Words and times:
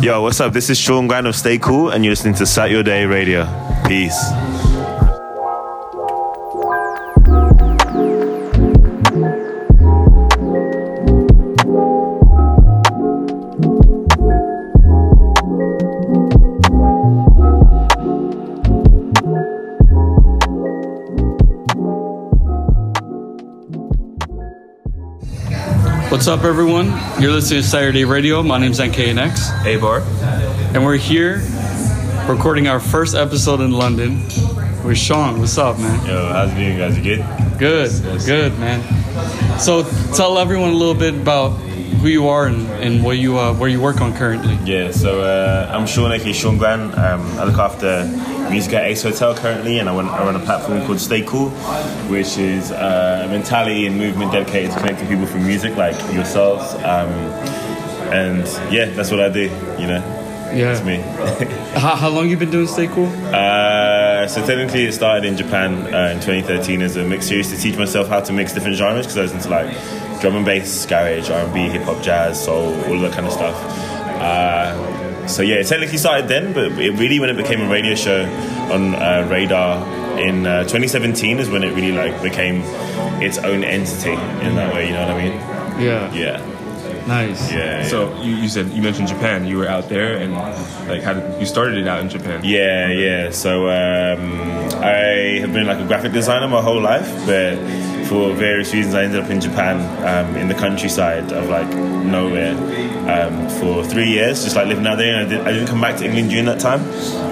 Yo, 0.00 0.20
what's 0.22 0.40
up? 0.40 0.52
This 0.52 0.68
is 0.70 0.78
Sean 0.78 1.08
Grannum 1.08 1.28
of 1.28 1.36
Stay 1.36 1.58
Cool, 1.58 1.90
and 1.90 2.04
you're 2.04 2.12
listening 2.12 2.34
to 2.34 2.44
Satyourday 2.44 3.08
Radio. 3.08 3.44
Peace. 3.86 4.51
What's 26.22 26.28
up, 26.28 26.44
everyone? 26.44 26.86
You're 27.20 27.32
listening 27.32 27.62
to 27.62 27.68
Satyourday 27.68 28.08
Radio. 28.08 28.44
My 28.44 28.56
name's 28.56 28.78
NKNX, 28.78 29.66
A 29.66 29.76
bar. 29.80 30.02
and 30.72 30.84
we're 30.84 30.96
here 30.96 31.42
recording 32.28 32.68
our 32.68 32.78
first 32.78 33.16
episode 33.16 33.60
in 33.60 33.72
London 33.72 34.22
with 34.84 34.96
Sean. 34.96 35.40
What's 35.40 35.58
up, 35.58 35.80
man? 35.80 36.06
Yo, 36.06 36.28
how's 36.28 36.52
it 36.52 36.54
doing, 36.54 36.78
guys? 36.78 36.96
You 36.96 37.02
good? 37.02 37.58
Good, 37.58 38.24
good, 38.24 38.56
man. 38.60 39.58
So, 39.58 39.82
tell 40.14 40.38
everyone 40.38 40.70
a 40.70 40.76
little 40.76 40.94
bit 40.94 41.14
about 41.14 41.58
who 41.58 42.06
you 42.06 42.28
are 42.28 42.46
and, 42.46 42.68
and 42.74 43.02
what 43.02 43.18
you 43.18 43.36
uh, 43.36 43.52
where 43.54 43.68
you 43.68 43.80
work 43.80 44.00
on 44.00 44.14
currently. 44.14 44.56
Yeah, 44.64 44.92
so 44.92 45.22
uh, 45.22 45.72
I'm 45.74 45.88
Sean, 45.88 46.12
aka 46.12 46.32
Sean 46.32 46.56
Grannum. 46.56 46.96
Um, 46.96 47.22
I 47.36 47.42
look 47.46 47.58
after 47.58 48.04
music 48.52 48.72
at 48.74 48.84
Ace 48.84 49.02
Hotel 49.02 49.34
currently, 49.34 49.78
and 49.78 49.88
I 49.88 49.94
run, 49.96 50.06
I 50.08 50.22
run 50.24 50.36
a 50.36 50.44
platform 50.44 50.84
called 50.86 51.00
Stay 51.00 51.22
Cool, 51.22 51.50
which 52.08 52.38
is 52.38 52.70
uh, 52.70 53.22
a 53.24 53.28
mentality 53.28 53.86
and 53.86 53.96
movement 53.98 54.30
dedicated 54.32 54.70
to 54.72 54.78
connecting 54.78 55.08
people 55.08 55.26
through 55.26 55.40
music, 55.40 55.76
like 55.76 55.94
yourselves. 56.14 56.74
Um, 56.84 57.10
and 58.12 58.46
yeah, 58.72 58.86
that's 58.86 59.10
what 59.10 59.20
I 59.20 59.28
do. 59.30 59.42
You 59.80 59.86
know, 59.86 60.50
Yeah. 60.54 60.72
it's 60.72 60.84
me. 60.84 60.96
How, 61.72 61.96
how 61.96 62.08
long 62.10 62.28
you 62.28 62.36
been 62.36 62.50
doing 62.50 62.66
Stay 62.66 62.86
Cool? 62.86 63.06
Uh, 63.34 64.28
so 64.28 64.44
technically, 64.46 64.84
it 64.84 64.92
started 64.92 65.24
in 65.24 65.36
Japan 65.38 65.72
uh, 65.94 66.10
in 66.12 66.20
2013 66.20 66.82
as 66.82 66.96
a 66.96 67.04
mix 67.04 67.26
series 67.26 67.48
to 67.50 67.56
teach 67.56 67.78
myself 67.78 68.08
how 68.08 68.20
to 68.20 68.32
mix 68.34 68.52
different 68.52 68.76
genres 68.76 69.06
because 69.06 69.16
I 69.16 69.22
was 69.22 69.32
into 69.32 69.48
like 69.48 69.70
drum 70.20 70.36
and 70.36 70.44
bass, 70.44 70.84
garage, 70.84 71.30
R&B, 71.30 71.70
hip 71.70 71.82
hop, 71.84 72.02
jazz, 72.02 72.44
soul, 72.44 72.74
all 72.84 72.98
that 73.00 73.12
kind 73.14 73.26
of 73.26 73.32
stuff. 73.32 73.56
Uh, 74.20 74.91
so 75.28 75.42
yeah, 75.42 75.56
it 75.56 75.66
technically 75.66 75.98
started 75.98 76.28
then, 76.28 76.52
but 76.52 76.72
it 76.72 76.92
really 76.98 77.20
when 77.20 77.30
it 77.30 77.36
became 77.36 77.60
a 77.60 77.68
radio 77.68 77.94
show 77.94 78.24
on 78.72 78.94
uh, 78.94 79.26
Radar 79.30 79.86
in 80.18 80.46
uh, 80.46 80.62
2017 80.62 81.38
is 81.38 81.48
when 81.48 81.62
it 81.62 81.74
really 81.74 81.92
like 81.92 82.20
became 82.22 82.62
its 83.22 83.38
own 83.38 83.64
entity 83.64 84.12
in 84.12 84.56
that 84.56 84.74
way. 84.74 84.86
You 84.88 84.94
know 84.94 85.06
what 85.06 85.16
I 85.16 85.22
mean? 85.22 85.32
Yeah. 85.80 86.12
Yeah. 86.12 86.48
Nice. 87.06 87.52
Yeah. 87.52 87.84
So 87.84 88.20
you, 88.22 88.36
you 88.36 88.48
said 88.48 88.70
you 88.70 88.82
mentioned 88.82 89.08
Japan. 89.08 89.44
You 89.44 89.58
were 89.58 89.66
out 89.66 89.88
there, 89.88 90.16
and 90.16 90.34
like 90.88 91.02
how 91.02 91.14
did 91.14 91.40
you 91.40 91.46
started 91.46 91.78
it 91.78 91.88
out 91.88 92.00
in 92.00 92.08
Japan? 92.08 92.42
Yeah, 92.44 92.88
yeah. 92.92 93.30
So 93.30 93.66
um, 93.66 94.40
I 94.82 95.40
have 95.40 95.52
been 95.52 95.66
like 95.66 95.78
a 95.78 95.86
graphic 95.86 96.12
designer 96.12 96.46
my 96.48 96.62
whole 96.62 96.80
life, 96.80 97.08
but 97.26 97.56
for 98.06 98.32
various 98.34 98.72
reasons, 98.72 98.94
I 98.94 99.04
ended 99.04 99.20
up 99.22 99.30
in 99.30 99.40
Japan, 99.40 99.80
um, 100.06 100.36
in 100.36 100.48
the 100.48 100.54
countryside 100.54 101.32
of 101.32 101.48
like 101.48 101.68
nowhere, 101.74 102.54
um, 103.08 103.48
for 103.60 103.84
three 103.84 104.08
years, 104.08 104.44
just 104.44 104.56
like 104.56 104.66
living 104.66 104.86
out 104.86 104.98
there. 104.98 105.24
I, 105.24 105.28
did, 105.28 105.44
didn't 105.44 105.68
come 105.68 105.80
back 105.80 105.96
to 105.98 106.04
England 106.04 106.30
during 106.30 106.46
that 106.46 106.60
time. 106.60 106.82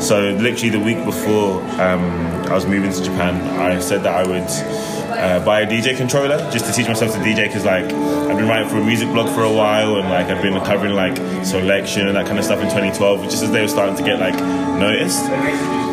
So 0.00 0.30
literally 0.32 0.70
the 0.70 0.80
week 0.80 1.04
before 1.04 1.62
um, 1.80 2.02
I 2.48 2.54
was 2.54 2.66
moving 2.66 2.92
to 2.92 3.02
Japan, 3.02 3.34
I 3.58 3.80
said 3.80 4.02
that 4.02 4.14
I 4.14 4.26
would. 4.26 4.89
Uh, 5.20 5.44
buy 5.44 5.60
a 5.60 5.66
DJ 5.66 5.94
controller 5.94 6.38
just 6.50 6.64
to 6.64 6.72
teach 6.72 6.88
myself 6.88 7.12
to 7.12 7.18
DJ 7.18 7.46
because 7.46 7.66
like 7.66 7.84
I've 7.84 8.38
been 8.38 8.48
writing 8.48 8.70
for 8.70 8.78
a 8.78 8.84
music 8.84 9.10
blog 9.10 9.28
for 9.34 9.42
a 9.42 9.52
while 9.52 9.96
and 9.96 10.08
like 10.08 10.28
I've 10.28 10.40
been 10.40 10.58
covering 10.64 10.94
like 10.94 11.12
Soulection 11.44 12.06
and 12.06 12.16
that 12.16 12.24
kind 12.24 12.38
of 12.38 12.44
stuff 12.46 12.58
in 12.60 12.68
2012 12.68 13.24
just 13.24 13.42
as 13.42 13.50
they 13.52 13.60
were 13.60 13.68
starting 13.68 13.96
to 13.96 14.02
get 14.02 14.18
like 14.18 14.34
noticed. 14.80 15.22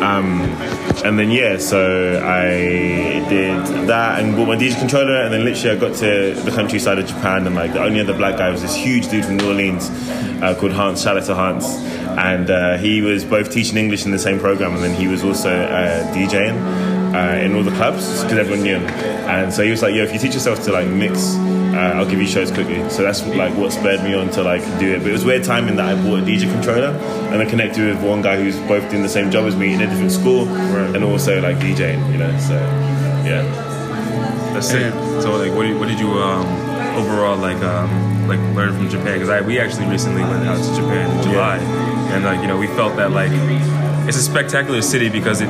Um, 0.00 0.40
and 1.04 1.18
then 1.18 1.30
yeah 1.30 1.58
so 1.58 2.22
I 2.24 3.28
did 3.28 3.86
that 3.88 4.22
and 4.22 4.34
bought 4.34 4.48
my 4.48 4.56
DJ 4.56 4.78
controller 4.78 5.20
and 5.20 5.34
then 5.34 5.44
literally 5.44 5.76
I 5.76 5.78
got 5.78 5.94
to 5.96 6.32
the 6.32 6.50
countryside 6.50 6.98
of 6.98 7.06
Japan 7.06 7.46
and 7.46 7.54
like 7.54 7.74
the 7.74 7.82
only 7.82 8.00
other 8.00 8.14
black 8.14 8.38
guy 8.38 8.48
was 8.48 8.62
this 8.62 8.74
huge 8.74 9.10
dude 9.10 9.26
from 9.26 9.36
New 9.36 9.48
Orleans 9.48 9.90
uh, 10.42 10.56
called 10.58 10.72
Hans 10.72 11.02
shout 11.02 11.18
out 11.18 11.26
to 11.26 11.34
Hans. 11.34 11.66
And 12.16 12.48
uh, 12.48 12.78
he 12.78 13.02
was 13.02 13.26
both 13.26 13.52
teaching 13.52 13.76
English 13.76 14.06
in 14.06 14.10
the 14.10 14.18
same 14.18 14.40
program 14.40 14.74
and 14.74 14.82
then 14.82 14.94
he 14.94 15.06
was 15.06 15.22
also 15.22 15.50
uh, 15.50 16.14
DJing 16.14 16.97
uh, 17.14 17.38
in 17.42 17.54
all 17.54 17.62
the 17.62 17.72
clubs 17.72 18.22
because 18.22 18.38
everyone 18.38 18.62
knew 18.62 18.78
him. 18.78 18.86
And 19.28 19.52
so 19.52 19.62
he 19.62 19.70
was 19.70 19.82
like, 19.82 19.94
"Yo, 19.94 20.02
if 20.02 20.12
you 20.12 20.18
teach 20.18 20.34
yourself 20.34 20.62
to 20.64 20.72
like 20.72 20.88
mix, 20.88 21.36
uh, 21.36 21.92
I'll 21.96 22.08
give 22.08 22.20
you 22.20 22.26
shows 22.26 22.50
quickly." 22.50 22.88
So 22.90 23.02
that's 23.02 23.24
like 23.26 23.54
what 23.56 23.72
spurred 23.72 24.02
me 24.02 24.14
on 24.14 24.30
to 24.30 24.42
like 24.42 24.62
do 24.78 24.94
it. 24.94 24.98
But 25.00 25.08
it 25.08 25.12
was 25.12 25.24
weird 25.24 25.44
timing 25.44 25.76
that 25.76 25.86
I 25.86 25.94
bought 26.02 26.20
a 26.20 26.22
DJ 26.22 26.50
controller 26.52 26.96
and 27.32 27.40
I 27.42 27.44
connected 27.44 27.84
with 27.86 28.02
one 28.02 28.22
guy 28.22 28.36
who's 28.36 28.58
both 28.60 28.88
doing 28.90 29.02
the 29.02 29.08
same 29.08 29.30
job 29.30 29.46
as 29.46 29.56
me 29.56 29.74
in 29.74 29.80
a 29.80 29.86
different 29.86 30.12
school 30.12 30.48
and 30.48 31.04
also 31.04 31.40
like 31.40 31.56
DJing. 31.58 32.12
You 32.12 32.18
know, 32.18 32.38
so 32.38 32.54
yeah. 33.24 33.68
That's 34.52 34.72
it. 34.72 34.92
So 35.22 35.36
like, 35.36 35.54
what 35.54 35.64
did, 35.64 35.78
what 35.78 35.88
did 35.88 36.00
you 36.00 36.08
um, 36.08 36.46
overall 36.96 37.36
like 37.36 37.58
um, 37.58 38.26
like 38.26 38.40
learn 38.56 38.74
from 38.74 38.88
Japan? 38.88 39.14
Because 39.14 39.28
I 39.28 39.40
we 39.40 39.60
actually 39.60 39.86
recently 39.86 40.22
went 40.22 40.46
out 40.48 40.56
to 40.56 40.74
Japan 40.74 41.16
in 41.16 41.22
July, 41.22 41.58
and 41.58 42.24
like 42.24 42.40
you 42.40 42.48
know 42.48 42.56
we 42.56 42.66
felt 42.68 42.96
that 42.96 43.12
like 43.12 43.30
it's 44.08 44.16
a 44.16 44.22
spectacular 44.22 44.82
city 44.82 45.10
because 45.10 45.40
it 45.40 45.48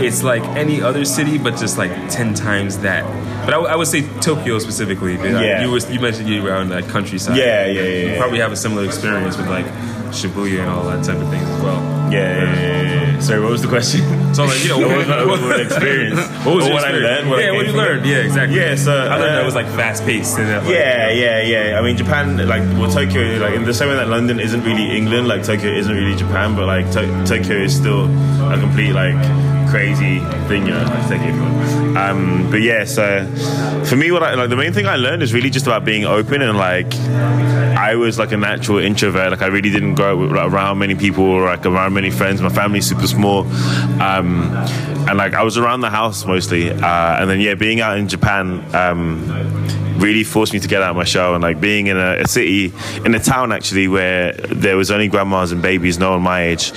it's 0.00 0.22
like 0.22 0.42
any 0.56 0.80
other 0.80 1.04
city, 1.04 1.38
but 1.38 1.56
just 1.56 1.76
like 1.78 1.90
ten 2.08 2.34
times 2.34 2.78
that. 2.78 3.04
But 3.44 3.48
I, 3.54 3.56
w- 3.58 3.68
I 3.72 3.76
would 3.76 3.88
say 3.88 4.02
Tokyo 4.20 4.58
specifically. 4.60 5.16
like, 5.16 5.30
Yeah. 5.30 5.62
you 5.62 5.70
was 5.70 5.90
you 5.90 6.00
mentioned 6.00 6.28
you 6.28 6.42
were 6.42 6.54
on 6.54 6.68
like 6.70 6.88
countryside. 6.88 7.36
Yeah, 7.36 7.66
yeah, 7.66 7.72
yeah, 7.82 7.88
You 7.88 8.08
yeah. 8.12 8.18
probably 8.18 8.38
have 8.40 8.52
a 8.52 8.56
similar 8.56 8.84
experience 8.84 9.36
with 9.36 9.48
like 9.48 9.66
Shibuya 10.12 10.60
and 10.60 10.70
all 10.70 10.84
that 10.84 11.04
type 11.04 11.16
of 11.18 11.28
things 11.30 11.48
as 11.48 11.62
well. 11.62 11.80
Yeah, 12.12 12.52
yeah, 12.52 12.82
yeah. 12.82 13.20
Sorry, 13.20 13.40
what 13.40 13.50
was 13.50 13.62
the 13.62 13.68
question? 13.68 14.00
So 14.34 14.44
like 14.44 14.62
you 14.62 14.68
know, 14.70 14.78
What 14.86 14.96
was 14.98 15.08
my 15.08 15.18
overall 15.18 15.60
experience? 15.60 16.20
What 16.44 16.56
was 16.56 16.64
what 16.74 16.84
I 16.84 16.90
learned, 16.90 17.30
what 17.30 17.38
I 17.38 17.42
yeah, 17.42 17.50
what 17.52 17.66
came 17.66 17.74
you 17.74 17.80
learned. 17.80 18.06
Yeah, 18.06 18.16
exactly. 18.18 18.58
Yeah, 18.58 18.74
so, 18.74 18.92
I 18.92 19.16
learned 19.16 19.34
that 19.34 19.38
uh, 19.38 19.42
it 19.42 19.44
was 19.44 19.54
like 19.54 19.66
fast 19.66 20.04
paced 20.04 20.38
and 20.38 20.48
that, 20.48 20.64
like, 20.64 20.74
Yeah, 20.74 21.10
yeah, 21.10 21.42
yeah. 21.42 21.78
I 21.78 21.82
mean, 21.82 21.96
Japan, 21.96 22.36
like, 22.48 22.62
well, 22.78 22.90
Tokyo, 22.90 23.38
like, 23.38 23.54
in 23.54 23.64
the 23.64 23.74
same 23.74 23.88
way 23.88 23.96
that 23.96 24.08
London 24.08 24.40
isn't 24.40 24.62
really 24.64 24.96
England, 24.96 25.28
like, 25.28 25.44
Tokyo 25.44 25.70
isn't 25.70 25.94
really 25.94 26.16
Japan, 26.16 26.56
but, 26.56 26.66
like, 26.66 26.90
to- 26.92 27.24
Tokyo 27.24 27.56
is 27.56 27.74
still 27.76 28.04
a 28.50 28.58
complete, 28.58 28.92
like, 28.92 29.16
crazy 29.70 30.18
thing, 30.48 30.66
you 30.66 30.72
know, 30.72 30.82
like, 30.84 31.08
take 31.08 31.20
it 31.22 31.34
you. 31.34 31.96
Um, 31.96 32.50
but 32.50 32.60
yeah, 32.60 32.84
so 32.84 33.26
for 33.84 33.96
me, 33.96 34.10
what 34.10 34.22
I, 34.22 34.34
like, 34.34 34.50
the 34.50 34.56
main 34.56 34.72
thing 34.72 34.86
I 34.86 34.96
learned 34.96 35.22
is 35.22 35.32
really 35.32 35.50
just 35.50 35.66
about 35.66 35.84
being 35.84 36.04
open 36.04 36.42
and, 36.42 36.58
like, 36.58 36.92
I 37.82 37.96
was 37.96 38.16
like 38.16 38.30
a 38.30 38.36
natural 38.36 38.78
introvert. 38.78 39.32
Like 39.32 39.42
I 39.42 39.48
really 39.48 39.70
didn't 39.70 39.96
like, 39.96 40.16
around 40.52 40.78
many 40.78 40.94
people 40.94 41.24
or 41.24 41.46
like 41.46 41.66
around 41.66 41.94
many 41.94 42.10
friends. 42.10 42.40
My 42.40 42.48
family's 42.48 42.86
super 42.86 43.08
small, 43.08 43.40
um, 44.00 44.52
and 45.08 45.18
like 45.18 45.34
I 45.34 45.42
was 45.42 45.58
around 45.58 45.80
the 45.80 45.90
house 45.90 46.24
mostly. 46.24 46.70
Uh, 46.70 47.20
and 47.20 47.28
then 47.28 47.40
yeah, 47.40 47.54
being 47.54 47.80
out 47.80 47.98
in 47.98 48.06
Japan 48.06 48.64
um, 48.72 49.26
really 50.02 50.24
forced 50.24 50.52
me 50.52 50.58
to 50.58 50.68
get 50.68 50.82
out 50.82 50.90
of 50.90 50.96
my 50.96 51.04
shell. 51.04 51.34
And 51.34 51.42
like 51.42 51.60
being 51.60 51.86
in 51.86 51.96
a, 51.96 52.22
a 52.22 52.28
city, 52.28 52.72
in 53.04 53.14
a 53.14 53.20
town 53.20 53.52
actually 53.52 53.88
where 53.88 54.32
there 54.32 54.76
was 54.76 54.90
only 54.90 55.08
grandmas 55.08 55.52
and 55.52 55.62
babies, 55.62 55.98
no 55.98 56.10
one 56.10 56.22
my 56.22 56.42
age, 56.42 56.72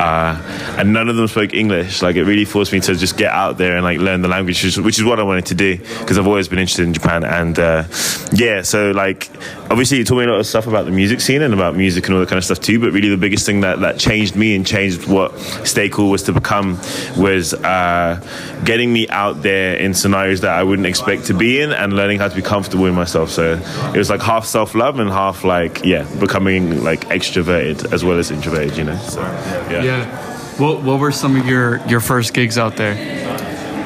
uh, 0.00 0.40
and 0.78 0.92
none 0.92 1.08
of 1.08 1.16
them 1.16 1.28
spoke 1.28 1.54
English. 1.54 2.02
Like 2.02 2.16
it 2.16 2.24
really 2.24 2.44
forced 2.44 2.72
me 2.72 2.80
to 2.80 2.94
just 2.94 3.16
get 3.16 3.30
out 3.30 3.58
there 3.58 3.76
and 3.76 3.84
like 3.84 3.98
learn 3.98 4.22
the 4.22 4.28
language, 4.28 4.62
which 4.78 4.98
is, 4.98 5.04
what 5.10 5.18
I 5.18 5.22
wanted 5.22 5.46
to 5.46 5.54
do 5.54 5.76
because 5.76 6.18
I've 6.18 6.26
always 6.26 6.46
been 6.46 6.58
interested 6.58 6.84
in 6.84 6.94
Japan. 6.94 7.24
And 7.24 7.58
uh, 7.58 7.84
yeah, 8.32 8.62
so 8.62 8.90
like 8.90 9.30
obviously 9.70 9.98
you 9.98 10.04
taught 10.04 10.18
me 10.18 10.24
a 10.24 10.28
lot 10.28 10.40
of 10.40 10.46
stuff 10.46 10.66
about 10.66 10.84
the 10.84 10.90
music 10.90 11.20
scene 11.20 11.42
and 11.42 11.54
about 11.54 11.74
music 11.74 12.04
and 12.06 12.14
all 12.14 12.20
that 12.20 12.28
kind 12.28 12.38
of 12.38 12.44
stuff 12.44 12.60
too. 12.60 12.78
But 12.78 12.92
really 12.92 13.08
the 13.08 13.16
biggest 13.16 13.46
thing 13.46 13.62
that 13.62 13.80
that 13.80 13.98
changed 13.98 14.36
me 14.36 14.54
and 14.54 14.66
changed 14.66 15.08
what 15.08 15.36
Stay 15.66 15.88
Cool 15.88 16.10
was 16.10 16.22
to 16.24 16.32
become 16.32 16.78
was 17.16 17.54
uh, 17.54 18.20
getting 18.64 18.92
me 18.92 19.08
out 19.08 19.42
there 19.42 19.76
in 19.76 19.94
scenarios 19.94 20.42
that 20.42 20.52
I 20.52 20.62
wouldn't 20.62 20.86
expect 20.86 21.24
to 21.26 21.34
be 21.34 21.60
in 21.60 21.72
and 21.72 21.94
learning 21.94 22.18
how 22.18 22.28
to 22.28 22.36
be 22.36 22.42
comfortable 22.42 22.69
in 22.74 22.94
myself. 22.94 23.30
So 23.30 23.60
it 23.94 23.96
was 23.96 24.10
like 24.10 24.22
half 24.22 24.46
self 24.46 24.74
love 24.74 24.98
and 24.98 25.10
half 25.10 25.44
like 25.44 25.84
yeah, 25.84 26.04
becoming 26.18 26.82
like 26.82 27.06
extroverted 27.08 27.92
as 27.92 28.04
well 28.04 28.18
as 28.18 28.30
introverted. 28.30 28.76
You 28.76 28.84
know. 28.84 28.96
So 28.96 29.20
yeah. 29.20 29.82
Yeah. 29.82 30.58
What 30.58 30.82
What 30.82 31.00
were 31.00 31.12
some 31.12 31.36
of 31.36 31.46
your 31.46 31.84
your 31.86 32.00
first 32.00 32.34
gigs 32.34 32.58
out 32.58 32.76
there? 32.76 32.96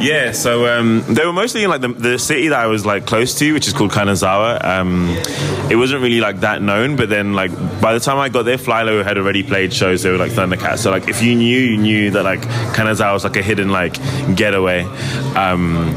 Yeah, 0.01 0.33
so 0.33 0.67
um, 0.67 1.05
they 1.09 1.25
were 1.25 1.33
mostly 1.33 1.63
in 1.63 1.71
like 1.71 1.81
the, 1.81 1.89
the 1.89 2.19
city 2.19 2.49
that 2.49 2.59
I 2.59 2.67
was 2.67 2.85
like 2.85 3.07
close 3.07 3.39
to, 3.39 3.53
which 3.55 3.69
is 3.69 3.73
called 3.73 3.93
Kanazawa. 3.93 4.63
Um, 4.63 5.09
it 5.71 5.77
wasn't 5.77 6.03
really 6.03 6.21
like 6.21 6.41
that 6.41 6.61
known, 6.61 6.97
but 6.97 7.09
then 7.09 7.33
like 7.33 7.53
by 7.81 7.95
the 7.95 8.01
time 8.01 8.19
I 8.19 8.29
got 8.29 8.43
there, 8.43 8.59
Flylo 8.59 9.05
had 9.05 9.17
already 9.17 9.43
played 9.43 9.73
shows. 9.73 10.03
They 10.03 10.11
were 10.11 10.19
like 10.19 10.33
Thundercats. 10.33 10.79
So 10.79 10.91
like 10.91 11.09
if 11.09 11.23
you 11.23 11.35
knew, 11.35 11.59
you 11.59 11.77
knew 11.79 12.11
that 12.11 12.25
like 12.25 12.41
Kanazawa 12.75 13.15
was 13.15 13.25
like 13.25 13.37
a 13.37 13.43
hidden 13.43 13.71
like 13.71 13.95
getaway. 14.37 14.83
Um, 15.37 15.95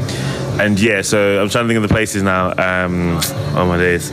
and 0.58 0.80
yeah, 0.80 1.02
so 1.02 1.40
I'm 1.40 1.48
trying 1.48 1.64
to 1.64 1.68
think 1.68 1.76
of 1.76 1.88
the 1.88 1.94
places 1.94 2.22
now. 2.22 2.50
Um, 2.50 3.18
oh 3.56 3.66
my 3.66 3.76
days. 3.76 4.10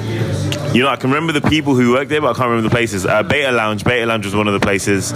You 0.75 0.83
know, 0.83 0.89
I 0.89 0.95
can 0.97 1.09
remember 1.09 1.31
the 1.31 1.47
people 1.47 1.75
who 1.75 1.93
worked 1.93 2.09
there, 2.09 2.21
but 2.21 2.27
I 2.27 2.33
can't 2.33 2.49
remember 2.49 2.67
the 2.67 2.73
places. 2.73 3.05
Uh, 3.05 3.23
Beta 3.23 3.51
Lounge, 3.51 3.83
Beta 3.83 4.05
Lounge 4.05 4.25
was 4.25 4.35
one 4.35 4.47
of 4.47 4.53
the 4.53 4.59
places. 4.59 5.13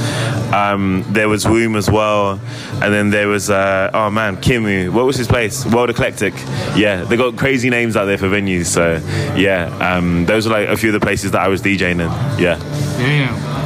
Um, 0.53 1.03
there 1.09 1.27
was 1.27 1.45
Womb 1.47 1.75
as 1.75 1.89
well, 1.89 2.39
and 2.81 2.93
then 2.93 3.09
there 3.09 3.27
was 3.27 3.49
uh, 3.49 3.91
oh 3.93 4.09
man, 4.09 4.37
Kimu. 4.37 4.91
What 4.91 5.05
was 5.05 5.17
his 5.17 5.27
place? 5.27 5.65
World 5.65 5.89
Eclectic. 5.89 6.33
Yeah, 6.75 7.03
they 7.03 7.17
got 7.17 7.37
crazy 7.37 7.69
names 7.69 7.95
out 7.97 8.05
there 8.05 8.17
for 8.17 8.27
venues. 8.27 8.67
So 8.67 9.01
yeah, 9.35 9.67
um, 9.79 10.25
those 10.25 10.47
are 10.47 10.51
like 10.51 10.69
a 10.69 10.77
few 10.77 10.89
of 10.89 10.93
the 10.93 11.05
places 11.05 11.31
that 11.31 11.41
I 11.41 11.47
was 11.47 11.61
DJing 11.61 11.91
in. 11.91 12.09
Yeah. 12.41 12.57
Damn. 12.97 13.59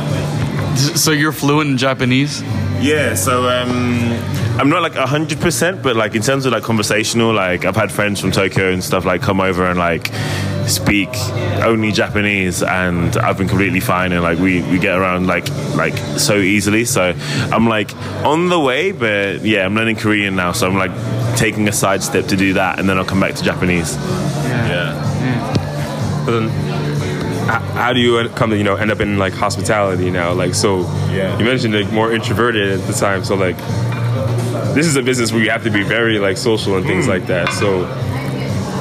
So 0.77 1.11
you're 1.11 1.31
fluent 1.31 1.69
in 1.69 1.77
Japanese? 1.77 2.41
Yeah, 2.81 3.13
so 3.13 3.47
um, 3.47 4.11
I'm 4.59 4.69
not 4.69 4.81
like 4.83 4.93
hundred 4.93 5.39
percent, 5.41 5.81
but 5.81 5.95
like 5.95 6.13
in 6.15 6.21
terms 6.21 6.45
of 6.45 6.53
like 6.53 6.63
conversational, 6.63 7.33
like 7.33 7.65
I've 7.65 7.75
had 7.75 7.91
friends 7.91 8.19
from 8.21 8.31
Tokyo 8.31 8.71
and 8.71 8.83
stuff 8.83 9.03
like 9.03 9.21
come 9.21 9.41
over 9.41 9.65
and 9.65 9.79
like 9.79 10.07
speak 10.67 11.09
only 11.63 11.91
Japanese, 11.91 12.61
and 12.61 13.17
I've 13.17 13.37
been 13.37 13.47
completely 13.47 13.79
fine, 13.79 14.11
and 14.11 14.21
like 14.21 14.37
we, 14.37 14.61
we 14.71 14.77
get 14.79 14.95
around 14.97 15.25
like 15.27 15.49
like 15.75 15.97
so 16.19 16.35
easily. 16.37 16.85
So 16.85 17.13
I'm 17.51 17.67
like 17.67 17.95
on 18.23 18.49
the 18.49 18.59
way, 18.59 18.91
but 18.91 19.41
yeah, 19.41 19.65
I'm 19.65 19.73
learning 19.75 19.95
Korean 19.95 20.35
now, 20.35 20.51
so 20.51 20.67
I'm 20.67 20.75
like 20.75 20.91
taking 21.35 21.67
a 21.67 21.73
side 21.73 22.03
step 22.03 22.27
to 22.27 22.37
do 22.37 22.53
that, 22.53 22.79
and 22.79 22.87
then 22.87 22.97
I'll 22.99 23.05
come 23.05 23.19
back 23.19 23.33
to 23.35 23.43
Japanese. 23.43 23.95
Yeah. 24.45 24.93
But 26.25 26.39
then, 26.39 26.49
how 27.75 27.91
do 27.91 27.99
you 27.99 28.29
come 28.29 28.51
to 28.51 28.57
you 28.57 28.63
know 28.63 28.75
end 28.75 28.91
up 28.91 29.01
in 29.01 29.17
like 29.17 29.33
hospitality 29.33 30.11
now? 30.11 30.31
Like 30.33 30.53
so, 30.53 30.81
Yeah. 31.11 31.37
you 31.39 31.43
mentioned 31.43 31.73
like 31.73 31.91
more 31.91 32.13
introverted 32.13 32.79
at 32.79 32.85
the 32.87 32.93
time. 32.93 33.23
So 33.25 33.35
like, 33.35 33.57
this 34.73 34.87
is 34.87 34.95
a 34.95 35.01
business 35.01 35.31
where 35.31 35.41
you 35.41 35.49
have 35.49 35.63
to 35.63 35.71
be 35.71 35.83
very 35.83 36.19
like 36.19 36.37
social 36.37 36.77
and 36.77 36.85
things 36.85 37.05
hmm. 37.05 37.11
like 37.11 37.25
that. 37.27 37.51
So, 37.53 37.85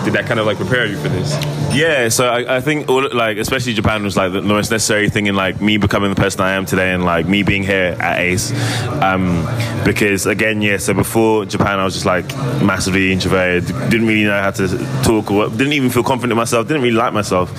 did 0.05 0.15
that 0.15 0.27
kind 0.27 0.41
of 0.41 0.47
like 0.47 0.57
prepare 0.57 0.87
you 0.87 0.97
for 0.97 1.09
this? 1.09 1.33
Yeah, 1.75 2.09
so 2.09 2.29
I, 2.29 2.57
I 2.57 2.61
think 2.61 2.89
all 2.89 3.09
like 3.15 3.39
especially 3.39 3.73
Japan 3.73 4.03
was 4.03 4.17
like 4.17 4.33
the, 4.33 4.43
most 4.43 4.71
necessary 4.71 5.09
thing 5.09 5.27
in 5.27 5.35
like 5.35 5.61
me 5.61 5.79
becoming 5.79 6.11
the 6.11 6.17
person 6.17 6.41
I 6.43 6.53
am 6.53 6.67
today 6.67 6.93
and 6.93 7.05
like 7.05 7.27
me 7.27 7.43
being 7.43 7.63
here 7.63 7.97
at 7.99 8.21
Ace, 8.21 8.53
um, 9.01 9.47
because 9.85 10.27
again, 10.27 10.61
yeah. 10.61 10.77
So 10.77 10.93
before 10.95 11.47
Japan, 11.47 11.79
I 11.81 11.85
was 11.85 11.95
just 11.95 12.07
like 12.07 12.27
massively 12.63 13.13
introverted, 13.13 13.67
didn't 13.91 14.07
really 14.07 14.25
know 14.25 14.41
how 14.41 14.51
to 14.51 14.69
talk 15.03 15.31
or 15.31 15.49
didn't 15.49 15.73
even 15.73 15.91
feel 15.91 16.03
confident 16.03 16.33
in 16.33 16.37
myself, 16.37 16.69
didn't 16.69 16.83
really 16.83 16.97
like 16.97 17.13
myself. 17.13 17.51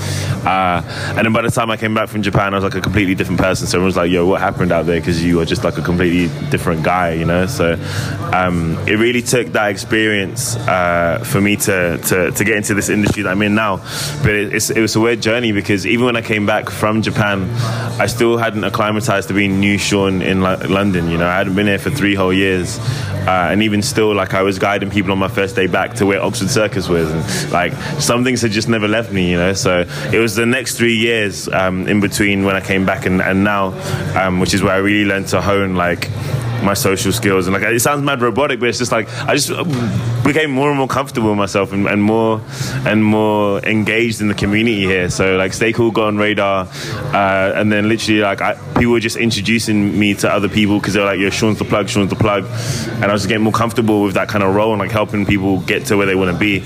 Uh, 0.45 0.81
and 1.15 1.25
then 1.25 1.33
by 1.33 1.41
the 1.41 1.49
time 1.49 1.71
I 1.71 1.77
came 1.77 1.93
back 1.93 2.09
from 2.09 2.21
Japan, 2.21 2.53
I 2.53 2.57
was 2.57 2.63
like 2.63 2.75
a 2.75 2.81
completely 2.81 3.15
different 3.15 3.39
person. 3.39 3.65
So 3.65 3.77
everyone 3.77 3.87
was 3.87 3.97
like, 3.97 4.11
"Yo, 4.11 4.27
what 4.27 4.41
happened 4.41 4.71
out 4.71 4.85
there?" 4.85 4.99
Because 4.99 5.23
you 5.23 5.37
were 5.37 5.45
just 5.45 5.63
like 5.63 5.77
a 5.77 5.81
completely 5.81 6.27
different 6.49 6.83
guy, 6.83 7.13
you 7.13 7.25
know. 7.25 7.47
So 7.47 7.73
um, 8.33 8.77
it 8.87 8.99
really 8.99 9.21
took 9.21 9.47
that 9.53 9.69
experience 9.69 10.55
uh, 10.55 11.23
for 11.25 11.41
me 11.41 11.55
to, 11.55 11.97
to 11.97 12.31
to 12.37 12.43
get 12.43 12.57
into 12.57 12.73
this 12.73 12.89
industry 12.89 13.23
that 13.23 13.29
I'm 13.29 13.41
in 13.41 13.55
now. 13.55 13.77
But 14.21 14.31
it, 14.31 14.69
it 14.71 14.81
was 14.81 14.95
a 14.95 14.99
weird 14.99 15.21
journey 15.21 15.51
because 15.51 15.85
even 15.85 16.05
when 16.05 16.15
I 16.15 16.21
came 16.21 16.45
back 16.45 16.69
from 16.69 17.01
Japan, 17.01 17.49
I 17.99 18.07
still 18.07 18.37
hadn't 18.37 18.63
acclimatized 18.63 19.27
to 19.29 19.33
being 19.33 19.59
new 19.59 19.77
Sean 19.77 20.21
in 20.21 20.41
Lo- 20.41 20.59
London. 20.67 21.09
You 21.09 21.17
know, 21.17 21.27
I 21.27 21.35
hadn't 21.35 21.55
been 21.55 21.67
here 21.67 21.79
for 21.79 21.89
three 21.89 22.15
whole 22.15 22.33
years, 22.33 22.79
uh, 23.27 23.49
and 23.51 23.61
even 23.63 23.81
still, 23.81 24.13
like 24.13 24.33
I 24.33 24.41
was 24.41 24.59
guiding 24.59 24.89
people 24.89 25.11
on 25.11 25.19
my 25.19 25.27
first 25.27 25.55
day 25.55 25.67
back 25.67 25.93
to 25.95 26.05
where 26.05 26.21
Oxford 26.21 26.49
Circus 26.49 26.89
was, 26.89 27.11
and 27.11 27.51
like 27.51 27.73
some 28.01 28.23
things 28.23 28.41
had 28.41 28.51
just 28.51 28.69
never 28.69 28.87
left 28.87 29.11
me. 29.11 29.31
You 29.31 29.37
know, 29.37 29.53
so 29.53 29.85
it 30.11 30.19
was 30.19 30.35
the 30.35 30.45
next 30.45 30.77
three 30.77 30.95
years 30.95 31.47
um, 31.49 31.87
in 31.87 31.99
between 31.99 32.45
when 32.45 32.55
I 32.55 32.61
came 32.61 32.85
back 32.85 33.05
and, 33.05 33.21
and 33.21 33.43
now, 33.43 33.73
um, 34.19 34.39
which 34.39 34.53
is 34.53 34.61
where 34.63 34.73
I 34.73 34.77
really 34.77 35.05
learned 35.05 35.27
to 35.27 35.41
hone 35.41 35.75
like 35.75 36.09
my 36.63 36.73
social 36.73 37.11
skills. 37.11 37.47
And 37.47 37.53
like 37.53 37.63
it 37.63 37.79
sounds 37.81 38.01
mad 38.01 38.21
robotic 38.21 38.59
but 38.59 38.69
it's 38.69 38.77
just 38.77 38.91
like 38.91 39.07
i 39.27 39.35
just 39.35 39.49
became 40.23 40.51
more 40.51 40.69
and 40.69 40.77
more 40.77 40.87
comfortable 40.87 41.29
with 41.29 41.37
myself 41.37 41.73
and, 41.73 41.87
and 41.87 42.01
more 42.01 42.41
and 42.85 43.03
more 43.03 43.59
engaged 43.65 44.21
in 44.21 44.27
the 44.29 44.33
community 44.33 44.81
here. 44.81 45.09
So 45.09 45.35
like 45.35 45.53
stay 45.53 45.73
cool 45.73 45.91
got 45.91 46.07
on 46.07 46.17
radar. 46.17 46.67
Uh, 47.13 47.53
and 47.55 47.71
then 47.71 47.89
literally 47.89 48.21
like 48.21 48.41
I, 48.41 48.55
people 48.77 48.93
were 48.93 48.99
just 48.99 49.17
introducing 49.17 49.97
me 49.99 50.13
to 50.15 50.31
other 50.31 50.49
people 50.49 50.79
because 50.79 50.93
they 50.93 50.99
were 50.99 51.05
like 51.05 51.19
yo 51.19 51.29
sean's 51.29 51.59
the 51.59 51.65
plug 51.65 51.89
sean's 51.89 52.09
the 52.09 52.15
plug. 52.15 52.45
And 52.45 53.05
i 53.05 53.11
was 53.11 53.21
just 53.21 53.27
getting 53.27 53.43
more 53.43 53.53
comfortable 53.53 54.03
with 54.03 54.13
that 54.15 54.29
kind 54.29 54.43
of 54.43 54.55
role 54.55 54.71
and 54.71 54.79
like 54.79 54.91
helping 54.91 55.25
people 55.25 55.59
get 55.61 55.85
to 55.87 55.97
where 55.97 56.05
they 56.05 56.15
want 56.15 56.31
to 56.31 56.39
be. 56.39 56.61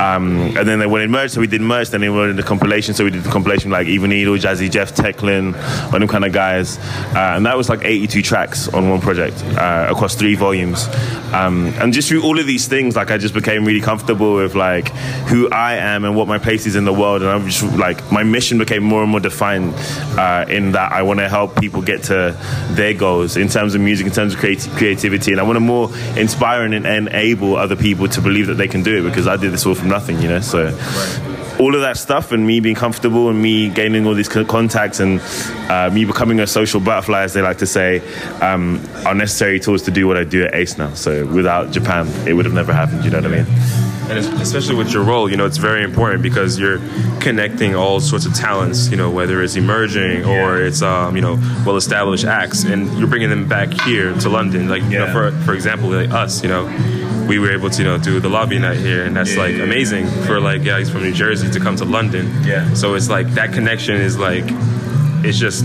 Um, 0.00 0.56
and 0.56 0.66
then 0.66 0.78
they 0.78 0.86
wanted 0.86 1.10
merch 1.10 1.32
so 1.32 1.40
we 1.40 1.46
did 1.46 1.60
merch 1.60 1.90
then 1.90 2.00
they 2.00 2.10
wanted 2.10 2.36
the 2.36 2.42
compilation. 2.42 2.94
So 2.94 3.04
we 3.04 3.10
did 3.10 3.24
the 3.24 3.30
compilation 3.30 3.70
like 3.70 3.86
Evil 3.86 4.08
Needle 4.08 4.36
jazzy 4.36 4.70
jeff 4.70 4.94
techlin 4.94 5.54
all 5.92 5.98
them 5.98 6.08
kind 6.08 6.24
of 6.24 6.32
guys. 6.32 6.78
Uh, 6.78 7.34
and 7.36 7.46
that 7.46 7.56
was 7.56 7.68
like 7.68 7.84
82 7.84 8.22
tracks 8.22 8.68
on 8.68 8.88
one 8.88 9.00
project 9.00 9.41
uh, 9.56 9.88
across 9.90 10.14
three 10.14 10.34
volumes. 10.34 10.88
Um, 11.32 11.68
and 11.80 11.92
just 11.92 12.08
through 12.08 12.22
all 12.22 12.38
of 12.38 12.46
these 12.46 12.68
things, 12.68 12.96
like 12.96 13.10
I 13.10 13.18
just 13.18 13.34
became 13.34 13.64
really 13.64 13.80
comfortable 13.80 14.34
with 14.36 14.54
like 14.54 14.88
who 15.28 15.48
I 15.50 15.74
am 15.74 16.04
and 16.04 16.16
what 16.16 16.28
my 16.28 16.38
place 16.38 16.66
is 16.66 16.76
in 16.76 16.84
the 16.84 16.92
world. 16.92 17.22
And 17.22 17.30
I'm 17.30 17.48
just 17.48 17.62
like 17.76 18.10
my 18.12 18.22
mission 18.22 18.58
became 18.58 18.82
more 18.82 19.02
and 19.02 19.10
more 19.10 19.20
defined 19.20 19.74
uh, 20.18 20.44
in 20.48 20.72
that 20.72 20.92
I 20.92 21.02
want 21.02 21.20
to 21.20 21.28
help 21.28 21.56
people 21.56 21.82
get 21.82 22.04
to 22.04 22.36
their 22.70 22.94
goals 22.94 23.36
in 23.36 23.48
terms 23.48 23.74
of 23.74 23.80
music, 23.80 24.06
in 24.06 24.12
terms 24.12 24.34
of 24.34 24.40
creati- 24.40 24.74
creativity, 24.76 25.32
and 25.32 25.40
I 25.40 25.44
want 25.44 25.56
to 25.56 25.60
more 25.60 25.94
inspire 26.16 26.64
and 26.64 26.74
enable 26.74 27.56
other 27.56 27.76
people 27.76 28.08
to 28.08 28.20
believe 28.20 28.46
that 28.48 28.54
they 28.54 28.68
can 28.68 28.82
do 28.82 28.98
it 28.98 29.08
because 29.08 29.26
I 29.26 29.36
did 29.36 29.52
this 29.52 29.66
all 29.66 29.74
from 29.74 29.88
nothing, 29.88 30.20
you 30.20 30.28
know. 30.28 30.40
So 30.40 30.68
all 31.58 31.74
of 31.74 31.80
that 31.82 31.96
stuff 31.96 32.32
and 32.32 32.46
me 32.46 32.60
being 32.60 32.74
comfortable 32.74 33.28
and 33.28 33.40
me 33.40 33.68
gaining 33.68 34.06
all 34.06 34.14
these 34.14 34.28
contacts 34.28 35.00
and 35.00 35.20
uh, 35.70 35.90
me 35.92 36.04
becoming 36.04 36.40
a 36.40 36.46
social 36.46 36.80
butterfly, 36.80 37.22
as 37.22 37.32
they 37.34 37.42
like 37.42 37.58
to 37.58 37.66
say, 37.66 38.00
um, 38.40 38.80
are 39.06 39.14
necessary 39.14 39.60
tools 39.60 39.82
to 39.82 39.90
do 39.90 40.06
what 40.06 40.16
I 40.16 40.24
do 40.24 40.44
at 40.44 40.54
Ace 40.54 40.78
now. 40.78 40.92
So 40.94 41.26
without 41.26 41.70
Japan, 41.70 42.08
it 42.26 42.34
would 42.34 42.44
have 42.44 42.54
never 42.54 42.72
happened. 42.72 43.04
You 43.04 43.10
know 43.10 43.20
what 43.20 43.32
I 43.32 43.42
mean? 43.42 43.46
And 44.10 44.18
especially 44.42 44.74
with 44.74 44.92
your 44.92 45.04
role, 45.04 45.30
you 45.30 45.36
know, 45.36 45.46
it's 45.46 45.58
very 45.58 45.84
important 45.84 46.22
because 46.22 46.58
you're 46.58 46.80
connecting 47.20 47.76
all 47.76 48.00
sorts 48.00 48.26
of 48.26 48.34
talents, 48.34 48.90
you 48.90 48.96
know, 48.96 49.10
whether 49.10 49.42
it's 49.42 49.54
emerging 49.54 50.24
or 50.24 50.60
it's, 50.60 50.82
um, 50.82 51.14
you 51.14 51.22
know, 51.22 51.38
well-established 51.64 52.24
acts, 52.24 52.64
and 52.64 52.92
you're 52.98 53.08
bringing 53.08 53.30
them 53.30 53.48
back 53.48 53.72
here 53.82 54.12
to 54.14 54.28
London. 54.28 54.68
Like, 54.68 54.82
you 54.82 54.98
know, 54.98 55.12
for 55.12 55.30
for 55.44 55.54
example, 55.54 55.88
like 55.90 56.10
us, 56.10 56.42
you 56.42 56.48
know, 56.48 56.66
we 57.28 57.38
were 57.38 57.52
able 57.52 57.70
to, 57.70 57.78
you 57.82 57.88
know, 57.88 57.98
do 57.98 58.20
the 58.20 58.28
lobby 58.28 58.58
night 58.58 58.78
here, 58.78 59.04
and 59.04 59.14
that's 59.16 59.32
Yeah, 59.34 59.42
like 59.42 59.52
yeah, 59.52 59.58
yeah. 59.58 59.64
amazing 59.64 60.06
for 60.26 60.40
like 60.40 60.64
guys 60.64 60.90
from 60.90 61.02
New 61.02 61.12
Jersey 61.12 61.50
to 61.50 61.60
come 61.60 61.76
to 61.76 61.84
London. 61.84 62.30
Yeah. 62.44 62.72
So 62.74 62.94
it's 62.94 63.08
like 63.08 63.28
that 63.34 63.52
connection 63.52 63.96
is 63.96 64.18
like, 64.18 64.44
it's 65.24 65.38
just. 65.38 65.64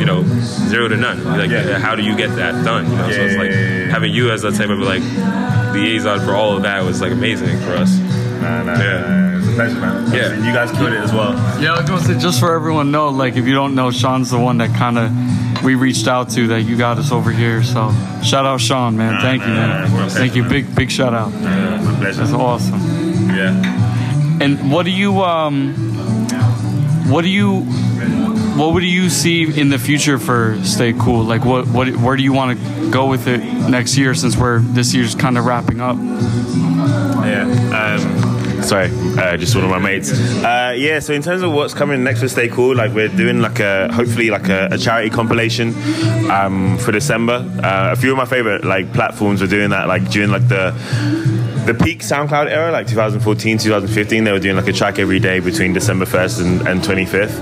You 0.00 0.06
know, 0.06 0.22
zero 0.70 0.88
to 0.88 0.96
none. 0.96 1.22
Like, 1.24 1.50
Yeah. 1.50 1.78
how 1.78 1.94
do 1.94 2.02
you 2.02 2.16
get 2.16 2.34
that 2.36 2.64
done? 2.64 2.90
You 2.90 2.96
know, 2.96 3.10
so 3.10 3.20
it's 3.20 3.36
like 3.36 3.50
yeah, 3.50 3.56
yeah, 3.60 3.78
yeah. 3.84 3.90
having 3.90 4.10
you 4.14 4.30
as 4.30 4.44
a 4.44 4.50
type 4.50 4.70
of 4.70 4.78
like 4.78 5.02
liaison 5.74 6.20
for 6.20 6.32
all 6.34 6.56
of 6.56 6.62
that 6.62 6.82
was 6.84 7.02
like 7.02 7.12
amazing 7.12 7.58
for 7.60 7.72
us. 7.72 7.98
Nah, 8.40 8.62
nah, 8.62 8.78
Yeah. 8.78 9.00
nah, 9.00 9.38
it's 9.38 9.48
a 9.48 9.52
pleasure, 9.52 9.78
man. 9.78 10.10
Yeah. 10.14 10.30
And 10.32 10.42
you 10.46 10.54
guys 10.54 10.70
killed 10.72 10.94
it 10.94 11.00
as 11.00 11.12
well. 11.12 11.32
Yeah, 11.60 11.74
I 11.74 11.80
was 11.82 11.90
gonna 11.90 12.00
say 12.02 12.18
just 12.18 12.40
for 12.40 12.54
everyone 12.54 12.86
to 12.86 12.90
know, 12.92 13.08
like 13.10 13.36
if 13.36 13.46
you 13.46 13.52
don't 13.52 13.74
know, 13.74 13.90
Sean's 13.90 14.30
the 14.30 14.38
one 14.38 14.56
that 14.56 14.74
kind 14.74 14.96
of 14.96 15.10
we 15.62 15.74
reached 15.74 16.08
out 16.08 16.30
to 16.30 16.48
that 16.48 16.62
you 16.62 16.76
got 16.76 16.98
us 16.98 17.12
over 17.12 17.30
here. 17.30 17.62
So 17.62 17.90
shout 18.22 18.46
out 18.46 18.60
Sean, 18.60 18.96
man. 18.96 19.14
Nah, 19.14 19.20
Thank 19.22 19.42
you, 19.42 19.48
man. 19.48 19.90
nah, 19.90 19.98
nah, 19.98 20.08
Thank 20.08 20.34
you, 20.34 20.44
big 20.48 20.74
big 20.74 20.90
shout 20.90 21.14
out. 21.14 21.28
A 21.28 21.96
pleasure. 21.98 22.20
That's 22.20 22.32
awesome. 22.32 22.80
Yeah. 23.30 24.38
And 24.40 24.72
what 24.72 24.84
do 24.84 24.90
you 24.90 25.20
um, 25.22 25.74
what 27.10 27.22
do 27.22 27.28
you 27.28 27.60
what 28.56 28.74
would 28.74 28.82
you 28.82 29.08
see 29.08 29.42
in 29.60 29.68
the 29.70 29.78
future 29.78 30.18
for 30.18 30.58
Stay 30.64 30.92
Cool? 30.92 31.24
Like 31.24 31.44
what 31.44 31.66
what 31.68 31.94
where 31.96 32.16
do 32.16 32.22
you 32.22 32.32
want 32.32 32.58
to 32.58 32.90
go 32.90 33.06
with 33.08 33.26
it 33.26 33.42
next 33.70 33.96
year? 33.96 34.14
Since 34.14 34.36
we're 34.36 34.60
this 34.60 34.94
year's 34.94 35.14
kind 35.14 35.36
of 35.38 35.44
wrapping 35.44 35.80
up. 35.80 35.96
Yeah. 37.24 37.44
Um, 38.02 38.19
sorry, 38.62 38.90
uh, 39.18 39.36
just 39.36 39.54
one 39.54 39.64
of 39.64 39.70
my 39.70 39.78
mates. 39.78 40.12
Uh, 40.12 40.74
yeah. 40.76 40.98
So 41.00 41.12
in 41.12 41.22
terms 41.22 41.42
of 41.42 41.52
what's 41.52 41.74
coming 41.74 42.02
next 42.04 42.20
for 42.20 42.28
Stay 42.28 42.48
Cool, 42.48 42.76
like 42.76 42.92
we're 42.92 43.08
doing 43.08 43.40
like 43.40 43.60
a 43.60 43.92
hopefully 43.92 44.30
like 44.30 44.48
a, 44.48 44.68
a 44.72 44.78
charity 44.78 45.10
compilation 45.10 45.74
um, 46.30 46.78
for 46.78 46.92
December. 46.92 47.44
Uh, 47.62 47.92
a 47.92 47.96
few 47.96 48.10
of 48.10 48.16
my 48.16 48.24
favorite 48.24 48.64
like 48.64 48.92
platforms 48.92 49.40
were 49.40 49.46
doing 49.46 49.70
that 49.70 49.88
like 49.88 50.08
during 50.10 50.30
like 50.30 50.46
the 50.48 50.72
the 51.66 51.74
peak 51.74 52.00
SoundCloud 52.00 52.50
era, 52.50 52.72
like 52.72 52.86
2014, 52.86 53.58
2015, 53.58 54.24
they 54.24 54.32
were 54.32 54.38
doing 54.38 54.56
like 54.56 54.68
a 54.68 54.72
track 54.72 54.98
every 54.98 55.18
day 55.18 55.40
between 55.40 55.72
December 55.72 56.04
1st 56.04 56.40
and, 56.40 56.68
and 56.68 56.80
25th. 56.80 57.38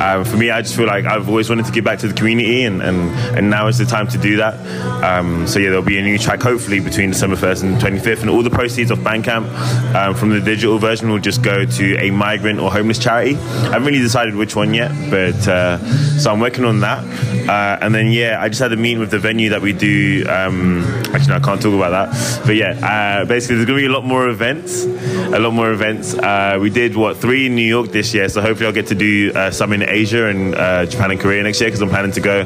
Um, 0.00 0.24
for 0.24 0.36
me, 0.36 0.50
I 0.50 0.62
just 0.62 0.76
feel 0.76 0.86
like 0.86 1.04
I've 1.04 1.28
always 1.28 1.48
wanted 1.48 1.66
to 1.66 1.72
give 1.72 1.84
back 1.84 1.98
to 2.00 2.08
the 2.08 2.14
community, 2.14 2.64
and, 2.64 2.82
and, 2.82 3.10
and 3.36 3.50
now 3.50 3.68
is 3.68 3.78
the 3.78 3.84
time 3.84 4.08
to 4.08 4.18
do 4.18 4.36
that. 4.36 4.54
Um, 5.02 5.46
so 5.46 5.58
yeah, 5.58 5.70
there'll 5.70 5.82
be 5.82 5.98
a 5.98 6.02
new 6.02 6.18
track 6.18 6.42
hopefully 6.42 6.80
between 6.80 7.10
December 7.10 7.36
1st 7.36 7.62
and 7.62 7.76
25th, 7.76 8.20
and 8.20 8.30
all 8.30 8.42
the 8.42 8.50
proceeds 8.50 8.90
of 8.90 8.98
Bandcamp 8.98 9.94
um, 9.94 10.14
from 10.14 10.30
the 10.30 10.40
digital 10.40 10.78
version 10.78 11.10
will 11.10 11.18
just 11.18 11.42
go 11.42 11.64
to 11.64 11.96
a 11.98 12.10
migrant 12.10 12.60
or 12.60 12.70
homeless 12.70 12.98
charity. 12.98 13.36
I 13.36 13.72
haven't 13.72 13.84
really 13.84 13.98
decided 13.98 14.34
which 14.34 14.54
one 14.54 14.74
yet, 14.74 14.92
but 15.10 15.48
uh, 15.48 15.78
so 16.18 16.32
I'm 16.32 16.40
working 16.40 16.64
on 16.64 16.80
that. 16.80 17.04
Uh, 17.48 17.78
and 17.80 17.94
then 17.94 18.10
yeah, 18.10 18.38
I 18.40 18.48
just 18.48 18.60
had 18.60 18.72
a 18.72 18.76
meeting 18.76 19.00
with 19.00 19.10
the 19.10 19.18
venue 19.18 19.50
that 19.50 19.62
we 19.62 19.72
do. 19.72 20.24
Um, 20.28 20.82
actually, 21.12 21.28
no, 21.28 21.36
I 21.36 21.40
can't 21.40 21.60
talk 21.60 21.74
about 21.74 21.90
that. 21.90 22.42
But 22.46 22.56
yeah, 22.56 23.20
uh, 23.22 23.24
basically, 23.24 23.64
be 23.76 23.86
a 23.86 23.90
lot 23.90 24.04
more 24.04 24.28
events. 24.28 24.84
A 24.84 25.38
lot 25.38 25.52
more 25.52 25.72
events. 25.72 26.14
Uh, 26.14 26.58
we 26.60 26.70
did 26.70 26.96
what 26.96 27.16
three 27.16 27.46
in 27.46 27.54
New 27.54 27.62
York 27.62 27.90
this 27.90 28.12
year, 28.14 28.28
so 28.28 28.40
hopefully 28.40 28.66
I'll 28.66 28.72
get 28.72 28.86
to 28.88 28.94
do 28.94 29.32
uh, 29.34 29.50
some 29.50 29.72
in 29.72 29.82
Asia 29.82 30.26
and 30.26 30.54
uh, 30.54 30.86
Japan 30.86 31.10
and 31.10 31.20
Korea 31.20 31.42
next 31.42 31.60
year 31.60 31.68
because 31.68 31.82
I'm 31.82 31.88
planning 31.88 32.12
to 32.12 32.20
go. 32.20 32.40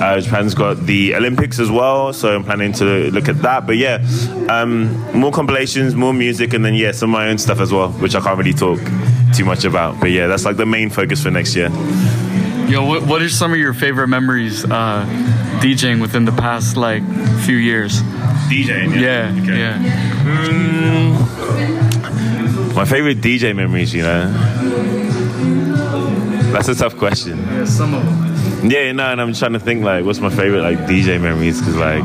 Uh, 0.00 0.20
Japan's 0.20 0.54
got 0.54 0.84
the 0.86 1.14
Olympics 1.14 1.58
as 1.58 1.70
well, 1.70 2.12
so 2.12 2.34
I'm 2.34 2.44
planning 2.44 2.72
to 2.74 3.10
look 3.10 3.28
at 3.28 3.40
that. 3.42 3.66
But 3.66 3.76
yeah, 3.76 4.04
um, 4.48 4.92
more 5.18 5.32
compilations, 5.32 5.94
more 5.94 6.12
music, 6.12 6.54
and 6.54 6.64
then 6.64 6.74
yeah, 6.74 6.92
some 6.92 7.10
of 7.10 7.12
my 7.12 7.28
own 7.28 7.38
stuff 7.38 7.60
as 7.60 7.72
well, 7.72 7.90
which 7.92 8.14
I 8.14 8.20
can't 8.20 8.38
really 8.38 8.54
talk 8.54 8.80
too 9.34 9.44
much 9.44 9.64
about. 9.64 10.00
But 10.00 10.10
yeah, 10.10 10.26
that's 10.26 10.44
like 10.44 10.56
the 10.56 10.66
main 10.66 10.90
focus 10.90 11.22
for 11.22 11.30
next 11.30 11.54
year. 11.56 11.70
Yo, 12.74 12.84
what, 12.84 13.06
what 13.06 13.22
are 13.22 13.28
some 13.28 13.52
of 13.52 13.58
your 13.60 13.72
favorite 13.72 14.08
memories 14.08 14.64
uh, 14.64 15.06
DJing 15.62 16.00
within 16.00 16.24
the 16.24 16.32
past 16.32 16.76
like 16.76 17.04
few 17.44 17.54
years? 17.54 18.02
DJing. 18.50 19.00
Yeah, 19.00 19.30
Okay. 19.42 19.56
yeah. 19.60 19.78
Mm, 20.24 21.14
my 22.74 22.84
favorite 22.84 23.18
DJ 23.20 23.54
memories, 23.54 23.94
you 23.94 24.02
know. 24.02 24.26
That's 26.50 26.66
a 26.66 26.74
tough 26.74 26.96
question. 26.96 27.38
Yeah, 27.44 27.64
some 27.64 27.94
of 27.94 28.04
them. 28.04 28.68
Yeah, 28.68 28.90
no, 28.90 29.04
and 29.04 29.20
I'm 29.20 29.34
trying 29.34 29.52
to 29.52 29.60
think 29.60 29.84
like, 29.84 30.04
what's 30.04 30.18
my 30.18 30.30
favorite 30.30 30.62
like 30.62 30.78
DJ 30.78 31.20
memories? 31.20 31.60
Because 31.60 31.76
like, 31.76 32.02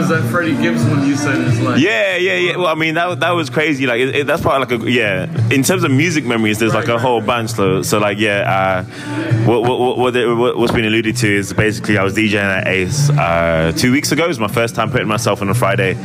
Because 0.00 0.22
that 0.22 0.30
Freddie 0.30 0.56
Gibbs 0.56 0.82
one 0.86 1.06
you 1.06 1.14
said 1.14 1.36
is 1.36 1.60
like. 1.60 1.78
yeah, 1.78 2.16
yeah, 2.16 2.34
yeah. 2.36 2.56
Well, 2.56 2.68
I 2.68 2.74
mean, 2.74 2.94
that 2.94 3.20
that 3.20 3.32
was 3.32 3.50
crazy. 3.50 3.86
Like, 3.86 4.00
it, 4.00 4.16
it, 4.16 4.26
that's 4.26 4.40
probably 4.40 4.78
like 4.78 4.88
a 4.88 4.90
yeah. 4.90 5.52
In 5.52 5.62
terms 5.62 5.84
of 5.84 5.90
music 5.90 6.24
memories, 6.24 6.58
there's 6.58 6.72
like 6.72 6.88
a 6.88 6.98
whole 6.98 7.20
bunch. 7.20 7.50
So, 7.50 7.82
so 7.82 7.98
like, 7.98 8.16
yeah. 8.16 8.84
Uh, 8.88 9.10
what 9.44 9.60
what 9.62 9.98
what, 9.98 10.14
what, 10.14 10.56
what's 10.56 10.72
been 10.72 10.86
alluded 10.86 11.18
to 11.18 11.28
is 11.30 11.52
basically 11.52 11.98
I 11.98 12.02
was 12.02 12.14
DJing 12.14 12.36
at 12.36 12.66
Ace 12.66 13.10
uh, 13.10 13.72
two 13.76 13.92
weeks 13.92 14.10
ago. 14.10 14.24
It 14.24 14.28
was 14.28 14.38
my 14.38 14.48
first 14.48 14.74
time 14.74 14.90
putting 14.90 15.06
myself 15.06 15.42
on 15.42 15.50
a 15.50 15.54
Friday 15.54 15.96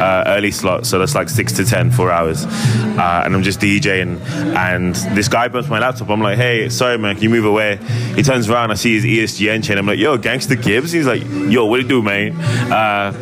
uh, 0.00 0.24
early 0.26 0.50
slot. 0.50 0.84
So 0.84 0.98
that's 0.98 1.14
like 1.14 1.28
six 1.28 1.52
to 1.52 1.64
ten, 1.64 1.92
four 1.92 2.10
hours, 2.10 2.46
uh, 2.46 3.22
and 3.24 3.36
I'm 3.36 3.44
just 3.44 3.60
DJing. 3.60 4.20
And 4.56 4.96
this 5.16 5.28
guy 5.28 5.46
bumps 5.46 5.68
my 5.68 5.78
laptop. 5.78 6.10
I'm 6.10 6.20
like, 6.20 6.38
hey, 6.38 6.70
sorry 6.70 6.98
man, 6.98 7.14
can 7.14 7.22
you 7.22 7.30
move 7.30 7.44
away? 7.44 7.76
He 8.16 8.24
turns 8.24 8.50
around. 8.50 8.72
I 8.72 8.74
see 8.74 9.00
his 9.00 9.04
ESGN 9.04 9.62
chain. 9.62 9.78
I'm 9.78 9.86
like, 9.86 10.00
yo, 10.00 10.18
Gangster 10.18 10.56
Gibbs. 10.56 10.90
He's 10.90 11.06
like, 11.06 11.22
yo, 11.22 11.66
what 11.66 11.76
do 11.76 11.82
you 11.82 11.88
do, 11.88 12.02
man? 12.02 12.32
Uh, 12.72 13.12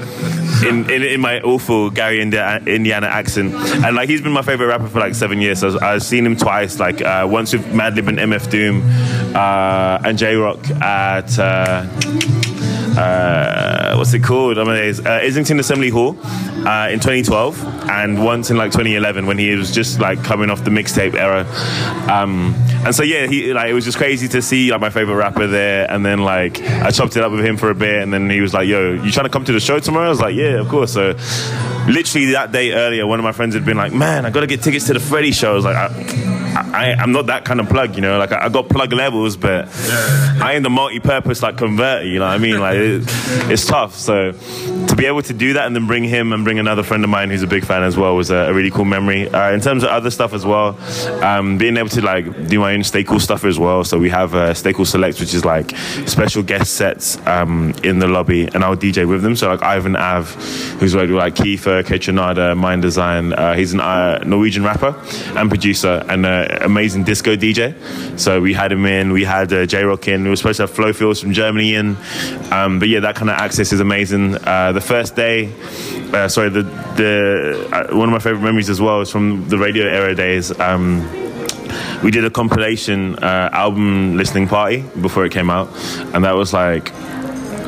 in, 0.62 0.90
in, 0.90 1.02
in 1.02 1.20
my 1.20 1.40
awful 1.40 1.90
Gary 1.90 2.20
Indiana 2.20 3.06
accent. 3.06 3.54
And 3.54 3.96
like 3.96 4.08
he's 4.08 4.20
been 4.20 4.32
my 4.32 4.42
favorite 4.42 4.66
rapper 4.66 4.88
for 4.88 5.00
like 5.00 5.14
seven 5.14 5.40
years. 5.40 5.60
So 5.60 5.78
I've 5.80 6.02
seen 6.02 6.24
him 6.26 6.36
twice. 6.36 6.78
Like 6.78 7.00
uh, 7.02 7.26
once 7.30 7.52
with 7.52 7.64
Madlib 7.66 8.08
and 8.08 8.18
MF 8.18 8.50
Doom, 8.50 8.82
uh, 9.34 10.00
and 10.04 10.18
J 10.18 10.34
Rocc 10.34 10.80
at. 10.80 11.38
Uh, 11.38 12.51
uh, 12.96 13.94
what's 13.96 14.12
it 14.14 14.22
called? 14.22 14.58
I 14.58 14.64
mean, 14.64 14.74
it's, 14.76 15.00
uh, 15.00 15.20
Islington 15.22 15.58
Assembly 15.60 15.88
Hall 15.90 16.16
uh, 16.66 16.88
in 16.90 17.00
2012, 17.00 17.88
and 17.90 18.24
once 18.24 18.50
in 18.50 18.56
like 18.56 18.72
2011 18.72 19.26
when 19.26 19.38
he 19.38 19.54
was 19.54 19.70
just 19.70 20.00
like 20.00 20.22
coming 20.22 20.50
off 20.50 20.64
the 20.64 20.70
mixtape 20.70 21.14
era. 21.14 21.46
Um, 22.10 22.54
and 22.84 22.94
so 22.94 23.02
yeah, 23.02 23.26
he 23.26 23.52
like 23.54 23.68
it 23.68 23.74
was 23.74 23.84
just 23.84 23.96
crazy 23.98 24.28
to 24.28 24.42
see 24.42 24.70
like 24.70 24.80
my 24.80 24.90
favorite 24.90 25.16
rapper 25.16 25.46
there, 25.46 25.90
and 25.90 26.04
then 26.04 26.20
like 26.20 26.60
I 26.62 26.90
chopped 26.90 27.16
it 27.16 27.22
up 27.22 27.32
with 27.32 27.44
him 27.44 27.56
for 27.56 27.70
a 27.70 27.74
bit, 27.74 28.02
and 28.02 28.12
then 28.12 28.28
he 28.28 28.40
was 28.40 28.52
like, 28.52 28.68
"Yo, 28.68 28.92
you 28.94 29.10
trying 29.10 29.26
to 29.26 29.30
come 29.30 29.44
to 29.44 29.52
the 29.52 29.60
show 29.60 29.78
tomorrow?" 29.78 30.06
I 30.06 30.10
was 30.10 30.20
like, 30.20 30.34
"Yeah, 30.34 30.60
of 30.60 30.68
course." 30.68 30.92
So 30.92 31.14
literally 31.86 32.32
that 32.32 32.52
day 32.52 32.72
earlier, 32.72 33.06
one 33.06 33.18
of 33.18 33.24
my 33.24 33.32
friends 33.32 33.54
had 33.54 33.64
been 33.64 33.76
like, 33.76 33.92
"Man, 33.92 34.26
I 34.26 34.30
got 34.30 34.40
to 34.40 34.46
get 34.46 34.62
tickets 34.62 34.86
to 34.86 34.94
the 34.94 35.00
Freddie 35.00 35.32
show." 35.32 35.52
I 35.52 35.54
was 35.54 35.64
like, 35.64 35.76
I, 35.76 35.88
I, 36.54 36.94
I'm 36.98 37.12
not 37.12 37.26
that 37.26 37.44
kind 37.44 37.60
of 37.60 37.68
plug, 37.68 37.94
you 37.96 38.02
know. 38.02 38.18
Like 38.18 38.32
I, 38.32 38.46
I 38.46 38.48
got 38.48 38.68
plug 38.68 38.92
levels, 38.92 39.36
but 39.36 39.68
I 40.40 40.52
ain't 40.54 40.62
the 40.62 40.70
multi-purpose 40.70 41.42
like 41.42 41.56
converter. 41.56 42.04
You 42.04 42.18
know 42.18 42.26
what 42.26 42.34
I 42.34 42.38
mean? 42.38 42.60
Like 42.60 42.76
it, 42.76 43.02
it's 43.50 43.66
tough. 43.66 43.94
So 43.94 44.32
to 44.32 44.96
be 44.96 45.06
able 45.06 45.22
to 45.22 45.32
do 45.32 45.54
that 45.54 45.66
and 45.66 45.74
then 45.74 45.86
bring 45.86 46.04
him 46.04 46.32
and 46.32 46.44
bring 46.44 46.58
another 46.58 46.82
friend 46.82 47.04
of 47.04 47.10
mine 47.10 47.30
who's 47.30 47.42
a 47.42 47.46
big 47.46 47.64
fan 47.64 47.82
as 47.82 47.96
well 47.96 48.14
was 48.16 48.30
a, 48.30 48.36
a 48.36 48.54
really 48.54 48.70
cool 48.70 48.84
memory. 48.84 49.28
Uh, 49.28 49.52
in 49.52 49.60
terms 49.60 49.82
of 49.82 49.90
other 49.90 50.10
stuff 50.10 50.32
as 50.32 50.44
well, 50.44 50.78
um, 51.22 51.58
being 51.58 51.76
able 51.76 51.88
to 51.88 52.02
like 52.02 52.48
do 52.48 52.60
my 52.60 52.74
own 52.74 52.84
Stay 52.84 53.04
Cool 53.04 53.20
stuff 53.20 53.44
as 53.44 53.58
well. 53.58 53.84
So 53.84 53.98
we 53.98 54.10
have 54.10 54.34
uh, 54.34 54.54
Stay 54.54 54.72
Cool 54.72 54.84
Select, 54.84 55.20
which 55.20 55.34
is 55.34 55.44
like 55.44 55.76
special 56.06 56.42
guest 56.42 56.74
sets 56.74 57.18
um, 57.26 57.74
in 57.82 57.98
the 57.98 58.08
lobby, 58.08 58.46
and 58.54 58.62
I'll 58.64 58.76
DJ 58.76 59.08
with 59.08 59.22
them. 59.22 59.36
So 59.36 59.48
like 59.48 59.62
Ivan 59.62 59.96
Av, 59.96 60.34
who's 60.80 60.94
worked 60.94 61.10
with 61.10 61.18
like 61.18 61.34
Kaytranada, 61.82 62.56
Mind 62.56 62.82
Design. 62.82 63.32
Uh, 63.32 63.54
he's 63.54 63.72
a 63.72 63.82
uh, 63.82 64.22
Norwegian 64.26 64.62
rapper 64.62 64.94
and 65.38 65.48
producer 65.48 66.04
and 66.08 66.26
uh, 66.26 66.58
amazing 66.60 67.04
disco 67.04 67.36
DJ. 67.36 67.74
So 68.18 68.40
we 68.40 68.52
had 68.52 68.72
him 68.72 68.84
in. 68.84 69.12
We 69.12 69.24
had 69.24 69.52
uh, 69.52 69.64
J 69.66 69.82
Rocc 69.82 70.08
in. 70.08 70.24
We 70.24 70.30
were 70.30 70.36
supposed 70.36 70.58
to 70.58 70.64
have 70.64 70.70
Flofilz 70.70 71.20
from 71.20 71.32
Germany 71.32 71.74
in. 71.74 71.96
Um, 72.50 72.78
but 72.78 72.88
yeah, 72.88 73.00
that 73.00 73.14
kind 73.14 73.30
of 73.30 73.36
access 73.36 73.72
is 73.72 73.80
amazing. 73.80 74.36
Uh, 74.44 74.72
the 74.72 74.80
first 74.80 75.16
day, 75.16 75.52
uh, 76.12 76.28
sorry, 76.28 76.50
the 76.50 76.62
the 76.96 77.88
one 77.96 78.08
of 78.08 78.12
my 78.12 78.18
favorite 78.18 78.42
memories 78.42 78.68
as 78.68 78.80
well 78.80 79.00
is 79.00 79.10
from 79.10 79.48
the 79.48 79.58
radio 79.58 79.86
era 79.86 80.14
days. 80.14 80.58
Um, 80.60 81.08
we 82.02 82.10
did 82.10 82.24
a 82.24 82.30
compilation 82.30 83.18
album 83.22 84.16
listening 84.16 84.48
party 84.48 84.84
before 85.00 85.24
it 85.24 85.32
came 85.32 85.48
out, 85.48 85.68
and 86.14 86.24
that 86.24 86.34
was 86.34 86.52
like. 86.52 86.92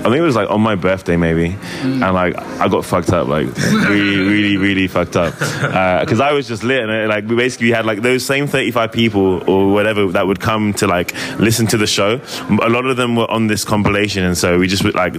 I 0.05 0.09
think 0.09 0.17
it 0.17 0.21
was 0.21 0.37
like 0.37 0.51
on 0.51 0.61
my 0.61 0.75
birthday 0.75 1.17
maybe, 1.17 1.57
and 1.83 2.01
like 2.01 2.37
I 2.37 2.69
got 2.69 2.85
fucked 2.85 3.11
up, 3.11 3.27
like 3.27 3.47
really, 3.57 4.19
really, 4.19 4.57
really 4.59 4.87
fucked 4.87 5.17
up, 5.17 5.33
because 5.33 6.21
I 6.21 6.33
was 6.33 6.47
just 6.47 6.63
lit, 6.63 6.83
and 6.83 6.91
it, 6.91 7.09
like 7.09 7.27
we 7.27 7.37
basically 7.37 7.71
had 7.71 7.87
like 7.87 8.03
those 8.03 8.25
same 8.25 8.47
thirty-five 8.47 8.93
people 8.93 9.49
or 9.51 9.73
whatever 9.73 10.07
that 10.09 10.27
would 10.27 10.41
come 10.41 10.75
to 10.75 10.87
like 10.87 11.15
listen 11.39 11.67
to 11.69 11.79
the 11.79 11.87
show. 11.87 12.21
A 12.51 12.69
lot 12.69 12.85
of 12.85 12.99
them 12.99 13.17
were 13.17 13.31
on 13.31 13.47
this 13.47 13.65
compilation, 13.65 14.25
and 14.25 14.37
so 14.37 14.59
we 14.59 14.67
just 14.67 14.85
would 14.85 14.95
like 14.95 15.15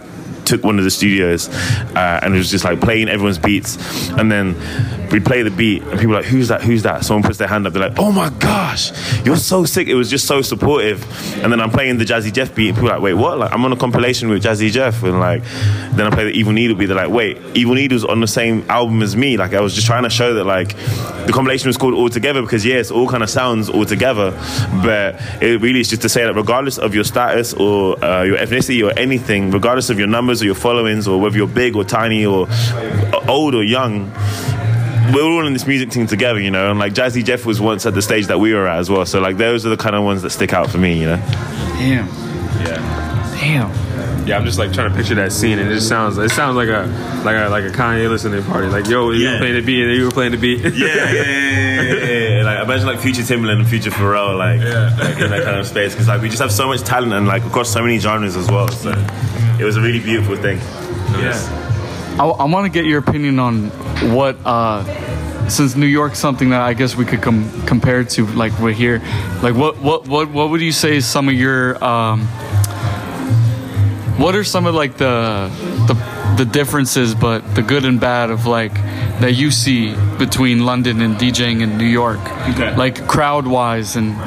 took 0.45 0.63
one 0.63 0.77
of 0.77 0.83
the 0.83 0.91
studios 0.91 1.49
uh, 1.95 2.19
and 2.21 2.35
it 2.35 2.37
was 2.37 2.51
just 2.51 2.63
like 2.63 2.79
playing 2.79 3.09
everyone's 3.09 3.39
beats. 3.39 3.79
And 4.11 4.31
then 4.31 4.53
we 5.15 5.21
play 5.21 5.43
the 5.43 5.49
beat 5.49 5.81
and 5.81 5.97
people 5.97 6.13
are 6.13 6.19
like 6.19 6.25
who's 6.25 6.49
that? 6.49 6.61
Who's 6.61 6.83
that? 6.83 7.05
Someone 7.05 7.23
puts 7.23 7.37
their 7.37 7.47
hand 7.47 7.65
up 7.65 7.71
they're 7.71 7.87
like 7.89 7.97
oh 7.97 8.11
my 8.11 8.29
gosh 8.31 8.91
you're 9.25 9.37
so 9.37 9.63
sick. 9.63 9.87
It 9.87 9.95
was 9.95 10.09
just 10.09 10.27
so 10.27 10.41
supportive. 10.41 11.01
And 11.41 11.53
then 11.53 11.61
I'm 11.61 11.71
playing 11.71 11.97
the 11.97 12.03
Jazzy 12.03 12.33
Jeff 12.33 12.53
beat 12.53 12.69
and 12.69 12.77
people 12.77 12.89
are 12.89 12.95
like 12.95 13.01
wait 13.01 13.13
what? 13.13 13.37
Like 13.37 13.53
I'm 13.53 13.63
on 13.63 13.71
a 13.71 13.77
compilation 13.77 14.27
with 14.27 14.43
Jazzy 14.43 14.69
Jeff 14.71 15.03
and 15.03 15.19
like 15.21 15.41
then 15.93 16.01
I 16.01 16.09
play 16.09 16.25
the 16.25 16.31
Evil 16.31 16.51
Needle 16.51 16.75
beat 16.75 16.87
they're 16.87 16.97
like 16.97 17.09
wait 17.09 17.37
Evil 17.55 17.75
Needle's 17.75 18.03
on 18.03 18.19
the 18.19 18.27
same 18.27 18.69
album 18.69 19.01
as 19.01 19.15
me. 19.15 19.37
Like 19.37 19.53
I 19.53 19.61
was 19.61 19.73
just 19.73 19.87
trying 19.87 20.03
to 20.03 20.09
show 20.09 20.33
that 20.33 20.43
like 20.43 20.75
the 21.27 21.31
compilation 21.33 21.67
was 21.67 21.77
called 21.77 21.93
All 21.93 22.09
Together 22.09 22.41
because 22.41 22.65
yes 22.65 22.91
all 22.91 23.07
kind 23.07 23.23
of 23.23 23.29
sounds 23.29 23.69
all 23.69 23.85
together. 23.85 24.31
But 24.83 25.15
it 25.41 25.61
really 25.61 25.79
is 25.79 25.89
just 25.89 26.01
to 26.01 26.09
say 26.09 26.25
that 26.25 26.33
regardless 26.33 26.77
of 26.77 26.93
your 26.93 27.05
status 27.05 27.53
or 27.53 28.03
uh, 28.03 28.23
your 28.23 28.37
ethnicity 28.37 28.85
or 28.85 28.91
anything 28.99 29.51
regardless 29.51 29.89
of 29.89 29.97
your 29.97 30.09
numbers 30.09 30.41
or 30.41 30.45
your 30.45 30.55
followings 30.55 31.07
or 31.07 31.21
whether 31.21 31.37
you're 31.37 31.47
big 31.47 31.77
or 31.77 31.85
tiny 31.85 32.25
or 32.25 32.47
old 33.29 33.55
or 33.55 33.63
young 33.63 34.11
we're 35.13 35.23
all 35.23 35.45
in 35.45 35.53
this 35.53 35.67
music 35.67 35.89
team 35.91 36.07
together, 36.07 36.39
you 36.39 36.51
know, 36.51 36.69
and 36.71 36.79
like 36.79 36.93
Jazzy 36.93 37.23
Jeff 37.23 37.45
was 37.45 37.59
once 37.61 37.85
at 37.85 37.93
the 37.93 38.01
stage 38.01 38.27
that 38.27 38.39
we 38.39 38.53
were 38.53 38.67
at 38.67 38.79
as 38.79 38.89
well. 38.89 39.05
So 39.05 39.19
like 39.19 39.37
those 39.37 39.65
are 39.65 39.69
the 39.69 39.77
kind 39.77 39.95
of 39.95 40.03
ones 40.03 40.21
that 40.23 40.29
stick 40.31 40.53
out 40.53 40.69
for 40.69 40.77
me, 40.77 40.99
you 40.99 41.05
know. 41.07 41.17
Damn. 41.77 42.07
Yeah. 42.65 43.37
Damn. 43.39 43.85
Yeah, 44.27 44.37
I'm 44.37 44.45
just 44.45 44.57
like 44.57 44.73
trying 44.73 44.89
to 44.89 44.95
picture 44.95 45.13
that 45.15 45.31
scene, 45.31 45.59
and 45.59 45.69
it 45.69 45.75
just 45.75 45.87
sounds 45.87 46.17
it 46.17 46.29
sounds 46.31 46.55
like 46.55 46.67
a 46.67 46.87
like 47.23 47.35
a 47.35 47.47
like 47.49 47.63
a 47.63 47.69
Kanye 47.69 48.09
listening 48.09 48.41
party. 48.43 48.67
Like, 48.67 48.87
yo, 48.87 49.11
you 49.11 49.23
Yeah. 49.23 49.33
were 49.33 49.37
playing 49.39 49.53
the 49.55 49.61
beat, 49.61 49.83
and 49.83 49.93
you 49.93 50.05
were 50.05 50.11
playing 50.11 50.31
the 50.31 50.37
beat. 50.39 50.61
Yeah, 50.61 50.69
yeah, 50.71 51.11
yeah, 51.11 51.11
yeah, 51.11 51.81
yeah, 51.93 52.37
yeah. 52.37 52.43
Like 52.43 52.63
imagine 52.63 52.87
like 52.87 52.99
future 52.99 53.21
Timbaland 53.21 53.59
and 53.59 53.67
future 53.67 53.91
Pharrell, 53.91 54.35
like, 54.35 54.61
Yeah. 54.61 54.95
like 54.99 55.19
in 55.21 55.29
that 55.29 55.43
kind 55.43 55.59
of 55.59 55.67
space, 55.67 55.93
because 55.93 56.07
like 56.07 56.21
we 56.23 56.29
just 56.29 56.41
have 56.41 56.51
so 56.51 56.65
much 56.67 56.81
talent 56.81 57.13
and 57.13 57.27
like 57.27 57.45
across 57.45 57.69
so 57.69 57.83
many 57.83 57.99
genres 57.99 58.35
as 58.35 58.49
well. 58.49 58.67
So 58.69 58.93
it 59.59 59.63
was 59.63 59.77
a 59.77 59.81
really 59.81 59.99
beautiful 59.99 60.35
thing. 60.37 60.57
yeah. 61.19 61.37
I, 62.17 62.25
I 62.25 62.45
want 62.45 62.65
to 62.65 62.69
get 62.69 62.85
your 62.85 62.99
opinion 62.99 63.39
on 63.39 63.69
what, 64.15 64.37
uh, 64.45 65.49
since 65.49 65.75
New 65.75 65.85
York's 65.85 66.17
something 66.17 66.49
that 66.51 66.61
I 66.61 66.73
guess 66.73 66.95
we 66.95 67.03
could 67.03 67.21
com- 67.21 67.61
compare 67.63 68.05
to, 68.05 68.25
like 68.27 68.57
we're 68.57 68.71
here. 68.71 68.99
Like, 69.43 69.53
what, 69.53 69.77
what, 69.79 70.07
what, 70.07 70.31
what 70.31 70.49
would 70.49 70.61
you 70.61 70.71
say 70.71 70.95
is 70.95 71.05
some 71.05 71.27
of 71.27 71.35
your, 71.35 71.83
um, 71.83 72.21
what 74.17 74.33
are 74.33 74.45
some 74.45 74.65
of 74.65 74.73
like 74.73 74.95
the, 74.97 75.51
the, 75.87 76.14
the 76.37 76.45
differences, 76.45 77.15
but 77.15 77.39
the 77.55 77.61
good 77.61 77.85
and 77.85 77.99
bad 77.99 78.29
of 78.29 78.45
like 78.45 78.73
that 79.21 79.33
you 79.35 79.51
see 79.51 79.95
between 80.17 80.65
London 80.65 80.99
and 81.01 81.15
DJing 81.15 81.61
in 81.61 81.77
New 81.77 81.85
York, 81.85 82.19
Okay. 82.49 82.75
like 82.75 83.07
crowd 83.07 83.47
wise 83.47 83.95
and 83.95 84.17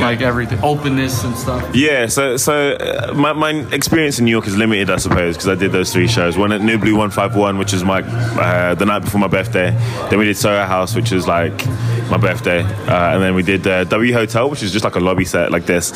like 0.00 0.20
everything, 0.20 0.58
openness 0.62 1.24
and 1.24 1.36
stuff. 1.36 1.74
Yeah, 1.74 2.06
so 2.06 2.36
so 2.36 2.72
uh, 2.74 3.12
my, 3.14 3.32
my 3.32 3.50
experience 3.72 4.18
in 4.18 4.24
New 4.24 4.30
York 4.30 4.46
is 4.46 4.56
limited, 4.56 4.90
I 4.90 4.96
suppose, 4.96 5.36
because 5.36 5.48
I 5.48 5.54
did 5.56 5.72
those 5.72 5.92
three 5.92 6.06
shows. 6.06 6.36
One 6.38 6.52
at 6.52 6.60
Nublu 6.60 6.92
151, 6.92 7.58
which 7.58 7.72
was 7.72 7.82
my 7.84 8.00
uh, 8.02 8.74
the 8.74 8.86
night 8.86 9.00
before 9.00 9.20
my 9.20 9.26
birthday. 9.28 9.70
Then 10.10 10.18
we 10.18 10.26
did 10.26 10.36
Soho 10.36 10.64
House, 10.64 10.94
which 10.94 11.10
was 11.10 11.26
like 11.26 11.66
my 12.10 12.16
birthday, 12.18 12.60
uh, 12.62 13.14
and 13.14 13.22
then 13.22 13.34
we 13.34 13.42
did 13.42 13.66
uh, 13.66 13.82
W 13.84 14.12
Hotel, 14.12 14.48
which 14.48 14.62
is 14.62 14.70
just 14.72 14.84
like 14.84 14.94
a 14.94 15.00
lobby 15.00 15.24
set 15.24 15.50
like 15.50 15.66
this. 15.66 15.92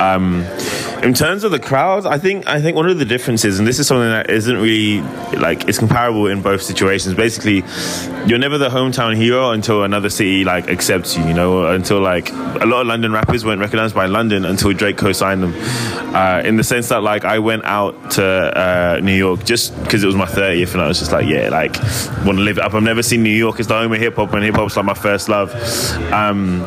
Um, 0.00 0.42
in 1.02 1.14
terms 1.14 1.44
of 1.44 1.50
the 1.52 1.58
crowd, 1.58 2.04
I 2.06 2.18
think 2.18 2.46
I 2.46 2.60
think 2.60 2.76
one 2.76 2.88
of 2.88 2.98
the 2.98 3.04
differences, 3.06 3.58
and 3.58 3.66
this 3.66 3.78
is 3.78 3.86
something 3.86 4.08
that 4.10 4.28
isn't 4.30 4.56
really 4.56 5.00
like 5.38 5.68
it's 5.68 5.78
comparable 5.78 6.26
in 6.26 6.42
both 6.42 6.62
situations. 6.62 7.14
Basically, 7.14 7.64
you're 8.26 8.38
never 8.38 8.58
the 8.58 8.68
hometown 8.68 9.16
hero 9.16 9.50
until 9.50 9.82
another 9.82 10.10
city 10.10 10.44
like 10.44 10.68
accepts 10.68 11.16
you. 11.16 11.24
You 11.24 11.34
know, 11.34 11.66
until 11.66 12.00
like 12.00 12.30
a 12.32 12.66
lot 12.66 12.82
of 12.82 12.86
London 12.86 13.12
rappers 13.12 13.44
weren't 13.44 13.60
recognized 13.60 13.94
by 13.94 14.06
London 14.06 14.44
until 14.44 14.72
Drake 14.72 14.96
co-signed 14.96 15.42
them. 15.42 15.54
Uh, 16.14 16.42
in 16.44 16.56
the 16.56 16.64
sense 16.64 16.88
that 16.88 17.02
like 17.02 17.24
I 17.24 17.38
went 17.38 17.64
out 17.64 18.12
to 18.12 18.24
uh, 18.24 19.00
New 19.02 19.14
York 19.14 19.44
just 19.44 19.76
because 19.82 20.02
it 20.02 20.06
was 20.06 20.16
my 20.16 20.26
30th, 20.26 20.72
and 20.72 20.82
I 20.82 20.88
was 20.88 20.98
just 20.98 21.12
like, 21.12 21.26
yeah, 21.26 21.48
like 21.48 21.76
want 22.24 22.38
to 22.38 22.44
live 22.44 22.58
it 22.58 22.64
up. 22.64 22.74
I've 22.74 22.82
never 22.82 23.02
seen 23.02 23.22
New 23.22 23.30
York 23.30 23.60
as 23.60 23.66
the 23.66 23.74
home 23.74 23.92
of 23.92 24.00
hip 24.00 24.16
hop, 24.16 24.32
and 24.32 24.44
hip 24.44 24.54
hop's 24.54 24.76
like 24.76 24.84
my 24.84 24.94
first 24.94 25.28
love. 25.28 25.52
Um, 26.12 26.62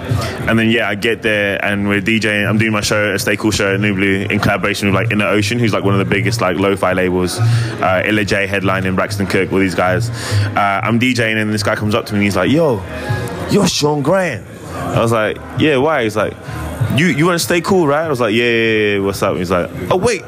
and 0.48 0.58
then 0.58 0.70
yeah, 0.70 0.90
I 0.90 0.96
get 0.96 1.22
there 1.22 1.64
and 1.64 1.88
we're 1.88 2.02
DJing. 2.02 2.48
I'm 2.48 2.58
doing 2.58 2.72
my 2.72 2.82
show, 2.82 3.14
a 3.14 3.20
Stay 3.20 3.38
Cool 3.38 3.52
show 3.52 3.74
at 3.74 3.80
Nublu 3.80 4.30
in 4.32 4.40
collaboration 4.40 4.88
with 4.88 4.96
like 4.96 5.12
Inner 5.12 5.28
Ocean, 5.28 5.60
who's 5.60 5.74
like 5.74 5.84
one 5.84 5.94
of 5.94 6.00
the 6.00 6.14
biggest 6.14 6.42
like 6.42 6.58
lo-fi 6.58 6.94
labels. 6.94 7.40
Uh, 7.40 8.04
headlining 8.46 8.96
Braxton 8.96 9.26
Cook, 9.26 9.52
all 9.52 9.60
these 9.60 9.76
guys. 9.76 10.10
Uh, 10.10 10.82
I'm 10.84 11.00
DJing 11.00 11.42
and 11.42 11.54
this 11.54 11.64
guy 11.64 11.76
comes 11.76 11.96
up 11.96 12.06
to 12.08 12.14
me 12.14 12.20
and 12.20 12.24
he's 12.26 12.36
like, 12.36 12.52
"Yo, 12.52 12.84
you're 13.50 13.68
Sean 13.68 14.04
Grannum." 14.04 14.44
I 14.76 15.00
was 15.02 15.12
like, 15.12 15.38
"Yeah, 15.58 15.78
why?" 15.78 16.04
He's 16.04 16.16
like, 16.16 16.34
"You 16.96 17.08
you 17.08 17.26
want 17.26 17.40
to 17.40 17.44
stay 17.44 17.62
cool, 17.62 17.88
right?" 17.88 18.04
I 18.06 18.10
was 18.10 18.20
like, 18.20 18.34
"Yeah, 18.36 18.44
yeah, 18.44 18.94
yeah, 18.96 19.00
what's 19.00 19.24
up?" 19.24 19.38
He's 19.38 19.50
like, 19.52 19.70
"Oh 19.90 19.98
wait." 19.98 20.24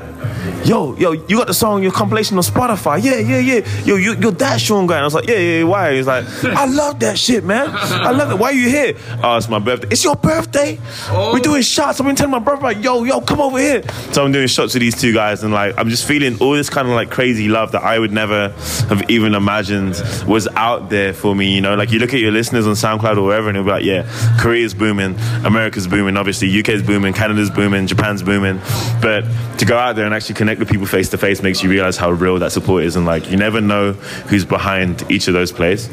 Yo, 0.66 0.96
yo, 0.96 1.12
you 1.12 1.38
got 1.38 1.48
the 1.48 1.54
song, 1.54 1.84
your 1.84 1.92
compilation 1.92 2.38
on 2.38 2.44
Spotify. 2.44 3.02
Yeah, 3.02 3.20
yeah, 3.20 3.40
yeah. 3.40 3.84
Yo, 3.86 3.96
you, 3.96 4.16
you're 4.16 4.32
that 4.32 4.60
Sean 4.60 4.88
guy. 4.88 4.96
And 4.96 5.04
I 5.04 5.06
was 5.06 5.14
like, 5.14 5.28
yeah, 5.28 5.36
yeah, 5.36 5.60
yeah, 5.60 5.64
why? 5.64 5.96
He's 5.96 6.08
like, 6.08 6.26
I 6.44 6.66
love 6.66 7.00
that 7.00 7.18
shit, 7.18 7.44
man. 7.44 7.70
I 7.72 8.12
love 8.12 8.32
it. 8.32 8.38
Why 8.38 8.50
are 8.50 8.54
you 8.54 8.70
here? 8.70 8.96
Oh, 9.24 9.38
it's 9.38 9.50
my 9.50 9.60
birthday. 9.60 9.88
It's 9.92 10.04
your 10.04 10.16
birthday? 10.16 10.76
We're 11.10 11.38
oh. 11.38 11.40
doing 11.40 11.62
shots. 11.62 12.00
I've 12.00 12.06
been 12.06 12.16
telling 12.16 12.32
my 12.32 12.40
brother, 12.40 12.62
like, 12.62 12.84
yo, 12.84 13.04
yo, 13.04 13.22
come 13.22 13.42
over 13.42 13.58
here. 13.58 13.84
So 14.12 14.24
I'm 14.24 14.32
doing 14.32 14.48
shots 14.48 14.74
with 14.74 14.82
these 14.82 15.00
two 15.00 15.14
guys, 15.14 15.44
and 15.44 15.54
like, 15.54 15.78
I'm 15.78 15.90
just 15.90 16.08
feeling 16.08 16.40
all 16.40 16.54
this 16.54 16.70
kind 16.70 16.88
of 16.88 16.94
like 16.94 17.10
crazy 17.10 17.48
love 17.48 17.72
that 17.72 17.84
I 17.84 17.98
would 17.98 18.12
never 18.12 18.50
have 18.90 19.10
even 19.10 19.36
imagined 19.36 20.02
was 20.28 20.48
out 20.56 20.90
there 20.90 21.14
for 21.14 21.36
me. 21.36 21.56
You 21.56 21.62
know, 21.62 21.76
like 21.76 21.92
you 21.92 22.00
look 22.00 22.14
at 22.14 22.20
your 22.20 22.32
listeners 22.32 22.68
on 22.68 22.74
SoundCloud 22.74 23.18
or 23.18 23.24
wherever, 23.24 23.50
and 23.50 23.58
it'll 23.58 23.66
be 23.66 23.72
like, 23.72 23.86
yeah, 23.86 24.10
Korea's 24.40 24.74
booming, 24.74 25.16
America's 25.46 25.88
booming, 25.88 26.18
obviously, 26.18 26.60
UK's 26.60 26.84
booming, 26.84 27.14
Canada's 27.14 27.50
booming, 27.50 27.88
Japan's 27.88 28.24
booming. 28.24 28.60
But 29.02 29.26
to 29.60 29.66
go 29.66 29.78
out 29.78 29.96
there 29.96 30.06
and 30.06 30.14
actually 30.14 30.36
connect 30.36 30.49
with 30.58 30.70
people 30.70 30.88
face 30.88 31.10
to 31.10 31.18
face 31.18 31.44
makes 31.44 31.62
you 31.62 31.70
realize 31.70 31.98
how 31.98 32.10
real 32.10 32.40
that 32.40 32.52
support 32.52 32.84
is, 32.84 32.96
and 32.96 33.06
like, 33.06 33.30
you 33.30 33.38
never 33.38 33.62
know 33.62 33.92
who's 33.92 34.46
behind 34.46 35.04
each 35.12 35.28
of 35.28 35.34
those 35.36 35.52
plays. 35.52 35.90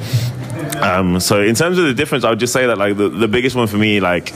Um, 0.77 1.21
so 1.21 1.43
in 1.43 1.55
terms 1.55 1.79
of 1.79 1.85
the 1.85 1.95
difference, 1.95 2.25
I 2.25 2.31
would 2.31 2.41
just 2.41 2.53
say 2.53 2.67
that 2.67 2.79
like 2.79 2.97
the, 2.97 3.09
the 3.09 3.29
biggest 3.29 3.57
one 3.57 3.67
for 3.67 3.77
me, 3.77 4.01
like 4.01 4.33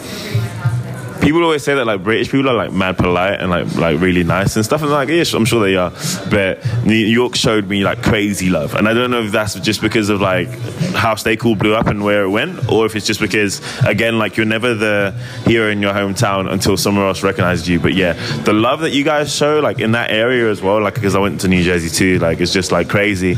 people 1.20 1.42
always 1.42 1.62
say 1.62 1.74
that 1.74 1.86
like 1.86 2.02
British 2.02 2.30
people 2.30 2.48
are 2.48 2.54
like 2.54 2.72
mad 2.72 2.96
polite 2.96 3.40
and 3.40 3.50
like 3.50 3.74
like 3.76 4.00
really 4.00 4.24
nice 4.24 4.56
and 4.56 4.64
stuff. 4.64 4.82
And 4.82 4.90
like, 4.90 5.08
yeah, 5.08 5.24
I'm 5.34 5.44
sure 5.44 5.62
they 5.62 5.76
are. 5.76 5.90
But 6.30 6.64
New 6.84 6.94
York 6.94 7.36
showed 7.36 7.68
me 7.68 7.84
like 7.84 8.02
crazy 8.02 8.50
love, 8.50 8.74
and 8.74 8.88
I 8.88 8.94
don't 8.94 9.10
know 9.10 9.22
if 9.22 9.32
that's 9.32 9.54
just 9.60 9.80
because 9.80 10.08
of 10.08 10.20
like 10.20 10.48
how 10.94 11.14
Stay 11.14 11.36
Cool 11.36 11.56
blew 11.56 11.74
up 11.74 11.86
and 11.86 12.02
where 12.04 12.22
it 12.22 12.30
went, 12.30 12.70
or 12.70 12.86
if 12.86 12.96
it's 12.96 13.06
just 13.06 13.20
because 13.20 13.60
again, 13.84 14.18
like 14.18 14.36
you're 14.36 14.46
never 14.46 14.74
the 14.74 15.14
hero 15.44 15.70
in 15.70 15.80
your 15.82 15.92
hometown 15.92 16.50
until 16.50 16.76
somewhere 16.76 17.06
else 17.06 17.22
recognizes 17.22 17.68
you. 17.68 17.80
But 17.80 17.94
yeah, 17.94 18.14
the 18.42 18.52
love 18.52 18.80
that 18.80 18.90
you 18.90 19.04
guys 19.04 19.34
show 19.34 19.60
like 19.60 19.78
in 19.78 19.92
that 19.92 20.10
area 20.10 20.50
as 20.50 20.62
well, 20.62 20.80
like 20.80 20.94
because 20.94 21.14
I 21.14 21.20
went 21.20 21.40
to 21.42 21.48
New 21.48 21.62
Jersey 21.62 21.90
too, 21.90 22.18
like 22.18 22.40
it's 22.40 22.52
just 22.52 22.72
like 22.72 22.88
crazy. 22.88 23.36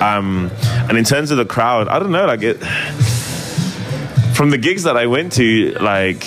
Um, 0.00 0.50
and 0.88 0.98
in 0.98 1.04
terms 1.04 1.30
of 1.30 1.38
the 1.38 1.46
crowd, 1.46 1.88
I 1.88 1.98
don't 1.98 2.12
know, 2.12 2.26
like 2.26 2.42
it 2.42 2.62
from 4.34 4.50
the 4.50 4.58
gigs 4.58 4.82
that 4.84 4.96
I 4.96 5.06
went 5.06 5.32
to, 5.32 5.72
like 5.80 6.26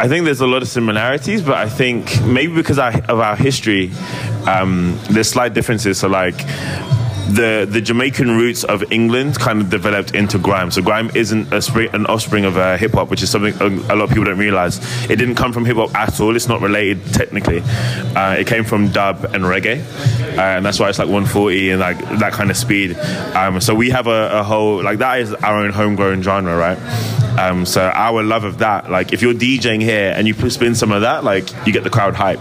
I 0.00 0.08
think 0.08 0.24
there's 0.24 0.40
a 0.40 0.46
lot 0.46 0.62
of 0.62 0.68
similarities, 0.68 1.42
but 1.42 1.54
I 1.54 1.68
think 1.68 2.22
maybe 2.22 2.54
because 2.54 2.78
of 2.78 3.20
our 3.20 3.36
history, 3.36 3.90
um, 4.46 4.98
there's 5.10 5.28
slight 5.28 5.54
differences. 5.54 5.98
So 5.98 6.08
like 6.08 6.36
the 7.28 7.66
the 7.68 7.80
Jamaican 7.80 8.30
roots 8.30 8.64
of 8.64 8.92
England 8.92 9.38
kind 9.38 9.60
of 9.60 9.70
developed 9.70 10.14
into 10.14 10.38
grime. 10.38 10.70
So 10.70 10.82
grime 10.82 11.10
isn't 11.14 11.52
a 11.52 11.62
spring, 11.62 11.88
an 11.94 12.06
offspring 12.06 12.44
of 12.44 12.56
uh, 12.56 12.76
hip 12.76 12.92
hop, 12.92 13.08
which 13.08 13.22
is 13.22 13.30
something 13.30 13.54
a, 13.60 13.94
lot 13.94 14.02
of 14.02 14.08
people 14.10 14.24
don't 14.24 14.38
realize. 14.38 14.78
It 15.10 15.16
didn't 15.16 15.36
come 15.36 15.52
from 15.52 15.64
hip 15.64 15.76
hop 15.76 15.94
at 15.94 16.20
all. 16.20 16.36
It's 16.36 16.48
not 16.48 16.60
related 16.60 17.04
technically. 17.12 17.62
Uh, 18.14 18.36
it 18.38 18.46
came 18.46 18.64
from 18.64 18.88
dub 18.90 19.24
and 19.24 19.44
reggae, 19.44 19.80
uh, 20.36 20.40
and 20.40 20.66
that's 20.66 20.78
why 20.78 20.88
it's 20.88 20.98
like 20.98 21.08
140 21.08 21.70
and 21.70 21.80
like 21.80 21.98
that 22.18 22.32
kind 22.32 22.50
of 22.50 22.56
speed. 22.56 22.96
Um, 23.34 23.60
so 23.60 23.74
we 23.74 23.90
have 23.90 24.06
a, 24.06 24.40
a, 24.40 24.42
whole 24.42 24.82
like 24.82 24.98
that 24.98 25.20
is 25.20 25.32
our 25.34 25.58
own 25.58 25.72
homegrown 25.72 26.22
genre, 26.22 26.56
right? 26.56 26.78
Um, 27.38 27.66
so 27.66 27.82
our 27.82 28.22
love 28.22 28.44
of 28.44 28.58
that, 28.58 28.90
like 28.90 29.12
if 29.12 29.22
you're 29.22 29.34
DJing 29.34 29.82
here 29.82 30.12
and 30.16 30.26
you 30.26 30.34
spin 30.50 30.74
some 30.74 30.92
of 30.92 31.02
that, 31.02 31.24
like 31.24 31.48
you 31.66 31.72
get 31.72 31.84
the 31.84 31.90
crowd 31.90 32.14
hype. 32.14 32.40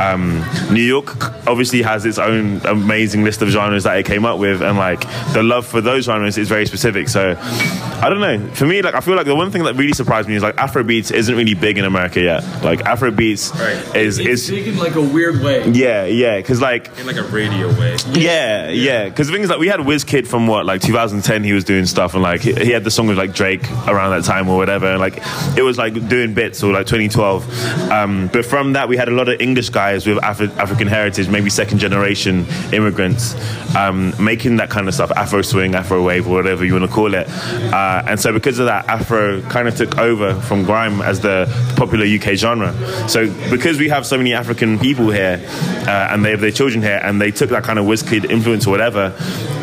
Um, 0.00 0.44
New 0.72 0.82
York 0.82 1.46
obviously 1.46 1.82
has 1.82 2.04
its 2.04 2.18
own 2.18 2.64
amazing 2.66 3.24
list 3.24 3.42
of 3.42 3.48
genres 3.48 3.84
that 3.84 3.96
it 3.98 4.06
came 4.06 4.24
up 4.24 4.38
with, 4.38 4.62
and 4.62 4.78
like 4.78 5.00
the 5.32 5.42
love 5.42 5.66
for 5.66 5.80
those 5.80 6.04
genres 6.04 6.38
is 6.38 6.48
very 6.48 6.66
specific. 6.66 7.08
So 7.08 7.36
I 7.38 8.08
don't 8.08 8.20
know. 8.20 8.54
For 8.54 8.66
me, 8.66 8.80
like 8.82 8.94
I 8.94 9.00
feel 9.00 9.16
like 9.16 9.26
the 9.26 9.34
one 9.34 9.50
thing 9.50 9.64
that 9.64 9.74
really 9.74 9.92
surprised 9.92 10.28
me 10.28 10.36
is 10.36 10.42
like 10.42 10.56
Afrobeats 10.56 11.12
isn't 11.12 11.34
really 11.34 11.54
big 11.54 11.78
in 11.78 11.84
America 11.84 12.20
yet. 12.20 12.44
Like 12.62 12.80
Afrobeats 12.80 13.52
right. 13.58 13.96
is 13.96 14.18
it's 14.18 14.28
is 14.28 14.50
big 14.50 14.68
in 14.68 14.78
like 14.78 14.94
a 14.94 15.02
weird 15.02 15.42
way. 15.42 15.68
Yeah, 15.70 16.04
yeah, 16.04 16.36
because 16.36 16.60
like 16.60 16.96
in 16.98 17.06
like 17.06 17.16
a 17.16 17.24
radio 17.24 17.68
way. 17.78 17.96
Yeah, 18.12 18.68
yeah. 18.70 19.08
Because 19.08 19.26
the 19.26 19.32
thing 19.32 19.42
is 19.42 19.50
like 19.50 19.58
we 19.58 19.68
had 19.68 19.80
Wizkid 19.80 20.26
from 20.26 20.46
what 20.46 20.64
like 20.66 20.80
2010. 20.80 21.44
He 21.44 21.52
was 21.52 21.64
doing 21.64 21.86
stuff, 21.86 22.14
and 22.14 22.22
like 22.22 22.40
he, 22.40 22.52
he 22.54 22.70
had 22.70 22.84
the 22.84 22.90
song 22.90 23.08
with 23.08 23.18
like 23.18 23.32
Drake 23.32 23.68
around 23.88 24.07
that 24.10 24.24
time 24.24 24.48
or 24.48 24.56
whatever. 24.56 24.98
Like 24.98 25.18
it 25.56 25.62
was 25.62 25.78
like 25.78 26.08
doing 26.08 26.34
bits 26.34 26.62
or 26.62 26.72
like 26.72 26.86
2012. 26.86 27.90
Um, 27.90 28.28
but 28.32 28.44
from 28.44 28.74
that, 28.74 28.88
we 28.88 28.96
had 28.96 29.08
a 29.08 29.12
lot 29.12 29.28
of 29.28 29.40
English 29.40 29.70
guys 29.70 30.06
with 30.06 30.18
Afri- 30.18 30.54
African 30.56 30.86
heritage, 30.86 31.28
maybe 31.28 31.50
second 31.50 31.78
generation 31.78 32.46
immigrants, 32.72 33.34
um, 33.76 34.12
making 34.22 34.56
that 34.56 34.70
kind 34.70 34.88
of 34.88 34.94
stuff, 34.94 35.10
Afro 35.12 35.42
swing, 35.42 35.74
Afro 35.74 36.02
wave, 36.02 36.26
or 36.26 36.34
whatever 36.34 36.64
you 36.64 36.72
want 36.74 36.84
to 36.84 36.94
call 36.94 37.14
it. 37.14 37.28
Uh, 37.28 38.02
and 38.06 38.20
so 38.20 38.32
because 38.32 38.58
of 38.58 38.66
that, 38.66 38.86
Afro 38.88 39.42
kind 39.42 39.68
of 39.68 39.76
took 39.76 39.98
over 39.98 40.34
from 40.42 40.64
grime 40.64 41.00
as 41.02 41.20
the 41.20 41.46
popular 41.76 42.06
UK 42.06 42.34
genre. 42.36 42.72
So 43.08 43.26
because 43.50 43.78
we 43.78 43.88
have 43.88 44.06
so 44.06 44.16
many 44.16 44.32
African 44.32 44.78
people 44.78 45.10
here, 45.10 45.40
uh, 45.86 46.08
and 46.10 46.24
they 46.24 46.30
have 46.30 46.40
their 46.40 46.50
children 46.50 46.82
here, 46.82 47.00
and 47.02 47.20
they 47.20 47.30
took 47.30 47.50
that 47.50 47.64
kind 47.64 47.78
of 47.78 47.86
Wizkid 47.86 48.30
influence 48.30 48.66
or 48.66 48.70
whatever, 48.70 49.14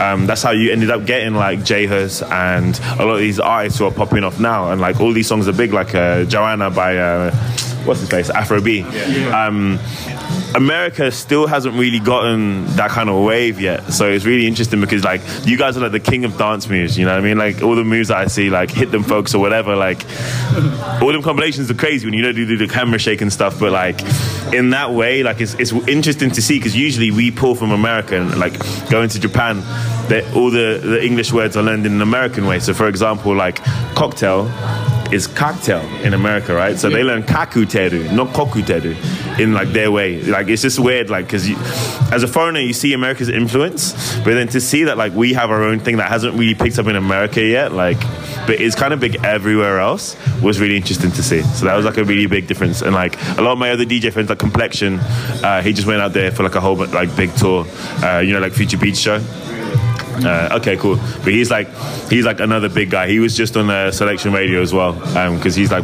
um, 0.02 0.26
that's 0.26 0.42
how 0.42 0.52
you 0.52 0.72
ended 0.72 0.90
up 0.92 1.06
getting 1.06 1.36
like 1.36 1.64
J 1.64 1.86
Hus 1.86 2.22
and 2.22 2.80
a 3.00 3.06
lot 3.06 3.14
of 3.14 3.20
these 3.20 3.40
artists 3.40 3.80
who 3.80 3.86
are 3.86 3.92
popping 3.92 4.24
off 4.24 4.35
now, 4.40 4.72
and 4.72 4.82
like 4.82 5.00
all 5.00 5.14
these 5.14 5.28
songs 5.28 5.48
are 5.48 5.54
big, 5.54 5.74
like 5.74 5.96
uh, 5.96 6.26
Joanna 6.26 6.70
by 6.70 6.98
uh, 6.98 7.32
what's 7.86 8.00
his 8.00 8.10
face, 8.10 8.30
Afro 8.30 8.62
B. 8.62 8.80
Yeah. 8.80 9.48
Um, 9.48 9.80
America 10.56 11.12
still 11.12 11.48
hasn't 11.48 11.76
really 11.76 12.00
gotten 12.00 12.66
that 12.78 12.90
kind 12.90 13.10
of 13.10 13.24
wave 13.24 13.60
yet. 13.60 13.92
So 13.92 14.10
it's 14.10 14.26
really 14.26 14.48
interesting 14.48 14.80
because 14.80 15.04
like 15.04 15.22
you 15.44 15.58
guys 15.58 15.76
are 15.78 15.82
like 15.82 15.92
the 15.92 16.00
king 16.00 16.24
of 16.24 16.38
dance 16.38 16.70
moves, 16.70 16.98
you 16.98 17.06
know 17.06 17.12
what 17.12 17.20
I 17.20 17.24
mean? 17.24 17.38
Like 17.38 17.62
all 17.62 17.76
the 17.76 17.84
moves 17.84 18.08
that 18.08 18.18
I 18.18 18.28
see, 18.28 18.50
like 18.50 18.72
hit 18.72 18.92
them 18.92 19.04
folks 19.04 19.36
or 19.36 19.40
whatever, 19.40 19.76
like 19.76 20.06
all 21.02 21.12
them 21.12 21.22
compilations 21.22 21.70
are 21.70 21.76
crazy 21.76 22.08
when 22.08 22.14
you 22.14 22.22
know 22.22 22.32
do, 22.32 22.46
do 22.46 22.58
the 22.58 22.68
camera 22.68 22.98
shake 23.00 23.22
and 23.22 23.32
stuff, 23.32 23.60
but 23.60 23.72
like 23.72 24.02
in 24.54 24.70
that 24.70 24.92
way, 24.92 25.24
like 25.24 25.42
it's, 25.42 25.56
it's 25.56 25.74
interesting 25.88 26.32
to 26.32 26.42
see 26.42 26.58
because 26.58 26.76
usually 26.76 27.12
we 27.12 27.32
pull 27.32 27.56
from 27.56 27.72
America 27.72 28.16
and 28.16 28.40
like 28.40 28.54
going 28.90 29.10
to 29.10 29.20
Japan, 29.20 29.58
all 30.36 30.52
the, 30.52 30.80
the 30.84 31.04
English 31.04 31.32
words 31.32 31.58
are 31.58 31.64
learned 31.64 31.86
in 31.86 31.94
an 31.94 32.02
American 32.02 32.46
way. 32.46 32.60
So 32.60 32.74
for 32.74 32.88
example, 32.88 33.36
like 33.36 33.64
cocktail 33.96 34.46
is 35.12 35.28
cocktail 35.28 35.82
in 36.04 36.14
America, 36.14 36.54
right? 36.54 36.78
So 36.78 36.88
yeah. 36.88 36.98
they 36.98 37.04
learn 37.04 37.24
kakuteru, 37.24 38.14
not 38.14 38.30
kokuteru, 38.30 39.40
in 39.40 39.54
like 39.54 39.70
their 39.70 39.92
way. 39.92 40.22
Like 40.22 40.48
it's 40.48 40.62
just 40.62 40.80
weird, 40.80 41.10
like 41.10 41.26
because 41.26 41.50
as 42.12 42.24
a 42.24 42.28
foreigner 42.28 42.60
you 42.60 42.74
see 42.74 42.94
America's 42.94 43.30
influence, 43.30 43.94
but 44.20 44.34
then 44.34 44.48
to 44.50 44.62
see 44.62 44.84
that 44.86 44.98
like 44.98 45.14
we 45.14 45.34
have 45.34 45.52
our 45.52 45.64
own 45.64 45.80
thing 45.80 45.98
that 45.98 46.10
hasn't 46.10 46.36
really 46.36 46.56
picked 46.56 46.80
up 46.80 46.88
in 46.88 46.96
America 46.96 47.42
yet, 47.44 47.72
like 47.72 48.00
but 48.46 48.62
it's 48.62 48.76
kind 48.76 48.94
of 48.94 49.00
big 49.00 49.24
everywhere 49.24 49.80
else 49.80 50.16
was 50.42 50.60
really 50.60 50.78
interesting 50.78 51.12
to 51.12 51.24
see. 51.24 51.42
So 51.42 51.66
that 51.66 51.76
was 51.76 51.86
like 51.86 51.98
a 51.98 52.04
really 52.04 52.28
big 52.28 52.48
difference. 52.48 52.82
And 52.82 52.94
like 52.94 53.20
a 53.38 53.42
lot 53.42 53.54
of 53.54 53.58
my 53.58 53.72
other 53.72 53.86
DJ 53.86 54.14
friends, 54.14 54.30
like 54.30 54.40
Complexion, 54.40 55.00
uh, 55.00 55.62
he 55.62 55.74
just 55.74 55.88
went 55.88 56.02
out 56.02 56.14
there 56.14 56.32
for 56.32 56.44
like 56.44 56.56
a 56.56 56.62
whole 56.62 56.76
like 56.76 57.16
big 57.16 57.34
tour, 57.36 57.66
uh, 58.04 58.20
you 58.20 58.34
know, 58.34 58.40
like 58.40 58.54
Future 58.54 58.78
Beach 58.78 58.98
show. 58.98 59.20
Uh, 60.24 60.58
okay, 60.60 60.78
cool. 60.78 60.96
But 60.96 61.34
he's 61.34 61.52
like, 61.52 61.68
he's 62.10 62.26
like 62.26 62.40
another 62.40 62.70
big 62.70 62.90
guy. 62.90 63.08
He 63.08 63.20
was 63.20 63.36
just 63.36 63.58
on 63.58 63.68
the 63.68 63.92
Soulection 63.92 64.34
Radio 64.34 64.62
as 64.62 64.74
well, 64.74 64.94
because 64.94 65.58
um, 65.58 65.60
he's 65.60 65.72
like, 65.72 65.84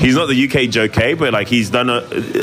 he's 0.00 0.14
not 0.14 0.26
the 0.26 0.48
UK 0.48 0.70
Joe 0.70 0.88
Kay, 0.88 1.14
but 1.14 1.32
like 1.32 1.48
he's 1.48 1.70
done 1.70 1.90
a, 1.90 2.00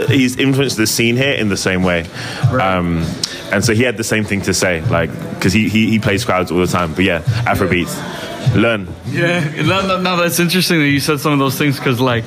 he's 0.07 0.37
influenced 0.37 0.77
the 0.77 0.87
scene 0.87 1.17
here 1.17 1.33
in 1.33 1.49
the 1.49 1.57
same 1.57 1.83
way. 1.83 2.07
Right. 2.51 2.77
Um, 2.77 3.03
and 3.51 3.63
so 3.63 3.73
he 3.73 3.83
had 3.83 3.97
the 3.97 4.03
same 4.03 4.23
thing 4.23 4.41
to 4.41 4.53
say, 4.53 4.81
like, 4.89 5.11
because 5.33 5.53
he, 5.53 5.69
he, 5.69 5.89
he 5.89 5.99
plays 5.99 6.25
crowds 6.25 6.51
all 6.51 6.59
the 6.59 6.67
time. 6.67 6.93
But 6.93 7.05
yeah, 7.05 7.21
Afrobeats, 7.21 8.55
learn. 8.55 8.87
Yeah, 9.07 9.39
no, 9.63 9.87
no, 9.87 10.01
no, 10.01 10.17
that's 10.17 10.39
interesting 10.39 10.79
that 10.79 10.89
you 10.89 10.99
said 10.99 11.19
some 11.19 11.33
of 11.33 11.39
those 11.39 11.57
things 11.57 11.77
because 11.77 11.99
like 11.99 12.25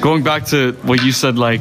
going 0.00 0.22
back 0.22 0.46
to 0.46 0.72
what 0.82 1.02
you 1.02 1.12
said, 1.12 1.38
like 1.38 1.60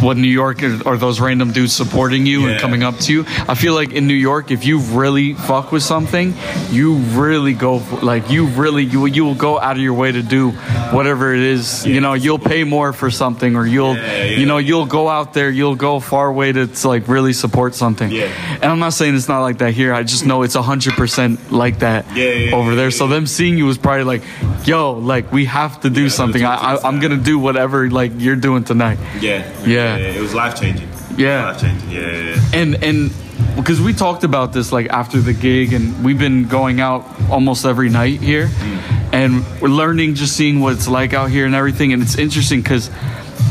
what 0.00 0.16
New 0.16 0.28
York 0.28 0.62
are, 0.62 0.96
those 0.96 1.20
random 1.20 1.52
dudes 1.52 1.72
supporting 1.72 2.26
you 2.26 2.42
yeah. 2.42 2.52
and 2.52 2.60
coming 2.60 2.82
up 2.82 2.98
to 2.98 3.12
you. 3.12 3.24
I 3.48 3.54
feel 3.54 3.74
like 3.74 3.92
in 3.92 4.06
New 4.06 4.14
York, 4.14 4.50
if 4.50 4.64
you 4.64 4.78
really 4.78 5.34
fuck 5.34 5.72
with 5.72 5.82
something, 5.82 6.34
you 6.70 6.94
really 6.94 7.54
go 7.54 7.80
for, 7.80 7.96
like 8.04 8.30
you 8.30 8.46
really 8.48 8.84
you 8.84 9.06
you 9.06 9.24
will 9.24 9.34
go 9.34 9.58
out 9.58 9.76
of 9.76 9.82
your 9.82 9.94
way 9.94 10.12
to 10.12 10.22
do 10.22 10.50
whatever 10.92 11.34
it 11.34 11.40
is. 11.40 11.86
Yeah. 11.86 11.94
You 11.94 12.00
know, 12.00 12.14
you'll 12.14 12.38
pay 12.38 12.64
more 12.64 12.92
for 12.92 13.10
something, 13.10 13.56
or 13.56 13.66
you'll 13.66 13.96
yeah, 13.96 14.24
you 14.24 14.46
know 14.46 14.58
you'll 14.58 14.86
go 14.86 15.08
out 15.08 15.34
there, 15.34 15.50
you'll 15.50 15.76
go 15.76 16.00
far 16.00 16.28
away 16.28 16.52
to, 16.52 16.66
to 16.66 16.88
like 16.88 17.08
really 17.08 17.32
support 17.32 17.74
something. 17.74 18.12
And 18.12 18.64
I'm 18.64 18.78
not 18.78 18.92
saying 18.92 19.14
it's 19.14 19.28
not 19.28 19.40
like 19.40 19.58
that 19.58 19.74
here. 19.74 19.92
I 19.92 20.02
just 20.02 20.24
know 20.26 20.42
it's 20.42 20.54
hundred 20.54 20.94
percent 20.94 21.52
like 21.52 21.80
that 21.80 22.06
over 22.52 22.74
there. 22.74 22.90
So 22.90 23.06
them 23.06 23.26
seeing 23.26 23.56
you 23.56 23.66
was 23.66 23.78
probably 23.78 24.04
like, 24.04 24.22
yo, 24.66 24.92
like 24.92 25.32
we 25.32 25.46
have 25.46 25.80
to 25.80 25.90
do 25.90 26.08
something. 26.08 26.44
I, 26.44 26.74
I 26.74 26.88
I'm 26.88 27.00
gonna 27.00 27.16
do 27.16 27.38
whatever 27.38 27.90
like 27.90 28.12
you're 28.16 28.36
doing 28.36 28.64
tonight. 28.64 28.98
Yeah. 29.20 29.66
Yeah 29.66 29.87
yeah. 29.96 30.18
it 30.18 30.20
was 30.20 30.34
life 30.34 30.60
changing. 30.60 30.88
Yeah, 31.16 31.46
life 31.46 31.60
changing. 31.60 31.90
Yeah, 31.90 32.00
yeah, 32.00 32.34
yeah. 32.34 32.60
And 32.60 32.82
and 32.82 33.12
because 33.56 33.80
we 33.80 33.92
talked 33.92 34.24
about 34.24 34.52
this 34.52 34.72
like 34.72 34.88
after 34.88 35.20
the 35.20 35.32
gig, 35.32 35.72
and 35.72 36.04
we've 36.04 36.18
been 36.18 36.48
going 36.48 36.80
out 36.80 37.06
almost 37.30 37.64
every 37.64 37.88
night 37.88 38.20
here, 38.20 38.46
mm. 38.46 39.12
and 39.12 39.44
we're 39.60 39.68
learning, 39.68 40.14
just 40.14 40.36
seeing 40.36 40.60
what 40.60 40.74
it's 40.74 40.88
like 40.88 41.14
out 41.14 41.30
here 41.30 41.46
and 41.46 41.54
everything. 41.54 41.92
And 41.92 42.02
it's 42.02 42.18
interesting 42.18 42.60
because 42.60 42.90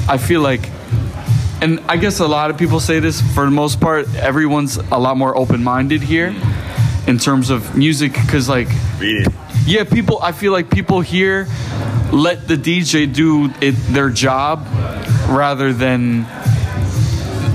I 0.08 0.18
feel 0.18 0.42
like 0.42 0.70
and 1.60 1.80
I 1.88 1.98
guess 1.98 2.20
a 2.20 2.28
lot 2.28 2.52
of 2.52 2.58
people 2.58 2.80
say 2.80 3.00
this 3.00 3.20
for 3.34 3.46
the 3.46 3.52
most 3.52 3.80
part, 3.80 4.14
everyone's 4.16 4.78
a 4.78 5.00
lot 5.00 5.18
more 5.18 5.36
open 5.36 5.64
minded 5.64 6.02
here 6.02 6.32
mm. 6.32 7.08
in 7.08 7.18
terms 7.18 7.50
of 7.50 7.76
music 7.76 8.14
because, 8.14 8.48
like, 8.48 8.68
yeah, 9.66 9.84
people, 9.84 10.20
I 10.22 10.34
feel 10.34 10.52
like 10.52 10.70
people 10.70 11.02
here 11.02 11.48
let 12.12 12.48
the 12.48 12.56
DJ 12.56 13.12
do 13.12 13.50
it, 13.60 13.72
their 13.92 14.10
job 14.10 14.66
rather 15.28 15.74
than 15.74 16.26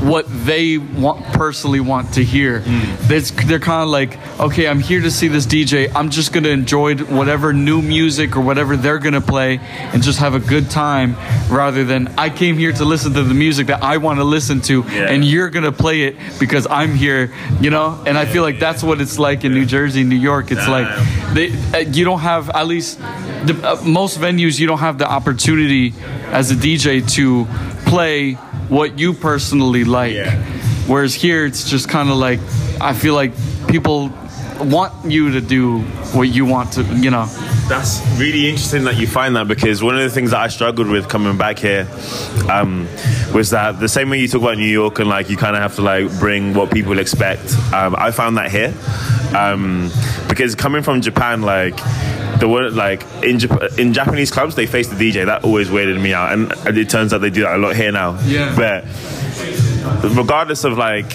what 0.03 0.27
they 0.45 0.79
want 0.79 1.25
personally 1.27 1.79
want 1.79 2.15
to 2.15 2.25
hear. 2.25 2.61
It's, 3.09 3.31
they're 3.31 3.61
kind 3.61 3.85
of 3.85 3.89
like, 3.89 4.19
okay, 4.41 4.67
I'm 4.67 4.81
here 4.81 5.01
to 5.01 5.13
see 5.13 5.29
this 5.29 5.47
DJ. 5.47 5.93
I'm 5.95 6.11
just 6.11 6.33
gonna 6.33 6.49
enjoy 6.49 6.97
whatever 6.97 7.53
new 7.53 7.81
music 7.81 8.37
or 8.37 8.41
whatever 8.41 8.77
they're 8.77 8.99
gonna 8.99 9.21
play 9.21 9.59
and 9.63 10.03
just 10.03 10.19
have 10.19 10.35
a 10.35 10.41
good 10.41 10.69
time, 10.71 11.15
rather 11.49 11.85
than 11.85 12.09
I 12.19 12.31
came 12.31 12.59
here 12.59 12.73
to 12.73 12.85
listen 12.85 13.13
to 13.15 13.23
the 13.23 13.33
music 13.35 13.69
that 13.69 13.85
I 13.85 13.99
want 13.99 14.19
to 14.19 14.25
listen 14.25 14.61
to, 14.63 14.85
Yeah. 14.91 15.03
and 15.09 15.25
you're 15.25 15.51
gonna 15.51 15.71
play 15.71 16.03
it 16.03 16.17
because 16.41 16.67
I'm 16.69 16.97
here, 16.97 17.33
you 17.61 17.71
know. 17.71 18.03
And 18.05 18.19
I 18.19 18.25
feel 18.25 18.43
like 18.43 18.59
that's 18.59 18.83
what 18.83 19.01
it's 19.01 19.21
like 19.21 19.45
in 19.45 19.55
New 19.55 19.67
Jersey, 19.67 20.03
New 20.03 20.17
York. 20.17 20.51
It's 20.51 20.67
like 20.67 20.89
they, 21.33 21.53
uh, 21.73 21.79
you 21.79 22.05
don't 22.05 22.21
have 22.21 22.51
at 22.51 22.67
least 22.67 22.99
the, 23.47 23.61
uh, 23.63 23.83
most 23.85 24.19
venues 24.19 24.59
you 24.59 24.67
don't 24.67 24.79
have 24.79 24.99
the 24.99 25.11
opportunity 25.11 25.93
as 26.27 26.51
a 26.51 26.55
DJ 26.55 27.09
to 27.15 27.47
play 27.89 28.33
what 28.69 28.99
you 28.99 29.13
personally 29.13 29.85
like. 29.85 30.15
Yeah. 30.15 30.43
Whereas 30.87 31.15
here 31.15 31.47
it's 31.47 31.69
just 31.69 31.89
kind 31.89 32.11
of 32.11 32.17
like 32.17 32.41
I 32.81 32.95
feel 32.95 33.15
like 33.15 33.33
people 33.69 34.11
want 34.59 35.11
you 35.11 35.33
to 35.33 35.41
do 35.41 35.81
what 36.13 36.29
you 36.29 36.45
want 36.45 36.73
to, 36.73 36.83
you 36.83 37.11
know. 37.11 37.27
That's 37.69 38.01
really 38.19 38.49
interesting 38.49 38.85
that 38.85 38.97
you 38.97 39.07
find 39.07 39.37
that 39.37 39.49
because 39.49 39.83
one 39.83 39.97
of 39.97 40.03
the 40.03 40.11
things 40.11 40.33
that 40.33 40.41
I 40.41 40.49
struggled 40.49 40.89
with 40.89 41.09
coming 41.09 41.37
back 41.37 41.59
here 41.59 41.89
um, 42.51 42.87
was 43.35 43.51
that 43.51 43.81
the 43.81 43.89
same 43.89 44.11
way 44.11 44.19
you 44.21 44.29
talk 44.29 44.43
about 44.43 44.59
New 44.59 44.65
York 44.65 44.99
and 44.99 45.09
like 45.09 45.31
you 45.31 45.37
kind 45.37 45.57
of 45.57 45.63
have 45.63 45.75
to 45.77 45.83
like 45.83 46.11
bring 46.19 46.55
what 46.55 46.71
people 46.71 46.99
expect. 46.99 47.55
Um, 47.73 47.95
I 47.97 48.11
found 48.11 48.37
that 48.37 48.51
here 48.51 48.75
um, 49.37 49.91
because 50.29 50.55
coming 50.55 50.83
from 50.83 51.01
Japan, 51.01 51.43
like 51.43 51.79
the 52.43 52.49
word 52.49 52.73
like 52.73 53.03
in 53.23 53.39
Jap- 53.39 53.79
in 53.79 53.93
Japanese 53.93 54.33
clubs 54.33 54.57
they 54.57 54.67
face 54.67 54.89
the 54.89 54.97
DJ. 54.97 55.27
That 55.27 55.45
always 55.45 55.69
weirded 55.69 56.01
me 56.03 56.13
out, 56.13 56.33
and 56.33 56.77
it 56.77 56.91
turns 56.91 57.13
out 57.13 57.21
they 57.21 57.31
do 57.31 57.43
that 57.43 57.55
a 57.55 57.59
lot 57.59 57.77
here 57.77 57.93
now. 57.93 58.19
Yeah. 58.25 58.53
but 58.57 58.85
regardless 60.17 60.65
of 60.65 60.77
like 60.77 61.07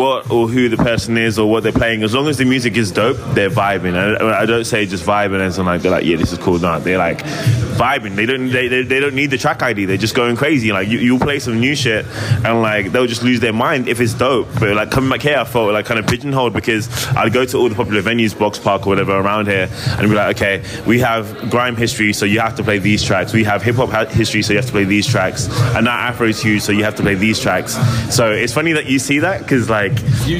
what 0.00 0.30
or 0.30 0.48
who 0.48 0.70
the 0.70 0.78
person 0.78 1.18
is 1.18 1.38
or 1.38 1.50
what 1.50 1.62
they're 1.62 1.72
playing, 1.72 2.02
as 2.02 2.14
long 2.14 2.26
as 2.26 2.38
the 2.38 2.44
music 2.46 2.76
is 2.76 2.90
dope, 2.90 3.18
they're 3.34 3.50
vibing. 3.50 3.94
I, 3.94 4.40
I 4.40 4.46
don't 4.46 4.64
say 4.64 4.86
just 4.86 5.04
vibing 5.04 5.40
as 5.40 5.58
in 5.58 5.66
like 5.66 5.82
they're 5.82 5.90
like, 5.90 6.04
yeah, 6.04 6.16
this 6.16 6.32
is 6.32 6.38
cool. 6.38 6.58
No, 6.58 6.80
they're 6.80 6.96
like 6.96 7.18
vibing. 7.18 8.16
They 8.16 8.24
don't 8.24 8.48
they, 8.50 8.68
they, 8.68 8.82
they 8.82 8.98
don't 8.98 9.14
need 9.14 9.30
the 9.30 9.36
track 9.36 9.62
ID. 9.62 9.84
They're 9.84 9.98
just 9.98 10.14
going 10.14 10.36
crazy. 10.36 10.72
Like 10.72 10.88
you 10.88 10.98
you 10.98 11.18
play 11.18 11.38
some 11.38 11.60
new 11.60 11.76
shit 11.76 12.06
and 12.44 12.62
like 12.62 12.92
they'll 12.92 13.06
just 13.06 13.22
lose 13.22 13.40
their 13.40 13.52
mind 13.52 13.88
if 13.88 14.00
it's 14.00 14.14
dope. 14.14 14.48
But 14.58 14.74
like 14.74 14.90
coming 14.90 15.10
back 15.10 15.20
here, 15.20 15.36
I 15.36 15.44
felt 15.44 15.72
like 15.72 15.84
kind 15.84 16.00
of 16.00 16.06
pigeonholed 16.06 16.54
because 16.54 16.88
I'd 17.14 17.32
go 17.34 17.44
to 17.44 17.56
all 17.58 17.68
the 17.68 17.74
popular 17.74 18.00
venues, 18.00 18.36
Box 18.38 18.58
Park 18.58 18.86
or 18.86 18.90
whatever 18.90 19.12
around 19.12 19.48
here, 19.48 19.68
and 19.98 20.08
be 20.08 20.14
like, 20.14 20.36
okay, 20.36 20.64
we 20.86 20.98
have 21.00 21.50
grime 21.50 21.76
history, 21.76 22.14
so 22.14 22.24
you 22.24 22.40
have 22.40 22.56
to 22.56 22.62
play 22.62 22.78
these 22.78 23.02
tracks. 23.02 23.34
We 23.34 23.44
have 23.44 23.62
hip 23.62 23.76
hop 23.76 24.08
history, 24.08 24.42
so 24.42 24.54
you 24.54 24.58
have 24.58 24.66
to 24.66 24.72
play 24.72 24.84
these 24.84 25.06
tracks. 25.06 25.48
And 25.74 25.84
now 25.84 25.96
Afro 25.96 26.26
is 26.26 26.40
huge, 26.40 26.62
so 26.62 26.72
you 26.72 26.84
have 26.84 26.96
to 26.96 27.02
play 27.02 27.16
these 27.16 27.38
tracks. 27.38 27.74
So 28.14 28.30
it's 28.30 28.54
funny 28.54 28.72
that 28.72 28.86
you 28.86 28.98
see 28.98 29.18
that 29.18 29.42
because 29.42 29.68
like 29.68 29.89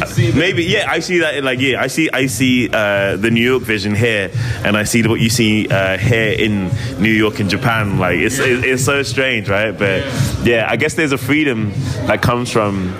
See 0.06 0.32
maybe 0.32 0.64
yeah, 0.64 0.86
I 0.88 1.00
see 1.00 1.18
that 1.18 1.34
in, 1.34 1.44
like 1.44 1.60
yeah, 1.60 1.82
I 1.82 1.88
see 1.88 2.08
I 2.12 2.26
see 2.26 2.68
uh, 2.72 3.16
the 3.16 3.30
New 3.30 3.42
York 3.42 3.62
vision 3.62 3.94
here, 3.94 4.30
and 4.64 4.76
I 4.76 4.84
see 4.84 5.06
what 5.06 5.20
you 5.20 5.30
see 5.30 5.68
uh, 5.68 5.98
here 5.98 6.32
in 6.32 6.70
New 7.00 7.10
York 7.10 7.40
and 7.40 7.50
Japan. 7.50 7.98
Like 7.98 8.18
it's 8.18 8.38
it's, 8.38 8.64
it's 8.64 8.84
so 8.84 9.02
strange, 9.02 9.48
right? 9.48 9.76
But 9.76 10.04
yeah. 10.44 10.66
I 10.70 10.76
guess 10.76 10.94
there's 10.94 11.12
a 11.12 11.18
freedom 11.18 11.72
that 12.06 12.22
comes 12.22 12.50
from 12.50 12.94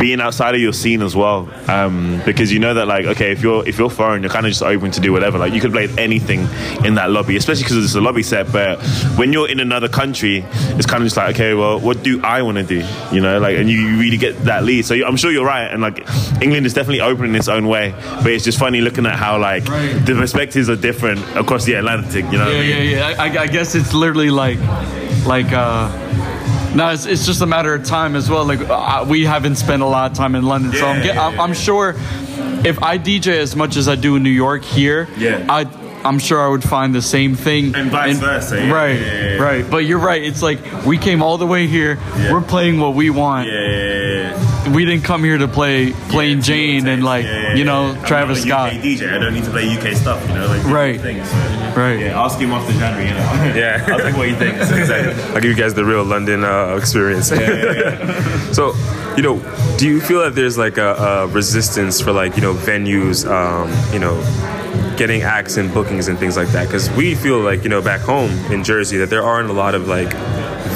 being 0.00 0.20
outside 0.20 0.54
of 0.54 0.60
your 0.62 0.72
scene 0.72 1.02
as 1.02 1.14
well, 1.14 1.48
um, 1.68 2.20
because 2.24 2.50
you 2.50 2.58
know 2.58 2.72
that 2.74 2.88
like 2.88 3.04
okay, 3.04 3.30
if 3.32 3.42
you're 3.42 3.68
if 3.68 3.78
you're 3.78 3.90
foreign, 3.90 4.22
you're 4.22 4.30
kind 4.32 4.46
of 4.46 4.50
just 4.50 4.62
open 4.62 4.90
to 4.92 5.00
do 5.00 5.12
whatever. 5.12 5.38
Like 5.38 5.52
you 5.52 5.60
could 5.60 5.72
play 5.72 5.88
anything 5.98 6.40
in 6.84 6.94
that 6.94 7.10
lobby, 7.10 7.36
especially 7.36 7.64
because 7.64 7.84
it's 7.84 7.94
a 7.94 8.00
lobby 8.00 8.22
set. 8.22 8.50
But 8.50 8.80
when 9.16 9.32
you're 9.32 9.48
in 9.48 9.60
another 9.60 9.88
country, 9.88 10.38
it's 10.78 10.86
kind 10.86 11.02
of 11.02 11.06
just 11.06 11.16
like 11.18 11.34
okay, 11.36 11.52
well, 11.54 11.78
what 11.78 12.02
do 12.02 12.20
I 12.24 12.40
want 12.42 12.56
to 12.58 12.64
do? 12.64 12.82
You 13.14 13.20
know, 13.20 13.38
like 13.38 13.56
and 13.58 13.68
you, 13.68 13.78
you 13.78 13.98
really 14.00 14.16
get 14.16 14.36
that 14.44 14.64
lead. 14.64 14.86
So 14.86 14.94
I'm 15.06 15.16
sure 15.16 15.30
you're 15.30 15.44
right, 15.46 15.70
and 15.70 15.82
like 15.82 15.98
England 16.42 16.64
is 16.66 16.72
definitely 16.74 17.02
open 17.02 17.26
in 17.26 17.34
its 17.36 17.48
own 17.48 17.68
way. 17.68 17.94
But 18.22 18.28
it's 18.32 18.44
just 18.44 18.58
funny 18.58 18.80
looking 18.80 19.04
at 19.06 19.16
how 19.16 19.38
like 19.38 19.68
Right. 19.68 19.92
the 20.06 20.14
perspectives 20.14 20.68
are 20.70 20.76
different 20.76 21.20
across 21.36 21.64
the 21.66 21.74
Atlantic. 21.74 22.24
You 22.32 22.38
know, 22.38 22.46
what 22.46 22.56
I 22.56 22.60
Yeah, 22.62 22.78
mean? 22.80 22.90
yeah, 22.90 23.08
yeah. 23.10 23.22
I- 23.22 23.38
I 23.42 23.46
guess 23.46 23.74
it's 23.74 23.92
literally 23.92 24.30
like, 24.30 24.58
like, 25.26 25.52
uh, 25.52 25.88
no, 26.74 26.90
it's, 26.90 27.06
it's 27.06 27.26
just 27.26 27.40
a 27.40 27.46
matter 27.46 27.74
of 27.74 27.84
time 27.84 28.14
as 28.16 28.28
well. 28.30 28.44
Like, 28.44 28.60
uh, 28.60 29.04
we 29.08 29.24
haven't 29.24 29.56
spent 29.56 29.82
a 29.82 29.86
lot 29.86 30.10
of 30.10 30.16
time 30.16 30.34
in 30.34 30.44
London, 30.44 30.72
so 30.72 30.86
I'm, 30.86 31.02
get, 31.02 31.14
yeah, 31.14 31.26
I'm, 31.26 31.34
yeah. 31.34 31.42
I'm 31.42 31.54
sure 31.54 31.94
if 32.64 32.82
I 32.82 32.98
DJ 32.98 33.38
as 33.38 33.56
much 33.56 33.76
as 33.76 33.88
I 33.88 33.94
do 33.96 34.16
in 34.16 34.22
New 34.22 34.30
York 34.30 34.62
here, 34.64 35.08
Yeah. 35.16 35.44
I, 35.48 35.64
I'm 36.04 36.18
sure 36.18 36.40
I 36.40 36.48
would 36.48 36.64
find 36.64 36.94
the 36.94 37.02
same 37.02 37.34
thing. 37.34 37.74
And 37.74 37.90
vice 37.90 38.18
versa, 38.18 38.56
yeah, 38.56 38.72
right, 38.72 38.98
yeah, 38.98 39.06
yeah, 39.06 39.34
yeah. 39.34 39.42
right. 39.42 39.70
But 39.70 39.84
you're 39.84 39.98
right. 39.98 40.22
It's 40.22 40.42
like 40.42 40.58
we 40.86 40.96
came 40.98 41.22
all 41.22 41.36
the 41.38 41.46
way 41.46 41.66
here. 41.66 41.98
Yeah. 42.16 42.32
We're 42.32 42.40
playing 42.40 42.80
what 42.80 42.94
we 42.94 43.10
want. 43.10 43.48
Yeah, 43.48 43.60
yeah, 43.60 44.34
yeah. 44.34 44.74
We 44.74 44.84
didn't 44.84 45.04
come 45.04 45.24
here 45.24 45.36
to 45.38 45.48
play 45.48 45.92
Plain 46.10 46.38
Yeah, 46.38 46.42
Jane 46.42 46.86
and 46.86 47.02
like 47.04 47.24
yeah, 47.24 47.42
yeah, 47.42 47.54
you 47.54 47.64
know 47.64 47.92
yeah. 47.92 48.04
Travis 48.06 48.42
I'm 48.42 48.48
not 48.48 48.70
Scott. 48.72 48.78
UK 48.78 48.82
DJ. 48.84 49.12
I 49.12 49.18
don't 49.18 49.34
need 49.34 49.44
to 49.44 49.50
play 49.50 49.68
UK 49.68 49.96
stuff. 49.96 50.26
You 50.28 50.34
know, 50.34 50.46
like 50.46 50.64
Right. 50.64 51.00
Things, 51.00 51.28
so. 51.28 51.36
Right. 51.76 51.98
Yeah, 52.00 52.20
ask 52.22 52.38
him 52.38 52.52
after 52.52 52.72
January. 52.72 53.08
You 53.08 53.14
know. 53.14 53.20
Yeah. 53.60 53.84
I'll 53.88 53.98
take 53.98 54.16
what 54.16 54.28
he 54.28 54.34
thinks. 54.34 54.70
Exactly. 54.80 55.22
I'll 55.34 55.40
give 55.40 55.50
you 55.50 55.54
guys 55.54 55.74
the 55.74 55.84
real 55.84 56.04
London 56.04 56.44
uh, 56.44 56.76
experience. 56.76 57.28
so, 58.56 58.74
you 59.16 59.22
know, 59.22 59.38
do 59.76 59.86
you 59.88 60.00
feel 60.00 60.20
that 60.22 60.34
there's 60.34 60.56
like 60.58 60.78
a, 60.78 60.94
a 60.94 61.26
resistance 61.28 62.00
for 62.00 62.12
like 62.12 62.36
you 62.36 62.42
know 62.42 62.54
venues, 62.54 63.28
um, 63.28 63.68
you 63.92 63.98
know, 63.98 64.14
getting 65.00 65.22
acts 65.22 65.56
and 65.56 65.72
bookings 65.72 66.08
and 66.08 66.18
things 66.18 66.36
like 66.36 66.48
that? 66.48 66.66
Because 66.66 66.90
we 66.90 67.14
feel 67.14 67.40
like 67.40 67.64
you 67.64 67.70
know 67.70 67.80
back 67.80 68.02
home 68.02 68.30
in 68.52 68.62
Jersey 68.62 68.98
that 68.98 69.08
there 69.08 69.22
aren't 69.22 69.48
a 69.48 69.52
lot 69.64 69.74
of 69.74 69.88
like 69.88 70.10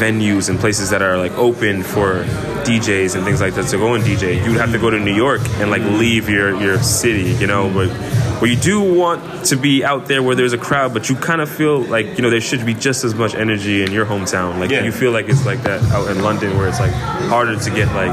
venues 0.00 0.48
and 0.48 0.58
places 0.58 0.88
that 0.90 1.02
are 1.02 1.18
like 1.18 1.32
open 1.32 1.82
for 1.82 2.24
DJs 2.64 3.14
and 3.16 3.22
things 3.24 3.40
like 3.42 3.54
that 3.54 3.66
to 3.68 3.76
go 3.76 3.92
and 3.94 4.02
DJ. 4.02 4.42
You 4.42 4.52
would 4.52 4.60
have 4.60 4.72
to 4.72 4.78
go 4.78 4.88
to 4.88 4.98
New 4.98 5.14
York 5.14 5.42
and 5.60 5.70
like 5.70 5.82
leave 5.82 6.30
your 6.30 6.58
your 6.60 6.78
city, 6.82 7.32
you 7.40 7.46
know, 7.46 7.70
but. 7.72 7.90
Where 8.34 8.50
you 8.50 8.58
do 8.58 8.82
want 8.82 9.46
to 9.46 9.56
be 9.56 9.84
out 9.84 10.06
there 10.06 10.20
where 10.20 10.34
there's 10.34 10.52
a 10.52 10.58
crowd, 10.58 10.92
but 10.92 11.08
you 11.08 11.14
kind 11.14 11.40
of 11.40 11.48
feel 11.48 11.78
like 11.82 12.16
you 12.16 12.22
know 12.22 12.30
there 12.30 12.40
should 12.40 12.66
be 12.66 12.74
just 12.74 13.04
as 13.04 13.14
much 13.14 13.32
energy 13.34 13.84
in 13.84 13.92
your 13.92 14.04
hometown. 14.04 14.58
Like 14.58 14.70
Yeah. 14.70 14.82
you 14.84 14.90
feel 14.92 15.12
like 15.12 15.28
it's 15.28 15.46
like 15.46 15.62
that 15.62 15.80
out 15.92 16.10
in 16.10 16.20
London, 16.20 16.50
where 16.58 16.66
it's 16.68 16.80
like 16.80 16.92
harder 17.30 17.56
to 17.56 17.70
get 17.70 17.86
like 17.94 18.10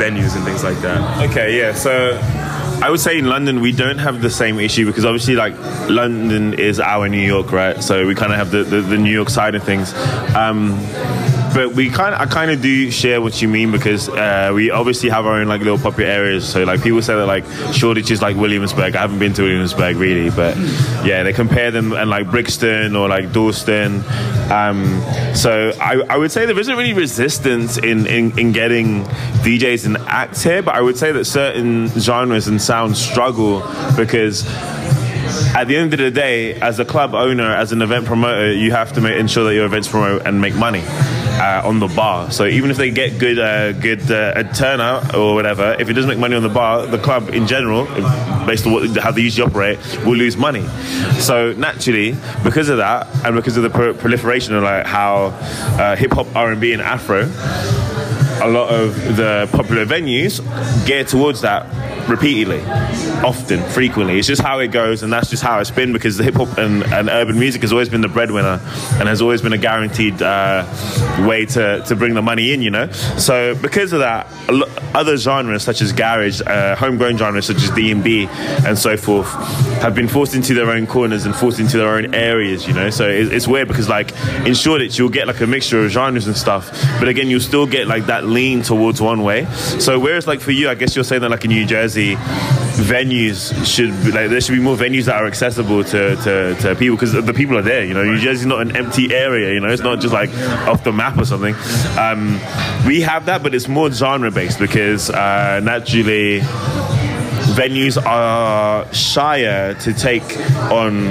venues 0.00 0.34
and 0.34 0.44
things 0.44 0.64
like 0.64 0.78
that. 0.78 1.30
Okay, 1.30 1.58
yeah. 1.58 1.74
So 1.74 2.18
I 2.82 2.90
would 2.90 2.98
say 2.98 3.16
in 3.16 3.26
London 3.26 3.60
we 3.60 3.70
don't 3.70 3.98
have 3.98 4.20
the 4.20 4.28
same 4.28 4.58
issue 4.58 4.86
because 4.86 5.04
obviously 5.04 5.36
like 5.36 5.56
London 5.88 6.54
is 6.54 6.80
our 6.80 7.08
New 7.08 7.24
York, 7.24 7.52
right? 7.52 7.80
So 7.80 8.08
we 8.08 8.16
kind 8.16 8.32
of 8.32 8.38
have 8.38 8.50
the, 8.50 8.64
the, 8.64 8.80
the 8.80 8.98
New 8.98 9.12
York 9.12 9.30
side 9.30 9.54
of 9.54 9.62
things. 9.62 9.94
Um, 10.34 10.80
but 11.54 11.74
we 11.74 11.90
kind 11.90 12.14
I 12.14 12.26
kind 12.26 12.50
of 12.50 12.62
do 12.62 12.90
share 12.90 13.20
what 13.20 13.40
you 13.42 13.48
mean 13.48 13.70
because 13.72 14.08
uh, 14.08 14.52
we 14.54 14.70
obviously 14.70 15.10
have 15.10 15.26
our 15.26 15.40
own 15.40 15.48
like 15.48 15.60
little 15.60 15.78
popular 15.78 16.10
areas. 16.10 16.48
So 16.48 16.64
like 16.64 16.82
people 16.82 17.02
say 17.02 17.14
that 17.14 17.26
like 17.26 17.44
Shoreditch 17.72 18.10
is 18.10 18.22
like 18.22 18.36
Williamsburg. 18.36 18.96
I 18.96 19.00
haven't 19.00 19.18
been 19.18 19.32
to 19.34 19.42
Williamsburg 19.42 19.96
really, 19.96 20.30
but 20.30 20.56
yeah, 21.04 21.22
they 21.22 21.32
compare 21.32 21.70
them 21.70 21.92
and 21.92 22.08
like 22.08 22.30
Brixton 22.30 22.96
or 22.96 23.08
like 23.08 23.32
Dalston. 23.32 24.02
Um, 24.50 25.02
so 25.34 25.72
I, 25.80 26.02
I 26.08 26.16
would 26.16 26.30
say 26.30 26.46
there 26.46 26.58
isn't 26.58 26.76
really 26.76 26.92
resistance 26.92 27.78
in, 27.78 28.06
in, 28.06 28.38
in 28.38 28.52
getting 28.52 29.04
DJs 29.44 29.86
and 29.86 29.96
acts 29.98 30.42
here, 30.42 30.62
but 30.62 30.74
I 30.74 30.80
would 30.80 30.96
say 30.96 31.12
that 31.12 31.24
certain 31.24 31.88
genres 31.88 32.48
and 32.48 32.60
sounds 32.60 33.00
struggle 33.00 33.60
because 33.96 34.46
at 35.54 35.64
the 35.64 35.76
end 35.76 35.92
of 35.94 35.98
the 35.98 36.10
day, 36.10 36.54
as 36.54 36.78
a 36.78 36.84
club 36.84 37.14
owner, 37.14 37.50
as 37.54 37.72
an 37.72 37.82
event 37.82 38.06
promoter, 38.06 38.52
you 38.52 38.72
have 38.72 38.92
to 38.94 39.00
make, 39.00 39.18
ensure 39.18 39.44
that 39.44 39.54
your 39.54 39.66
events 39.66 39.88
promote 39.88 40.26
and 40.26 40.40
make 40.40 40.54
money 40.54 40.82
uh, 41.40 41.62
on 41.64 41.78
the 41.78 41.88
bar. 41.88 42.30
So 42.30 42.46
even 42.46 42.70
if 42.70 42.76
they 42.76 42.90
get 42.90 43.18
good, 43.18 43.38
uh, 43.38 43.72
good 43.72 44.10
uh, 44.10 44.42
turnout 44.52 45.14
or 45.14 45.34
whatever, 45.34 45.76
if 45.78 45.88
it 45.88 45.94
doesn't 45.94 46.08
make 46.08 46.18
money 46.18 46.36
on 46.36 46.42
the 46.42 46.48
bar, 46.48 46.86
the 46.86 46.98
club 46.98 47.30
in 47.30 47.46
general, 47.46 47.86
based 48.46 48.66
on 48.66 48.72
what, 48.72 48.96
how 48.96 49.10
they 49.10 49.22
usually 49.22 49.48
operate, 49.48 49.78
will 50.04 50.16
lose 50.16 50.36
money. 50.36 50.66
So 51.18 51.52
naturally, 51.52 52.16
because 52.42 52.68
of 52.68 52.78
that, 52.78 53.08
and 53.24 53.34
because 53.36 53.56
of 53.56 53.62
the 53.62 53.70
pro- 53.70 53.94
proliferation 53.94 54.54
of 54.54 54.62
like 54.62 54.86
how 54.86 55.26
uh, 55.78 55.96
hip 55.96 56.12
hop, 56.12 56.34
R 56.34 56.52
and 56.52 56.60
B, 56.60 56.72
and 56.72 56.82
Afro 56.82 57.30
a 58.42 58.48
lot 58.48 58.68
of 58.70 59.16
the 59.16 59.48
popular 59.52 59.86
venues 59.86 60.40
gear 60.84 61.04
towards 61.04 61.42
that 61.42 61.64
repeatedly, 62.08 62.60
often, 63.22 63.62
frequently. 63.70 64.18
It's 64.18 64.28
just 64.28 64.42
how 64.42 64.58
it 64.58 64.68
goes, 64.68 65.02
and 65.02 65.12
that's 65.12 65.30
just 65.30 65.42
how 65.42 65.60
it's 65.60 65.70
been 65.70 65.92
because 65.92 66.16
the 66.16 66.24
hip 66.24 66.34
hop 66.34 66.58
and, 66.58 66.82
and 66.84 67.08
urban 67.08 67.38
music 67.38 67.62
has 67.62 67.72
always 67.72 67.88
been 67.88 68.00
the 68.00 68.08
breadwinner 68.08 68.60
and 68.98 69.08
has 69.08 69.22
always 69.22 69.42
been 69.42 69.52
a 69.52 69.58
guaranteed 69.58 70.20
uh, 70.22 70.66
way 71.26 71.46
to, 71.46 71.82
to 71.86 71.96
bring 71.96 72.14
the 72.14 72.22
money 72.22 72.52
in, 72.52 72.62
you 72.62 72.70
know? 72.70 72.90
So, 72.92 73.54
because 73.54 73.92
of 73.92 74.00
that, 74.00 74.26
other 74.94 75.16
genres 75.16 75.62
such 75.62 75.80
as 75.80 75.92
garage, 75.92 76.40
uh, 76.42 76.76
homegrown 76.76 77.16
genres 77.16 77.46
such 77.46 77.56
as 77.56 77.70
D&B 77.70 78.26
and 78.66 78.78
so 78.78 78.96
forth, 78.96 79.30
have 79.82 79.94
been 79.94 80.08
forced 80.08 80.34
into 80.34 80.54
their 80.54 80.70
own 80.70 80.86
corners 80.86 81.24
and 81.24 81.34
forced 81.34 81.60
into 81.60 81.78
their 81.78 81.94
own 81.94 82.14
areas, 82.14 82.66
you 82.66 82.74
know? 82.74 82.90
So, 82.90 83.08
it, 83.08 83.32
it's 83.32 83.46
weird 83.46 83.68
because, 83.68 83.88
like, 83.88 84.12
in 84.46 84.54
Shoreditch, 84.54 84.98
you'll 84.98 85.08
get 85.08 85.26
like 85.26 85.40
a 85.40 85.46
mixture 85.46 85.84
of 85.84 85.90
genres 85.90 86.26
and 86.26 86.36
stuff, 86.36 86.70
but 86.98 87.08
again, 87.08 87.28
you'll 87.28 87.40
still 87.40 87.66
get 87.66 87.86
like 87.86 88.06
that 88.06 88.24
lean 88.24 88.62
towards 88.62 89.00
one 89.00 89.22
way. 89.22 89.44
So, 89.78 89.98
whereas, 89.98 90.26
like, 90.26 90.40
for 90.40 90.50
you, 90.50 90.68
I 90.68 90.74
guess 90.74 90.94
you're 90.96 91.04
saying 91.04 91.22
that, 91.22 91.30
like, 91.30 91.44
in 91.44 91.50
New 91.50 91.66
Jersey, 91.66 91.91
Venues 91.96 93.52
should 93.66 93.90
be, 94.02 94.12
like 94.12 94.30
there 94.30 94.40
should 94.40 94.54
be 94.54 94.60
more 94.60 94.76
venues 94.76 95.04
that 95.04 95.16
are 95.16 95.26
accessible 95.26 95.84
to, 95.84 96.16
to, 96.16 96.54
to 96.54 96.74
people 96.76 96.96
because 96.96 97.12
the 97.12 97.34
people 97.34 97.56
are 97.58 97.62
there. 97.62 97.84
You 97.84 97.94
know, 97.94 98.04
New 98.04 98.18
Jersey's 98.18 98.46
not 98.46 98.62
an 98.62 98.76
empty 98.76 99.14
area. 99.14 99.52
You 99.52 99.60
know, 99.60 99.68
it's 99.68 99.82
not 99.82 100.00
just 100.00 100.14
like 100.14 100.30
off 100.66 100.82
the 100.82 100.92
map 100.92 101.18
or 101.18 101.24
something. 101.24 101.54
Um, 101.98 102.40
we 102.86 103.02
have 103.02 103.26
that, 103.26 103.42
but 103.42 103.54
it's 103.54 103.68
more 103.68 103.90
genre 103.90 104.30
based 104.30 104.58
because 104.58 105.10
uh, 105.10 105.60
naturally 105.62 106.40
venues 107.52 108.02
are 108.04 108.92
shyer 108.94 109.74
to 109.74 109.92
take 109.92 110.38
on 110.70 111.10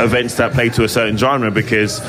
events 0.00 0.34
that 0.36 0.52
play 0.52 0.68
to 0.70 0.84
a 0.84 0.88
certain 0.88 1.16
genre 1.16 1.50
because 1.50 2.00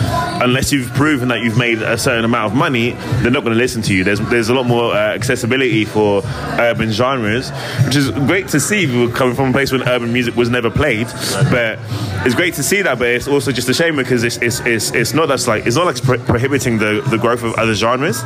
unless 0.41 0.71
you've 0.71 0.91
proven 0.93 1.29
that 1.29 1.41
you've 1.41 1.57
made 1.57 1.81
a 1.81 1.97
certain 1.97 2.25
amount 2.25 2.51
of 2.51 2.57
money, 2.57 2.91
they're 3.21 3.31
not 3.31 3.43
going 3.43 3.53
to 3.53 3.59
listen 3.59 3.81
to 3.83 3.93
you. 3.93 4.03
There's 4.03 4.19
there's 4.29 4.49
a 4.49 4.53
lot 4.53 4.65
more 4.65 4.93
uh, 4.93 5.13
accessibility 5.13 5.85
for 5.85 6.21
urban 6.59 6.91
genres, 6.91 7.51
which 7.85 7.95
is 7.95 8.11
great 8.11 8.47
to 8.49 8.59
see. 8.59 8.85
We're 8.87 9.13
coming 9.13 9.35
from 9.35 9.49
a 9.49 9.51
place 9.51 9.71
where 9.71 9.81
urban 9.87 10.13
music 10.13 10.35
was 10.35 10.49
never 10.49 10.69
played, 10.69 11.07
but 11.51 11.79
it's 12.25 12.35
great 12.35 12.53
to 12.55 12.63
see 12.63 12.81
that. 12.81 12.99
But 12.99 13.07
it's 13.09 13.27
also 13.27 13.51
just 13.51 13.69
a 13.69 13.73
shame 13.73 13.95
because 13.95 14.23
it's 14.23 14.37
it's, 14.37 14.59
it's, 14.61 14.91
it's 14.91 15.13
not 15.13 15.27
that's 15.27 15.47
like 15.47 15.65
it's 15.65 15.75
not 15.75 15.85
like 15.85 16.01
pro- 16.03 16.19
prohibiting 16.19 16.77
the, 16.77 17.05
the 17.09 17.17
growth 17.17 17.43
of 17.43 17.53
other 17.55 17.73
genres, 17.73 18.21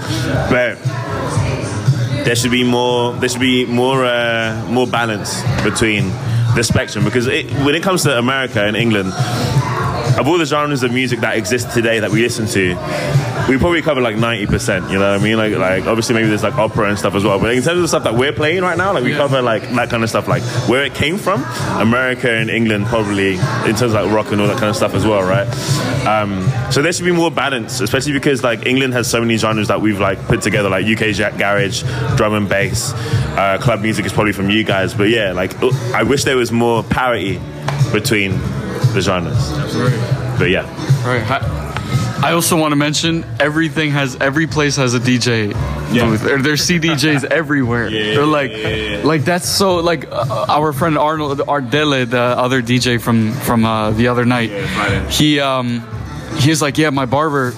but 0.49 0.77
there 2.25 2.35
should 2.35 2.51
be 2.51 2.63
more 2.63 3.13
there 3.13 3.29
should 3.29 3.41
be 3.41 3.65
more 3.65 4.05
uh, 4.05 4.65
more 4.69 4.87
balance 4.87 5.41
between 5.63 6.11
the 6.55 6.63
spectrum 6.63 7.03
because 7.03 7.27
it, 7.27 7.51
when 7.65 7.75
it 7.75 7.81
comes 7.81 8.03
to 8.03 8.17
America 8.17 8.63
and 8.63 8.75
England 8.75 9.11
of 10.19 10.27
all 10.27 10.37
the 10.37 10.45
genres 10.45 10.83
of 10.83 10.91
music 10.93 11.19
that 11.21 11.35
exist 11.35 11.71
today 11.71 11.99
that 11.99 12.11
we 12.11 12.21
listen 12.21 12.45
to 12.45 12.75
we 13.49 13.57
probably 13.57 13.81
cover 13.81 13.99
like 14.01 14.15
90% 14.15 14.89
you 14.91 14.99
know 14.99 15.11
what 15.11 15.19
I 15.19 15.23
mean? 15.23 15.37
Like 15.37 15.53
like 15.55 15.85
obviously 15.85 16.15
maybe 16.15 16.27
there's 16.29 16.43
like 16.43 16.55
opera 16.55 16.89
and 16.89 16.97
stuff 16.97 17.13
as 17.15 17.23
well 17.23 17.39
but 17.39 17.51
in 17.53 17.61
terms 17.61 17.75
of 17.77 17.81
the 17.81 17.87
stuff 17.87 18.03
that 18.05 18.15
we're 18.15 18.31
playing 18.31 18.61
right 18.63 18.77
now 18.77 18.93
like 18.93 19.03
we 19.03 19.11
Yeah. 19.11 19.17
cover 19.17 19.41
like 19.41 19.63
that 19.75 19.89
kind 19.89 20.01
of 20.03 20.09
stuff 20.09 20.27
like 20.27 20.41
where 20.69 20.83
it 20.83 20.93
came 20.93 21.17
from. 21.17 21.43
America 21.79 22.31
and 22.31 22.49
England 22.49 22.85
probably 22.87 23.33
in 23.33 23.75
terms 23.75 23.81
of 23.83 23.93
like 23.93 24.11
rock 24.11 24.31
and 24.31 24.39
all 24.41 24.47
that 24.47 24.57
kind 24.57 24.69
of 24.69 24.75
stuff 24.75 24.93
as 24.93 25.05
well 25.05 25.21
right? 25.23 25.47
Um, 26.07 26.47
so 26.71 26.81
there 26.81 26.91
should 26.93 27.05
be 27.05 27.11
more 27.11 27.31
balance 27.31 27.79
especially 27.81 28.13
because 28.13 28.43
like 28.43 28.65
England 28.65 28.93
has 28.93 29.09
so 29.09 29.19
many 29.19 29.37
genres 29.37 29.67
that 29.67 29.81
we've 29.81 29.99
like 29.99 30.19
put 30.27 30.41
together 30.41 30.69
like 30.69 30.85
UK 30.85 31.17
ja- 31.17 31.31
garage 31.37 31.83
drum 32.15 32.33
and 32.33 32.47
bass 32.47 32.93
uh, 33.37 33.57
club 33.61 33.81
music 33.81 34.05
is 34.05 34.13
probably 34.13 34.31
from 34.33 34.49
you 34.49 34.63
guys 34.63 34.93
but 34.93 35.09
yeah 35.09 35.31
like 35.33 35.61
uh, 35.61 35.69
I 35.93 36.03
wish 36.03 36.23
there 36.23 36.37
was 36.37 36.51
more 36.51 36.83
parity 36.83 37.39
between 37.91 38.31
the 38.93 39.01
genres. 39.01 39.51
But 40.39 40.49
yeah. 40.49 40.63
Right. 41.07 41.23
I, 41.29 41.62
I 42.23 42.31
also 42.33 42.55
want 42.57 42.71
to 42.71 42.75
mention 42.77 43.25
everything 43.39 43.91
has 43.91 44.15
every 44.21 44.47
place 44.47 44.77
has 44.77 44.93
a 44.93 44.99
DJ 44.99 45.51
Yeah. 45.91 46.05
booth. 46.05 46.23
There, 46.23 46.41
there's 46.41 46.61
CDJs 46.67 47.25
everywhere. 47.41 47.89
Yeah, 47.89 48.15
They're 48.15 48.25
like, 48.25 48.51
yeah, 48.51 48.67
yeah, 48.69 49.01
like 49.03 49.23
that's 49.25 49.49
so 49.49 49.75
like 49.91 50.07
uh, 50.09 50.45
our 50.47 50.71
friend 50.73 50.97
Arnold 50.97 51.39
Ardele, 51.39 52.09
the 52.09 52.19
other 52.45 52.61
DJ 52.61 52.99
from 53.01 53.33
from 53.33 53.65
uh, 53.65 53.91
the 53.91 54.07
other 54.07 54.25
night. 54.25 54.49
Yeah, 54.51 55.09
He 55.09 55.39
um 55.41 55.81
he's 56.37 56.61
like, 56.61 56.77
yeah, 56.77 56.91
my 56.91 57.05
barber 57.05 57.51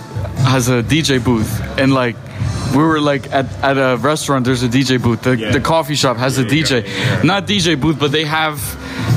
has 0.53 0.67
a 0.69 0.81
DJ 0.83 1.23
booth, 1.23 1.61
and 1.79 1.93
like. 1.93 2.15
We 2.75 2.83
were 2.83 2.99
like 2.99 3.31
at, 3.31 3.45
at 3.63 3.77
a 3.77 3.95
restaurant. 3.95 4.43
There's 4.43 4.63
a 4.63 4.67
DJ 4.67 5.01
booth. 5.01 5.21
The, 5.21 5.37
Yeah. 5.37 5.51
the 5.51 5.61
coffee 5.61 5.95
shop 5.95 6.17
has 6.17 6.37
a 6.37 6.41
Yeah, 6.43 6.49
DJ, 6.49 6.83
yeah. 6.83 7.21
not 7.23 7.47
DJ 7.47 7.79
booth, 7.79 7.97
but 7.99 8.11
they 8.11 8.25
have, 8.25 8.57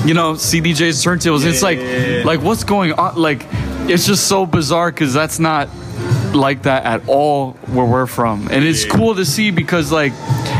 you 0.06 0.14
know, 0.14 0.34
CDJs, 0.34 1.02
turntables. 1.02 1.44
it's 1.44 1.60
like, 1.62 1.80
like 2.24 2.40
what's 2.40 2.62
going 2.62 2.92
on? 2.92 3.16
Like, 3.16 3.42
it's 3.88 4.06
just 4.06 4.26
so 4.26 4.46
bizarre 4.46 4.90
because 4.90 5.12
that's 5.14 5.38
not 5.38 5.68
like 6.34 6.62
that 6.62 6.84
at 6.84 7.08
all 7.08 7.52
where 7.72 7.86
we're 7.86 8.06
from, 8.06 8.48
and 8.50 8.64
it's 8.64 8.84
cool 8.84 9.14
to 9.14 9.24
see 9.24 9.50
because 9.50 9.90
like 9.90 10.12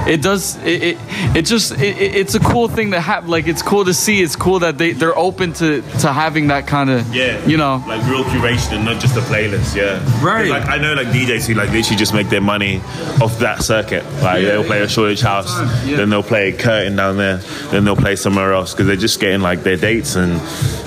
it 0.09 0.23
does 0.23 0.57
it 0.64 0.83
it, 0.83 0.99
it 1.37 1.42
just 1.42 1.73
it, 1.73 1.97
it- 1.99 2.14
it's 2.16 2.35
a 2.35 2.40
cool 2.40 2.68
thing 2.68 2.90
to 2.92 3.01
have. 3.01 3.29
Like 3.29 3.47
it's 3.47 3.62
cool 3.62 3.85
to 3.85 3.94
see. 3.94 4.21
It's 4.23 4.35
cool 4.37 4.59
that 4.61 4.79
they 4.79 4.92
they're 4.92 5.16
open 5.16 5.53
to 5.55 5.83
to 6.01 6.12
having 6.12 6.49
that 6.49 6.66
kind 6.66 6.90
of 6.90 7.14
Yeah, 7.14 7.44
you 7.47 7.57
know 7.57 7.83
like 7.87 8.03
real 8.09 8.25
curation 8.25 8.73
and 8.77 8.85
not 8.85 9.01
just 9.01 9.16
a 9.16 9.21
playlist. 9.21 9.77
Yeah, 9.77 10.01
Right. 10.25 10.49
Like 10.49 10.66
I 10.68 10.79
know 10.79 10.94
like 10.94 11.09
DJs 11.09 11.47
who 11.47 11.55
like 11.55 11.71
literally 11.71 11.97
just 11.97 12.14
make 12.14 12.29
their 12.29 12.40
money 12.40 12.79
off 13.23 13.38
that 13.40 13.62
circuit. 13.62 14.05
Like 14.23 14.42
Yeah, 14.42 14.49
they'll 14.53 14.64
play 14.64 14.81
a 14.83 14.88
Shoreditch 14.88 15.21
House, 15.21 15.51
Yeah. 15.87 15.97
then 15.99 16.11
they'll 16.11 16.23
play 16.23 16.53
Curtain 16.53 16.97
down 16.97 17.16
there, 17.18 17.37
then 17.71 17.85
they'll 17.85 17.97
play 17.97 18.16
somewhere 18.16 18.53
else 18.55 18.73
because 18.73 18.87
they're 18.87 18.97
just 18.97 19.21
getting 19.21 19.40
like 19.40 19.62
their 19.62 19.77
dates 19.77 20.16
and 20.16 20.40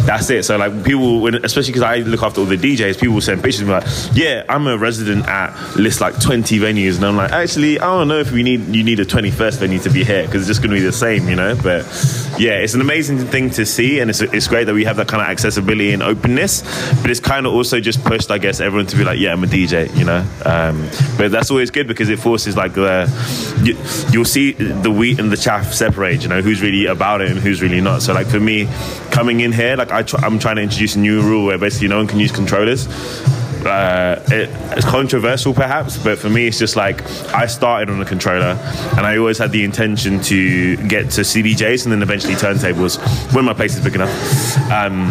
that's 0.07 0.29
it. 0.31 0.43
So 0.45 0.57
like 0.57 0.83
people, 0.83 1.21
when, 1.21 1.35
especially 1.45 1.73
because 1.73 1.83
I 1.83 1.97
look 1.97 2.23
after 2.23 2.41
all 2.41 2.47
the 2.47 2.57
DJs, 2.57 2.99
people 2.99 3.21
send 3.21 3.43
pictures 3.43 3.61
and 3.61 3.67
be 3.69 3.73
like, 3.73 3.85
yeah, 4.15 4.43
I'm 4.49 4.65
a 4.65 4.75
resident 4.77 5.27
at 5.27 5.53
list 5.75 6.01
like 6.01 6.19
20 6.19 6.57
venues, 6.59 6.95
and 6.95 7.05
I'm 7.05 7.15
like, 7.15 7.31
actually, 7.31 7.79
I 7.79 7.85
don't 7.85 8.07
know 8.07 8.17
if 8.19 8.31
we 8.31 8.41
need 8.41 8.61
you 8.75 8.83
need 8.83 8.99
a 8.99 9.05
21st 9.11 9.57
venue 9.59 9.79
to 9.79 9.89
be 9.89 10.03
here 10.03 10.25
because 10.25 10.41
it's 10.41 10.47
just 10.47 10.61
going 10.61 10.71
to 10.71 10.75
be 10.75 10.85
the 10.85 10.91
same, 10.91 11.27
you 11.27 11.35
know. 11.35 11.55
But 11.55 11.83
yeah, 12.39 12.59
it's 12.59 12.73
an 12.73 12.81
amazing 12.81 13.19
thing 13.19 13.49
to 13.51 13.65
see, 13.65 13.99
and 13.99 14.09
it's 14.09 14.21
it's 14.21 14.47
great 14.47 14.65
that 14.65 14.73
we 14.73 14.85
have 14.85 14.95
that 14.97 15.07
kind 15.07 15.21
of 15.21 15.27
accessibility 15.27 15.91
and 15.91 16.01
openness. 16.01 16.61
But 17.01 17.11
it's 17.11 17.19
kind 17.19 17.45
of 17.45 17.53
also 17.53 17.79
just 17.79 18.03
pushed, 18.03 18.31
I 18.31 18.37
guess, 18.37 18.59
everyone 18.59 18.87
to 18.87 18.97
be 18.97 19.03
like, 19.03 19.19
yeah, 19.19 19.33
I'm 19.33 19.43
a 19.43 19.47
DJ, 19.47 19.93
you 19.97 20.05
know. 20.05 20.25
Um, 20.45 20.87
but 21.17 21.31
that's 21.31 21.51
always 21.51 21.71
good 21.71 21.87
because 21.87 22.09
it 22.09 22.19
forces 22.19 22.55
like 22.55 22.73
the 22.73 23.07
you, 23.63 23.77
you'll 24.11 24.25
see 24.25 24.53
the 24.53 24.91
wheat 24.91 25.19
and 25.19 25.31
the 25.31 25.37
chaff 25.37 25.73
separate. 25.73 26.23
You 26.23 26.29
know, 26.29 26.41
who's 26.41 26.61
really 26.61 26.85
about 26.85 27.21
it 27.21 27.29
and 27.31 27.39
who's 27.39 27.61
really 27.61 27.81
not. 27.81 28.01
So 28.01 28.13
like 28.13 28.27
for 28.27 28.39
me, 28.39 28.67
coming 29.11 29.41
in 29.41 29.51
here, 29.51 29.75
like 29.75 29.91
I 29.91 30.03
try, 30.03 30.21
I'm 30.21 30.39
trying 30.39 30.55
to 30.55 30.61
introduce 30.61 30.95
a 30.95 30.99
new 30.99 31.21
rule 31.21 31.45
where 31.45 31.57
basically 31.57 31.89
no 31.89 31.97
one 31.97 32.07
can 32.07 32.19
use 32.19 32.31
controllers 32.31 32.87
uh, 33.65 34.21
it, 34.27 34.49
it's 34.75 34.85
controversial 34.85 35.53
perhaps, 35.53 35.97
but 35.97 36.17
for 36.17 36.29
me, 36.29 36.47
it's 36.47 36.59
just 36.59 36.75
like 36.75 37.03
I 37.33 37.45
started 37.45 37.89
on 37.89 38.01
a 38.01 38.05
controller 38.05 38.57
and 38.97 39.05
I 39.05 39.17
always 39.17 39.37
had 39.37 39.51
the 39.51 39.63
intention 39.63 40.19
to 40.21 40.77
get 40.87 41.11
to 41.11 41.21
CDJs 41.21 41.83
and 41.85 41.91
then 41.91 42.01
eventually 42.01 42.35
turntables 42.35 42.97
when 43.33 43.45
my 43.45 43.53
place 43.53 43.75
is 43.75 43.83
big 43.83 43.95
enough. 43.95 44.11
Um, 44.71 45.07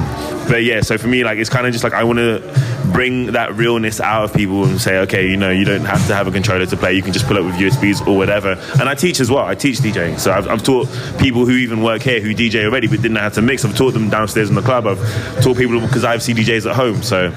but 0.49 0.65
yeah, 0.65 0.81
so 0.81 0.99
for 0.99 1.09
me, 1.09 1.25
like 1.25 1.39
it's 1.39 1.51
kind 1.51 1.67
of 1.67 1.73
just 1.73 1.85
like 1.85 1.93
I 1.93 2.05
want 2.05 2.19
to 2.19 2.41
bring 2.93 3.33
that 3.33 3.55
realness 3.55 4.01
out 4.01 4.25
of 4.25 4.35
people 4.35 4.65
and 4.65 4.81
say, 4.81 4.99
okay, 5.01 5.29
you 5.29 5.37
know, 5.37 5.51
you 5.51 5.65
don't 5.65 5.85
have 5.85 6.07
to 6.07 6.15
have 6.15 6.27
a 6.27 6.31
controller 6.31 6.67
to 6.67 6.77
play. 6.77 6.95
You 6.95 7.03
can 7.03 7.13
just 7.13 7.27
pull 7.27 7.39
up 7.39 7.45
with 7.45 7.55
USBs 7.55 8.07
or 8.07 8.17
whatever. 8.17 8.53
And 8.79 8.89
I 8.89 8.95
teach 8.95 9.21
as 9.21 9.31
well. 9.31 9.45
I 9.45 9.55
teach 9.55 9.79
DJing, 9.79 10.19
so 10.19 10.33
I've, 10.33 10.49
I've 10.49 10.63
taught 10.63 10.89
people 11.19 11.47
who 11.47 11.53
even 11.53 11.83
work 11.83 12.03
here 12.03 12.21
who 12.21 12.35
DJ 12.35 12.65
already 12.65 12.87
but 12.87 13.03
didn't 13.03 13.15
know 13.15 13.21
how 13.21 13.29
to 13.31 13.43
mix. 13.43 13.65
I've 13.65 13.77
taught 13.77 13.93
them 13.93 14.11
downstairs 14.11 14.49
in 14.49 14.55
the 14.55 14.63
club. 14.63 14.87
I've 14.87 15.43
taught 15.43 15.57
people 15.57 15.81
because 15.81 16.05
I 16.05 16.13
have 16.13 16.21
CDJs 16.21 16.69
at 16.69 16.77
home. 16.77 17.03
So 17.03 17.33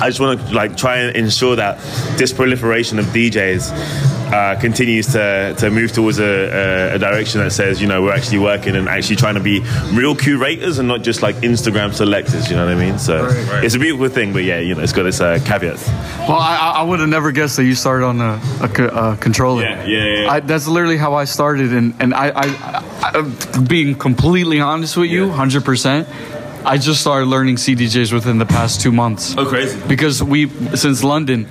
I 0.00 0.08
just 0.08 0.20
want 0.20 0.40
to 0.40 0.54
like 0.54 0.76
try 0.76 0.98
and 0.98 1.16
ensure 1.16 1.56
that 1.56 1.78
this 2.18 2.32
proliferation 2.32 2.98
of 2.98 3.06
DJs 3.06 4.13
uh, 4.26 4.58
continues 4.60 5.06
to, 5.12 5.54
to 5.58 5.70
move 5.70 5.92
towards 5.92 6.18
a, 6.18 6.24
a, 6.24 6.94
a, 6.94 6.98
direction 6.98 7.40
that 7.40 7.50
says, 7.50 7.80
you 7.80 7.86
know, 7.86 8.02
we're 8.02 8.12
actually 8.12 8.38
working 8.38 8.76
and 8.76 8.88
actually 8.88 9.16
trying 9.16 9.34
to 9.34 9.40
be 9.40 9.60
real 9.92 10.14
curators 10.14 10.78
and 10.78 10.88
not 10.88 11.02
just 11.02 11.22
like 11.22 11.36
Instagram 11.36 11.92
selectors, 11.92 12.50
you 12.50 12.56
know 12.56 12.66
what 12.66 12.74
I 12.74 12.78
mean? 12.78 12.98
So 12.98 13.24
right, 13.24 13.48
right. 13.48 13.64
it's 13.64 13.74
a 13.74 13.78
beautiful 13.78 14.08
thing, 14.08 14.32
but 14.32 14.44
yeah, 14.44 14.60
you 14.60 14.74
know, 14.74 14.82
it's 14.82 14.92
got 14.92 15.06
its 15.06 15.20
uh, 15.20 15.38
caveats. 15.44 15.86
Well, 16.28 16.38
I, 16.38 16.74
I 16.76 16.82
would 16.82 17.00
have 17.00 17.08
never 17.08 17.32
guessed 17.32 17.56
that 17.56 17.64
you 17.64 17.74
started 17.74 18.06
on 18.06 18.20
a, 18.20 18.40
a 18.60 18.66
uh, 18.66 19.16
controller. 19.16 19.62
Yeah, 19.62 19.84
yeah, 19.84 20.22
yeah. 20.22 20.30
I, 20.30 20.40
that's 20.40 20.66
literally 20.66 20.96
how 20.96 21.14
I 21.14 21.24
started, 21.24 21.72
and, 21.72 21.94
and 22.00 22.14
I, 22.14 22.32
I, 22.34 22.84
I 23.02 23.60
being 23.68 23.94
completely 23.94 24.60
honest 24.60 24.96
with 24.96 25.10
you, 25.10 25.26
100%. 25.26 26.33
I 26.66 26.78
just 26.78 27.00
started 27.00 27.26
learning 27.26 27.56
CDJs 27.56 28.12
within 28.12 28.38
the 28.38 28.46
past 28.46 28.80
two 28.80 28.90
months. 28.92 29.34
Oh, 29.36 29.44
crazy. 29.46 29.78
Because 29.86 30.22
we 30.22 30.48
since 30.74 31.04
London, 31.04 31.46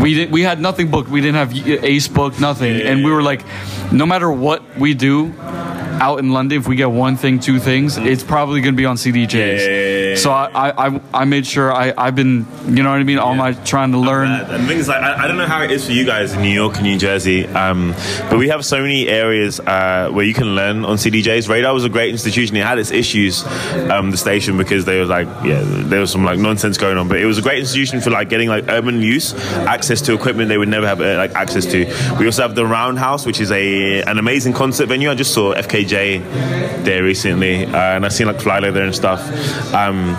we 0.00 0.14
didn't 0.14 0.32
we 0.32 0.42
had 0.42 0.60
nothing 0.60 0.90
booked. 0.90 1.08
We 1.08 1.20
didn't 1.20 1.36
have 1.36 1.56
Ace 1.84 2.08
booked, 2.08 2.40
nothing, 2.40 2.76
Yeah, 2.76 2.90
and 2.90 3.04
we 3.04 3.10
were 3.10 3.22
like, 3.22 3.42
no 3.92 4.06
matter 4.06 4.30
what 4.30 4.62
we 4.76 4.94
do. 4.94 5.32
Out 6.00 6.18
in 6.18 6.30
London, 6.30 6.58
if 6.58 6.66
we 6.66 6.76
get 6.76 6.90
one 6.90 7.16
thing, 7.16 7.38
two 7.38 7.58
things, 7.58 7.98
it's 7.98 8.22
probably 8.22 8.60
gonna 8.60 8.76
be 8.76 8.86
on 8.86 8.96
CDJs. 8.96 9.32
Yeah, 9.34 9.66
yeah, 9.66 10.08
yeah, 10.10 10.16
So 10.16 10.30
I, 10.30 10.86
I, 10.86 11.00
I, 11.12 11.24
made 11.24 11.46
sure 11.46 11.72
I, 11.72 11.92
I've 11.96 12.16
been, 12.16 12.46
you 12.66 12.82
know 12.82 12.90
what 12.90 13.00
I 13.00 13.04
mean, 13.04 13.18
all 13.18 13.34
my 13.34 13.52
trying 13.52 13.92
to 13.92 13.98
learn. 13.98 14.30
And 14.30 14.64
the 14.64 14.66
thing 14.66 14.78
is, 14.78 14.88
like, 14.88 15.02
I, 15.02 15.24
I 15.24 15.28
don't 15.28 15.36
know 15.36 15.46
how 15.46 15.62
it 15.62 15.70
is 15.70 15.84
for 15.86 15.92
you 15.92 16.06
guys 16.06 16.32
in 16.32 16.40
New 16.40 16.48
York 16.48 16.76
and 16.76 16.84
New 16.84 16.98
Jersey, 16.98 17.46
um, 17.48 17.94
but 18.30 18.38
we 18.38 18.48
have 18.48 18.64
so 18.64 18.80
many 18.80 19.08
areas 19.08 19.60
uh, 19.60 20.08
where 20.10 20.24
you 20.24 20.34
can 20.34 20.54
learn 20.54 20.84
on 20.84 20.96
CDJs. 20.96 21.48
Radar 21.48 21.74
was 21.74 21.84
a 21.84 21.88
great 21.88 22.10
institution. 22.10 22.56
It 22.56 22.64
had 22.64 22.78
its 22.78 22.90
issues, 22.90 23.44
um, 23.90 24.10
the 24.10 24.16
station, 24.16 24.56
because 24.56 24.86
there 24.86 25.00
was 25.00 25.10
like, 25.10 25.26
yeah, 25.44 25.60
there 25.64 26.00
was 26.00 26.10
some 26.10 26.24
like 26.24 26.38
nonsense 26.38 26.78
going 26.78 26.96
on. 26.96 27.08
But 27.08 27.20
it 27.20 27.26
was 27.26 27.38
a 27.38 27.42
great 27.42 27.58
institution 27.58 28.00
for 28.00 28.10
like 28.10 28.28
getting 28.28 28.48
like 28.48 28.64
urban 28.68 29.02
use, 29.02 29.34
access 29.66 30.00
to 30.02 30.14
equipment 30.14 30.48
they 30.48 30.58
would 30.58 30.68
never 30.68 30.86
have 30.86 31.00
uh, 31.00 31.16
like 31.16 31.32
access 31.32 31.66
to. 31.66 31.84
We 32.18 32.26
also 32.26 32.42
have 32.42 32.54
the 32.54 32.64
Roundhouse, 32.66 33.26
which 33.26 33.40
is 33.40 33.50
a 33.52 34.02
an 34.02 34.18
amazing 34.18 34.52
concert 34.54 34.86
venue. 34.86 35.10
I 35.10 35.14
just 35.14 35.34
saw 35.34 35.52
FKJ 35.90 36.84
there 36.84 37.02
recently, 37.02 37.66
uh, 37.66 37.76
and 37.76 38.04
I've 38.04 38.12
seen 38.12 38.26
like 38.26 38.36
Flylo 38.36 38.72
there 38.72 38.84
and 38.84 38.94
stuff. 38.94 39.20
Um, 39.74 40.10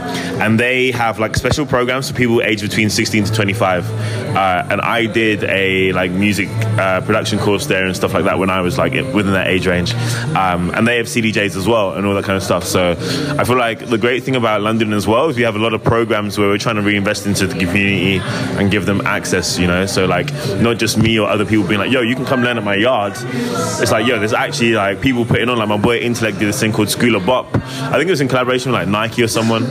and 0.42 0.60
they 0.60 0.92
have 0.92 1.20
like 1.20 1.36
special 1.36 1.66
programs 1.66 2.10
for 2.10 2.18
people 2.18 2.42
aged 2.42 2.62
between 2.62 2.90
16 2.90 3.26
to 3.26 3.34
25 3.34 3.90
uh, 4.36 4.68
and 4.70 4.82
I 4.82 5.06
did 5.06 5.44
a 5.44 5.92
like 5.94 6.12
music 6.12 6.50
uh, 6.80 7.02
production 7.02 7.40
course 7.40 7.66
there 7.66 7.86
and 7.86 7.96
stuff 7.96 8.14
like 8.14 8.26
that 8.26 8.40
when 8.40 8.50
I 8.50 8.62
was 8.62 8.78
like 8.78 8.94
within 8.94 9.34
that 9.34 9.48
age 9.48 9.68
range. 9.68 9.94
Um, 10.36 10.72
and 10.72 10.88
they 10.88 10.98
have 10.98 11.08
CDJs 11.08 11.56
as 11.58 11.68
well 11.68 11.94
and 11.94 12.06
all 12.06 12.14
that 12.16 12.24
kind 12.24 12.38
of 12.38 12.44
stuff. 12.44 12.64
So 12.64 12.92
I 13.38 13.44
feel 13.44 13.58
like 13.58 13.88
the 13.88 13.98
great 13.98 14.24
thing 14.24 14.36
about 14.36 14.62
London 14.62 14.94
as 14.94 15.08
well 15.08 15.30
is 15.30 15.38
we 15.38 15.44
have 15.44 15.56
a 15.56 15.60
lot 15.60 15.74
of 15.74 15.84
programs 15.84 16.38
where 16.38 16.48
we're 16.48 16.58
trying 16.58 16.76
to 16.76 16.82
reinvest 16.82 17.26
into 17.26 17.48
the 17.48 17.58
community 17.58 18.20
and 18.58 18.72
give 18.72 18.86
them 18.86 19.02
access. 19.02 19.58
You 19.58 19.68
know, 19.68 19.86
so 19.86 20.06
like 20.06 20.32
not 20.58 20.78
just 20.78 20.98
me 20.98 21.20
or 21.20 21.28
other 21.28 21.46
people 21.46 21.68
being 21.68 21.80
like, 21.80 21.92
"Yo, 21.92 22.02
you 22.02 22.16
can 22.16 22.26
come 22.26 22.44
learn 22.44 22.58
at 22.58 22.64
my 22.64 22.76
yard." 22.76 23.14
It's 23.16 23.92
like, 23.92 24.08
yo, 24.08 24.20
there's 24.20 24.34
actually 24.34 24.74
like 24.74 25.02
people 25.02 25.26
putting 25.26 25.50
on 25.50 25.58
like 25.58 25.68
my 25.68 25.78
boy 25.78 26.00
Intellect 26.00 26.40
did 26.40 26.48
this 26.48 26.60
thing 26.60 26.72
called 26.72 26.90
School 26.90 27.16
of 27.16 27.26
Bop. 27.26 27.54
I 27.56 27.98
think 27.98 28.08
it 28.08 28.12
was 28.12 28.22
in 28.22 28.28
collaboration 28.28 28.72
with 28.72 28.80
like 28.80 28.88
Nike 28.88 29.24
or 29.24 29.28
someone, 29.28 29.64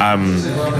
um, 0.00 0.34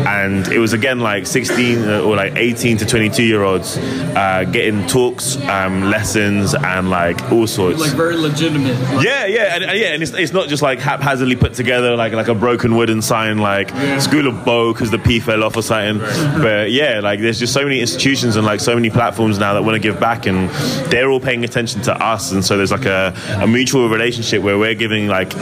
and 0.06 0.48
it 0.48 0.58
was 0.58 0.72
again 0.72 1.00
like 1.00 1.26
16 1.26 1.88
or 1.88 2.16
like 2.16 2.34
18 2.36 2.78
to 2.78 2.86
22 2.86 3.25
year 3.26 3.42
olds 3.42 3.76
uh, 3.78 4.44
getting 4.50 4.86
talks, 4.86 5.36
um, 5.48 5.90
lessons, 5.90 6.54
and 6.54 6.88
like 6.90 7.20
all 7.32 7.46
sorts. 7.46 7.80
Like 7.80 7.92
very 7.92 8.16
legitimate. 8.16 8.76
Yeah, 9.02 9.26
yeah, 9.26 9.54
and, 9.54 9.64
and 9.64 9.78
yeah, 9.78 9.88
and 9.88 10.02
it's, 10.02 10.12
it's 10.12 10.32
not 10.32 10.48
just 10.48 10.62
like 10.62 10.78
haphazardly 10.78 11.36
put 11.36 11.54
together 11.54 11.96
like 11.96 12.12
like 12.12 12.28
a 12.28 12.34
broken 12.34 12.76
wooden 12.76 13.02
sign 13.02 13.38
like 13.38 13.70
School 14.00 14.26
of 14.26 14.44
Bow 14.44 14.72
because 14.72 14.90
the 14.90 14.98
P 14.98 15.20
fell 15.20 15.42
off 15.44 15.56
or 15.56 15.62
something. 15.62 15.98
But 16.40 16.70
yeah, 16.70 17.00
like 17.00 17.20
there's 17.20 17.38
just 17.38 17.52
so 17.52 17.64
many 17.64 17.80
institutions 17.80 18.36
and 18.36 18.46
like 18.46 18.60
so 18.60 18.74
many 18.74 18.90
platforms 18.90 19.38
now 19.38 19.54
that 19.54 19.62
want 19.62 19.74
to 19.74 19.80
give 19.80 20.00
back, 20.00 20.26
and 20.26 20.48
they're 20.90 21.10
all 21.10 21.20
paying 21.20 21.44
attention 21.44 21.82
to 21.82 21.94
us, 22.04 22.32
and 22.32 22.44
so 22.44 22.56
there's 22.56 22.72
like 22.72 22.86
a, 22.86 23.14
a 23.40 23.46
mutual 23.46 23.88
relationship 23.88 24.42
where 24.42 24.58
we're 24.58 24.74
giving 24.74 25.08
like 25.08 25.34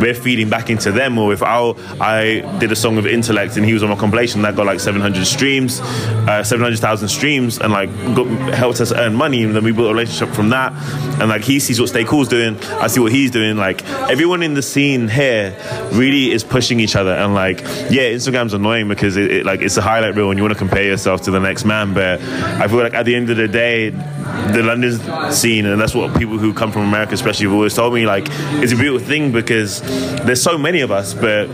we're 0.00 0.14
feeding 0.14 0.48
back 0.48 0.70
into 0.70 0.92
them. 0.92 1.18
Or 1.18 1.32
if 1.32 1.42
I 1.42 1.56
I 2.00 2.58
did 2.58 2.70
a 2.72 2.76
song 2.76 2.96
with 2.96 3.06
Intellect 3.06 3.56
and 3.56 3.64
he 3.64 3.72
was 3.72 3.82
on 3.82 3.88
my 3.88 3.96
compilation 3.96 4.42
that 4.42 4.56
got 4.56 4.66
like 4.66 4.80
700 4.80 5.26
streams, 5.26 5.80
uh, 5.80 6.42
700,000 6.42 7.08
streams, 7.16 7.58
and 7.58 7.72
like 7.72 7.90
got, 8.14 8.26
helped 8.54 8.80
us 8.80 8.92
earn 8.92 9.14
money, 9.14 9.42
and 9.42 9.54
then 9.54 9.64
we 9.64 9.72
built 9.72 9.88
a 9.88 9.94
relationship 9.94 10.34
from 10.34 10.50
that. 10.50 10.72
And 11.20 11.28
like 11.28 11.42
he 11.42 11.58
sees 11.60 11.80
what 11.80 11.88
Stay 11.88 12.04
Cool's 12.04 12.28
doing, 12.28 12.56
I 12.84 12.86
see 12.86 13.00
what 13.00 13.12
he's 13.12 13.30
doing. 13.30 13.56
Like 13.56 13.84
everyone 14.10 14.42
in 14.42 14.54
the 14.54 14.62
scene 14.62 15.08
here 15.08 15.56
really 15.92 16.30
is 16.30 16.44
pushing 16.44 16.80
each 16.80 16.96
other, 16.96 17.12
and 17.12 17.34
like 17.34 17.60
yeah, 17.90 18.12
Instagram's 18.12 18.54
annoying 18.54 18.88
because 18.88 19.16
it, 19.16 19.30
it 19.30 19.46
like 19.46 19.60
it's 19.60 19.76
a 19.76 19.82
highlight 19.82 20.14
reel 20.14 20.30
and 20.30 20.38
you 20.38 20.44
want 20.44 20.52
to 20.52 20.58
compare 20.58 20.84
yourself 20.84 21.22
to 21.22 21.30
the 21.30 21.40
next 21.40 21.64
man, 21.64 21.94
but 21.94 22.20
I 22.20 22.68
feel 22.68 22.78
like 22.78 22.94
at 22.94 23.04
the 23.04 23.14
end 23.14 23.30
of 23.30 23.36
the 23.36 23.48
day, 23.48 23.90
the 23.90 24.62
London 24.62 25.32
scene, 25.32 25.66
and 25.66 25.80
that's 25.80 25.94
what 25.94 26.16
people 26.18 26.38
who 26.38 26.52
come 26.52 26.70
from 26.70 26.82
America 26.82 27.14
especially 27.14 27.46
have 27.46 27.54
always 27.54 27.74
told 27.74 27.94
me, 27.94 28.06
like 28.06 28.26
it's 28.62 28.72
a 28.72 28.76
beautiful 28.76 29.06
thing 29.06 29.32
because 29.32 29.80
there's 30.24 30.42
so 30.42 30.58
many 30.58 30.80
of 30.80 30.90
us, 30.90 31.14
but 31.14 31.48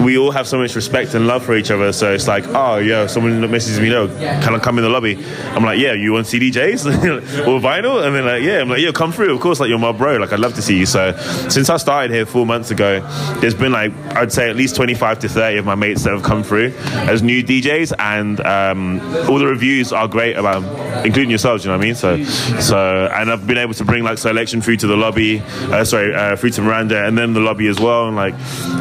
we 0.00 0.18
all 0.18 0.30
have 0.30 0.46
so 0.46 0.58
much 0.58 0.74
respect 0.74 1.14
and 1.14 1.26
love 1.26 1.44
for 1.44 1.56
each 1.56 1.70
other. 1.70 1.92
So 1.92 2.12
it's 2.12 2.28
like, 2.28 2.46
oh, 2.48 2.78
yo, 2.78 3.06
someone 3.06 3.40
messages 3.50 3.80
me, 3.80 3.90
no, 3.90 4.06
can 4.48 4.58
I 4.58 4.64
come 4.64 4.78
in 4.78 4.84
the 4.84 4.88
lobby? 4.88 5.22
I'm 5.48 5.62
like, 5.62 5.78
yeah, 5.78 5.92
you 5.92 6.14
want 6.14 6.26
CDJs 6.26 6.86
or 7.46 7.60
vinyl? 7.60 8.02
And 8.02 8.16
then 8.16 8.24
like, 8.24 8.42
yeah, 8.42 8.60
I'm 8.60 8.70
like, 8.70 8.80
yeah, 8.80 8.92
come 8.92 9.12
through. 9.12 9.34
Of 9.34 9.40
course, 9.40 9.60
like 9.60 9.68
you're 9.68 9.78
my 9.78 9.92
bro. 9.92 10.16
Like 10.16 10.32
I'd 10.32 10.40
love 10.40 10.54
to 10.54 10.62
see 10.62 10.78
you. 10.78 10.86
So 10.86 11.12
since 11.50 11.68
I 11.68 11.76
started 11.76 12.10
here 12.10 12.24
four 12.24 12.46
months 12.46 12.70
ago, 12.70 13.00
there's 13.40 13.54
been 13.54 13.72
like 13.72 13.92
I'd 14.16 14.32
say 14.32 14.48
at 14.48 14.56
least 14.56 14.74
25 14.76 15.18
to 15.18 15.28
30 15.28 15.58
of 15.58 15.66
my 15.66 15.74
mates 15.74 16.04
that 16.04 16.14
have 16.14 16.22
come 16.22 16.42
through 16.42 16.72
as 17.10 17.22
new 17.22 17.44
DJs, 17.44 17.92
and 17.98 18.40
um, 18.40 19.00
all 19.28 19.38
the 19.38 19.46
reviews 19.46 19.92
are 19.92 20.08
great 20.08 20.36
about, 20.36 20.62
including 21.04 21.28
yourselves. 21.28 21.64
You 21.64 21.70
know 21.70 21.76
what 21.76 21.84
I 21.84 21.86
mean? 21.86 21.94
So, 21.94 22.24
so 22.24 23.10
and 23.12 23.30
I've 23.30 23.46
been 23.46 23.58
able 23.58 23.74
to 23.74 23.84
bring 23.84 24.02
like 24.02 24.16
Soulection 24.16 24.64
through 24.64 24.78
to 24.78 24.86
the 24.86 24.96
lobby, 24.96 25.40
uh, 25.40 25.84
sorry, 25.84 26.14
uh, 26.14 26.36
through 26.36 26.50
to 26.50 26.62
Miranda, 26.62 27.04
and 27.04 27.18
then 27.18 27.34
the 27.34 27.40
lobby 27.40 27.66
as 27.66 27.78
well. 27.78 28.06
And 28.06 28.16
like 28.16 28.34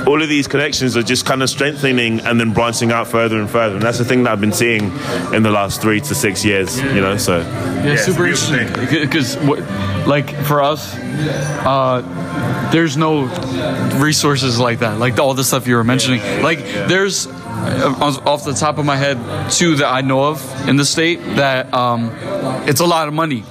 all 0.07 0.21
of 0.21 0.29
these 0.29 0.47
connections 0.47 0.95
are 0.95 1.03
just 1.03 1.25
kind 1.25 1.43
of 1.43 1.49
strengthening 1.49 2.21
and 2.21 2.39
then 2.39 2.53
branching 2.53 2.93
out 2.93 3.07
further 3.07 3.37
and 3.37 3.49
further. 3.49 3.75
And 3.75 3.83
that's 3.83 3.97
the 3.97 4.05
thing 4.05 4.23
that 4.23 4.31
I've 4.31 4.41
been 4.41 4.53
seeing 4.53 4.85
in 5.33 5.43
the 5.43 5.56
last 5.57 5.81
three 5.81 6.01
to 6.01 6.13
six 6.15 6.45
years. 6.45 6.79
You 6.95 7.01
know, 7.01 7.17
so 7.17 7.39
Yeah, 7.39 7.93
it's 7.93 8.05
super 8.05 8.25
interesting. 8.25 8.67
Because, 9.05 9.37
like, 10.07 10.27
for 10.49 10.61
us, 10.61 10.81
uh, 11.65 12.01
there's 12.71 12.95
no 12.97 13.25
resources 13.99 14.59
like 14.59 14.79
that. 14.79 14.99
Like 14.99 15.19
all 15.19 15.33
the 15.33 15.43
stuff 15.43 15.67
you 15.67 15.75
were 15.75 15.83
mentioning. 15.83 16.21
Like, 16.49 16.59
there's 16.91 17.27
uh, 17.27 18.21
off 18.25 18.43
the 18.45 18.53
top 18.53 18.77
of 18.77 18.85
my 18.85 18.97
head 18.97 19.17
two 19.51 19.75
that 19.77 19.89
I 19.99 20.01
know 20.01 20.25
of 20.31 20.37
in 20.69 20.75
the 20.77 20.85
state 20.85 21.19
that 21.35 21.73
um, 21.73 22.11
it's 22.69 22.81
a 22.81 22.85
lot 22.85 23.07
of 23.07 23.13
money. 23.13 23.43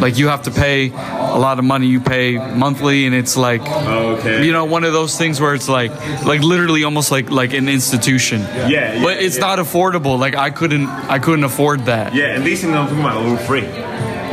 Like 0.00 0.16
you 0.18 0.28
have 0.28 0.42
to 0.42 0.50
pay 0.50 0.90
a 0.90 1.38
lot 1.38 1.58
of 1.58 1.64
money. 1.64 1.86
You 1.86 2.00
pay 2.00 2.36
monthly, 2.38 3.06
and 3.06 3.14
it's 3.14 3.36
like, 3.36 3.62
Okay. 3.62 4.44
you 4.46 4.52
know, 4.52 4.64
one 4.64 4.84
of 4.84 4.92
those 4.92 5.16
things 5.18 5.40
where 5.40 5.54
it's 5.54 5.68
like, 5.68 5.90
like 6.24 6.40
literally 6.42 6.84
almost 6.84 7.10
like 7.10 7.30
like 7.30 7.52
an 7.52 7.68
institution. 7.68 8.40
Yeah, 8.42 8.68
yeah, 8.68 9.02
but 9.02 9.18
it's 9.22 9.36
yeah. 9.36 9.46
not 9.46 9.58
affordable. 9.58 10.18
Like 10.18 10.34
I 10.36 10.50
couldn't, 10.50 10.86
I 10.86 11.18
couldn't 11.18 11.44
afford 11.44 11.86
that. 11.86 12.14
Yeah, 12.14 12.34
and 12.36 12.44
these 12.44 12.60
things 12.60 12.74
I'm 12.74 12.86
talking 12.86 13.00
about 13.00 13.16
all 13.16 13.36
free. 13.36 13.66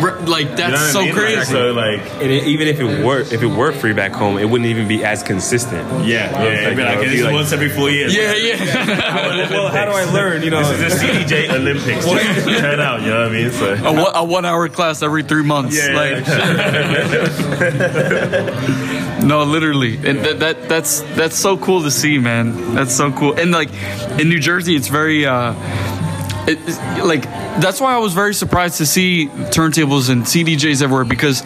R- 0.01 0.19
Like 0.21 0.55
that's 0.55 0.59
You 0.59 0.65
know 0.67 0.71
what 0.71 0.75
I 0.79 0.91
so 0.91 1.01
mean? 1.01 1.13
crazy. 1.13 1.35
Like, 1.37 1.45
so 1.47 1.71
like. 1.73 1.99
And 2.21 2.31
it, 2.31 2.43
even 2.47 2.67
if 2.67 2.79
it 2.79 3.03
were 3.05 3.19
if 3.21 3.41
it 3.41 3.47
were 3.47 3.71
free 3.71 3.93
back 3.93 4.11
home, 4.13 4.37
it 4.37 4.45
wouldn't 4.45 4.69
even 4.69 4.87
be 4.87 5.03
as 5.03 5.23
consistent. 5.23 5.87
Yeah, 6.05 6.31
yeah, 6.43 6.67
it'd 6.67 6.75
be 6.77 6.81
you 6.81 6.87
like, 6.87 6.95
know, 6.95 7.01
it'd 7.01 7.05
this 7.05 7.11
be 7.11 7.17
is 7.19 7.23
like- 7.25 7.33
once 7.33 7.51
every 7.51 7.69
four 7.69 7.89
years. 7.89 8.15
Yeah, 8.15 8.33
yeah. 8.35 9.49
well, 9.49 9.67
how 9.69 9.85
do 9.85 9.91
I 9.91 10.05
learn? 10.11 10.41
You 10.43 10.49
know, 10.51 10.63
This 10.77 10.93
is 10.93 11.01
the 11.01 11.07
CDJ 11.07 11.49
Olympics. 11.55 12.05
Just 12.05 12.59
turn 12.59 12.79
out, 12.79 13.01
you 13.01 13.07
know 13.09 13.19
what 13.19 13.29
I 13.29 13.31
mean? 13.31 13.51
So. 13.51 13.73
a, 13.73 13.93
one, 13.93 14.11
a 14.15 14.23
one 14.23 14.45
hour 14.45 14.67
class 14.69 15.01
every 15.01 15.23
three 15.23 15.43
months. 15.43 15.75
Yeah, 15.77 15.95
like, 15.95 16.25
no, 19.23 19.43
literally, 19.43 19.95
and 19.97 20.19
that, 20.25 20.39
that 20.39 20.69
that's 20.69 21.01
that's 21.15 21.35
so 21.37 21.57
cool 21.57 21.83
to 21.83 21.91
see, 21.91 22.17
man. 22.19 22.73
That's 22.75 22.95
so 22.95 23.11
cool. 23.11 23.33
And 23.39 23.51
like 23.51 23.69
in 24.19 24.29
New 24.29 24.39
Jersey, 24.39 24.75
it's 24.75 24.87
very. 24.87 25.25
uh 25.25 25.53
it, 26.47 27.03
like 27.05 27.23
that's 27.61 27.81
why 27.81 27.93
I 27.93 27.97
was 27.97 28.13
very 28.13 28.33
surprised 28.33 28.77
to 28.77 28.85
see 28.85 29.27
turntables 29.27 30.09
and 30.09 30.23
CDJs 30.23 30.81
everywhere 30.81 31.05
because 31.05 31.43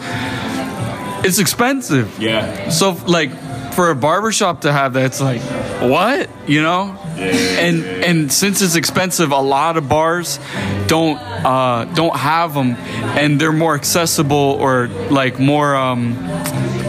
it's 1.24 1.38
expensive. 1.38 2.18
Yeah. 2.18 2.68
So 2.70 2.92
like 3.06 3.30
for 3.74 3.90
a 3.90 3.94
barbershop 3.94 4.62
to 4.62 4.72
have 4.72 4.92
that, 4.94 5.06
it's 5.06 5.20
like 5.20 5.42
what 5.80 6.30
you 6.46 6.62
know. 6.62 6.98
Yeah, 7.16 7.24
And 7.24 7.84
and 7.84 8.32
since 8.32 8.62
it's 8.62 8.74
expensive, 8.74 9.30
a 9.30 9.40
lot 9.40 9.76
of 9.76 9.88
bars 9.88 10.38
don't 10.86 11.16
uh, 11.18 11.84
don't 11.94 12.16
have 12.16 12.54
them, 12.54 12.74
and 13.18 13.40
they're 13.40 13.52
more 13.52 13.74
accessible 13.74 14.36
or 14.36 14.88
like 15.10 15.38
more 15.38 15.74
um, 15.76 16.14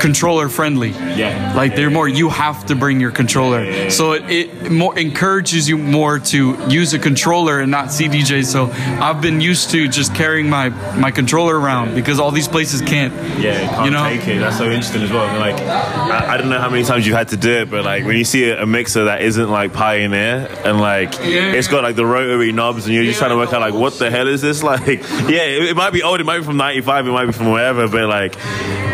controller 0.06 0.50
friendly. 0.50 0.92
Yeah. 1.22 1.54
Like 1.56 1.76
they're 1.76 1.90
more. 1.90 2.08
You 2.08 2.30
have 2.30 2.60
to 2.68 2.76
bring 2.76 3.00
your 3.00 3.12
controller, 3.12 3.90
so 3.90 4.12
it, 4.14 4.24
it 4.30 4.72
more 4.72 4.94
encourages 5.00 5.68
you 5.68 5.78
more 5.78 6.20
to 6.34 6.40
use 6.70 6.94
a 6.94 7.00
controller 7.00 7.60
and 7.62 7.72
not 7.72 7.86
CDJ. 7.88 8.46
So 8.46 8.60
I've 9.06 9.20
been 9.22 9.42
used 9.42 9.72
to 9.72 9.88
just 9.88 10.14
carrying 10.14 10.48
my 10.50 10.70
my 11.06 11.12
controller 11.12 11.60
around 11.60 11.96
because 11.96 12.20
all 12.20 12.32
these 12.32 12.48
places 12.48 12.82
can't. 12.82 13.14
Yeah, 13.40 13.62
you 13.62 13.68
can't 13.70 13.86
You 13.86 13.92
know? 13.92 14.04
take 14.10 14.28
it. 14.28 14.40
That's 14.40 14.58
so 14.58 14.66
interesting 14.66 15.02
as 15.02 15.12
well. 15.12 15.26
Like, 15.40 15.60
I, 15.62 16.34
I 16.34 16.38
don't 16.38 16.50
know 16.50 16.60
how 16.60 16.70
many 16.70 16.84
times 16.84 17.08
you've 17.08 17.18
had 17.18 17.30
to 17.30 17.38
do 17.38 17.52
it, 17.62 17.72
but 17.72 17.84
like 17.84 18.06
when 18.06 18.18
you 18.18 18.26
see 18.26 18.50
a, 18.50 18.62
a 18.64 18.66
mixer 18.66 19.06
that 19.06 19.22
isn't 19.24 19.50
like 19.50 19.74
Pioneer 19.74 20.48
and 20.66 20.80
like 20.80 21.10
it's 21.20 21.68
got 21.68 21.82
like 21.84 21.96
the 21.96 22.06
rotary 22.06 22.52
knobs, 22.52 22.86
and 22.86 22.94
you're 22.94 23.04
just 23.06 23.18
trying 23.18 23.32
to 23.32 23.38
work 23.38 23.54
out 23.54 23.62
like 23.62 23.74
what 23.74 23.98
the 23.98 24.12
hell 24.12 24.28
is 24.28 24.42
this? 24.42 24.62
Like, 24.76 24.86
yeah, 25.36 25.46
it, 25.56 25.64
it 25.72 25.76
might 25.76 25.94
be 25.94 26.02
old, 26.04 26.20
it 26.20 26.26
might 26.26 26.40
be 26.40 26.44
from 26.44 26.58
'95, 26.58 27.08
it 27.08 27.12
might 27.12 27.26
be 27.28 27.32
from 27.32 27.52
wherever, 27.52 27.88
but 27.88 28.08
like 28.10 28.34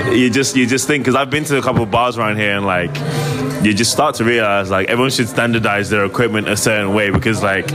you 0.09 0.29
just 0.29 0.55
you 0.55 0.65
just 0.65 0.87
think 0.87 1.03
because 1.03 1.15
I've 1.15 1.29
been 1.29 1.43
to 1.45 1.57
a 1.57 1.61
couple 1.61 1.83
of 1.83 1.91
bars 1.91 2.17
around 2.17 2.37
here 2.37 2.55
and 2.55 2.65
like. 2.65 2.91
You 3.61 3.75
just 3.75 3.91
start 3.91 4.15
to 4.15 4.23
realize 4.23 4.71
like 4.71 4.89
everyone 4.89 5.11
should 5.11 5.29
standardize 5.29 5.91
their 5.91 6.03
equipment 6.03 6.49
a 6.49 6.57
certain 6.57 6.95
way 6.95 7.11
because 7.11 7.43
like 7.43 7.69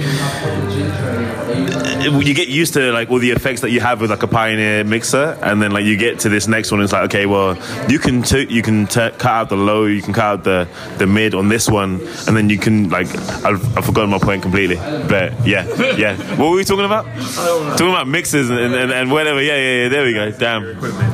you 2.06 2.34
get 2.34 2.48
used 2.48 2.74
to 2.74 2.92
like 2.92 3.10
all 3.10 3.18
the 3.18 3.30
effects 3.30 3.60
that 3.62 3.70
you 3.70 3.80
have 3.80 4.00
with 4.00 4.10
like 4.10 4.22
a 4.22 4.26
Pioneer 4.28 4.84
mixer, 4.84 5.38
and 5.42 5.60
then 5.62 5.70
like 5.72 5.84
you 5.84 5.96
get 5.96 6.20
to 6.20 6.28
this 6.28 6.46
next 6.48 6.70
one, 6.72 6.80
it's 6.82 6.92
like 6.92 7.04
okay, 7.04 7.26
well 7.26 7.56
you 7.88 7.98
can 7.98 8.22
t- 8.22 8.46
you 8.48 8.62
can 8.62 8.86
t- 8.86 9.10
cut 9.10 9.26
out 9.26 9.48
the 9.48 9.56
low, 9.56 9.84
you 9.86 10.02
can 10.02 10.12
cut 10.12 10.24
out 10.24 10.44
the 10.44 10.68
the 10.98 11.06
mid 11.06 11.34
on 11.34 11.48
this 11.48 11.68
one, 11.68 12.00
and 12.26 12.36
then 12.36 12.48
you 12.50 12.58
can 12.58 12.88
like 12.90 13.08
I've, 13.44 13.78
I've 13.78 13.84
forgotten 13.84 14.10
my 14.10 14.18
point 14.18 14.42
completely, 14.42 14.76
but 14.76 15.32
yeah, 15.46 15.64
yeah. 15.96 16.16
What 16.36 16.50
were 16.50 16.56
we 16.56 16.64
talking 16.64 16.84
about? 16.84 17.04
Talking 17.36 17.88
about 17.88 18.08
mixes 18.08 18.50
and, 18.50 18.74
and, 18.74 18.92
and 18.92 19.10
whatever. 19.10 19.42
Yeah, 19.42 19.56
yeah, 19.56 19.82
yeah. 19.82 19.88
There 19.88 20.04
we 20.04 20.12
go. 20.12 20.30
Damn. 20.30 20.64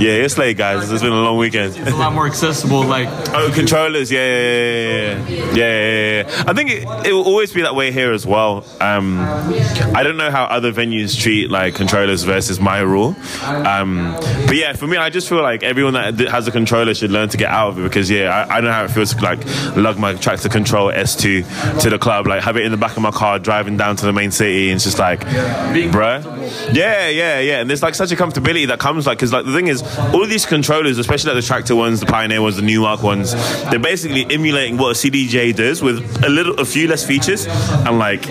Yeah, 0.00 0.10
it's 0.24 0.36
late, 0.38 0.56
guys. 0.56 0.90
It's 0.90 1.02
been 1.02 1.12
a 1.12 1.22
long 1.22 1.36
weekend. 1.38 1.76
It's 1.76 1.90
a 1.90 1.96
lot 1.96 2.12
more 2.12 2.26
accessible. 2.26 2.82
Like 2.84 3.08
Oh, 3.34 3.50
controllers, 3.54 4.10
yeah, 4.10 4.18
yeah, 4.26 4.42
yeah, 4.42 5.28
yeah, 5.28 5.54
yeah, 5.54 5.54
yeah, 5.54 6.22
yeah. 6.22 6.44
I 6.46 6.52
think 6.54 6.70
it, 6.70 6.82
it 7.06 7.12
will 7.12 7.24
always 7.24 7.52
be 7.52 7.62
that 7.62 7.74
way 7.74 7.92
here 7.92 8.12
as 8.12 8.26
well. 8.26 8.64
Um, 8.80 9.18
I 9.20 10.02
don't 10.02 10.16
know 10.16 10.30
how 10.30 10.44
other 10.44 10.72
venues 10.72 10.81
treat 10.90 11.50
like 11.50 11.74
controllers 11.74 12.24
versus 12.24 12.60
my 12.60 12.80
rule, 12.80 13.14
um, 13.42 14.14
but 14.46 14.56
yeah, 14.56 14.72
for 14.72 14.86
me, 14.86 14.96
I 14.96 15.10
just 15.10 15.28
feel 15.28 15.42
like 15.42 15.62
everyone 15.62 15.94
that 15.94 16.18
has 16.18 16.46
a 16.48 16.50
controller 16.50 16.94
should 16.94 17.10
learn 17.10 17.28
to 17.30 17.36
get 17.36 17.50
out 17.50 17.70
of 17.70 17.78
it 17.78 17.82
because 17.82 18.10
yeah, 18.10 18.46
I, 18.48 18.58
I 18.58 18.60
know 18.60 18.72
how 18.72 18.84
it 18.84 18.90
feels 18.90 19.14
to 19.14 19.22
like 19.22 19.44
lug 19.76 19.98
my 19.98 20.14
Traktor 20.14 20.50
Kontrol 20.50 20.92
S2 20.94 21.80
to 21.82 21.90
the 21.90 21.98
club, 21.98 22.26
like 22.26 22.42
have 22.42 22.56
it 22.56 22.64
in 22.64 22.70
the 22.70 22.76
back 22.78 22.96
of 22.96 23.02
my 23.02 23.10
car 23.10 23.38
driving 23.38 23.76
down 23.76 23.96
to 23.96 24.06
the 24.06 24.12
main 24.12 24.30
city, 24.30 24.68
and 24.68 24.76
it's 24.76 24.84
just 24.84 24.98
like, 24.98 25.20
bruh, 25.20 26.22
yeah, 26.74 27.08
yeah, 27.08 27.40
yeah, 27.40 27.60
and 27.60 27.70
there's 27.70 27.82
like 27.82 27.94
such 27.94 28.12
a 28.12 28.16
comfortability 28.16 28.66
that 28.68 28.78
comes 28.78 29.06
like 29.06 29.18
because 29.18 29.32
like 29.32 29.44
the 29.44 29.52
thing 29.52 29.68
is, 29.68 29.82
all 30.12 30.26
these 30.26 30.46
controllers, 30.46 30.98
especially 30.98 31.32
like 31.32 31.44
the 31.44 31.54
Traktor 31.54 31.76
ones, 31.76 32.00
the 32.00 32.06
Pioneer 32.06 32.42
ones, 32.42 32.56
the 32.56 32.62
Numark 32.62 33.02
ones, 33.02 33.32
they're 33.70 33.78
basically 33.78 34.24
emulating 34.30 34.76
what 34.76 34.90
a 34.90 34.98
CDJ 34.98 35.54
does 35.54 35.82
with 35.82 35.98
a 36.24 36.28
little, 36.28 36.58
a 36.60 36.64
few 36.64 36.88
less 36.88 37.06
features, 37.06 37.46
and 37.46 37.98
like 37.98 38.24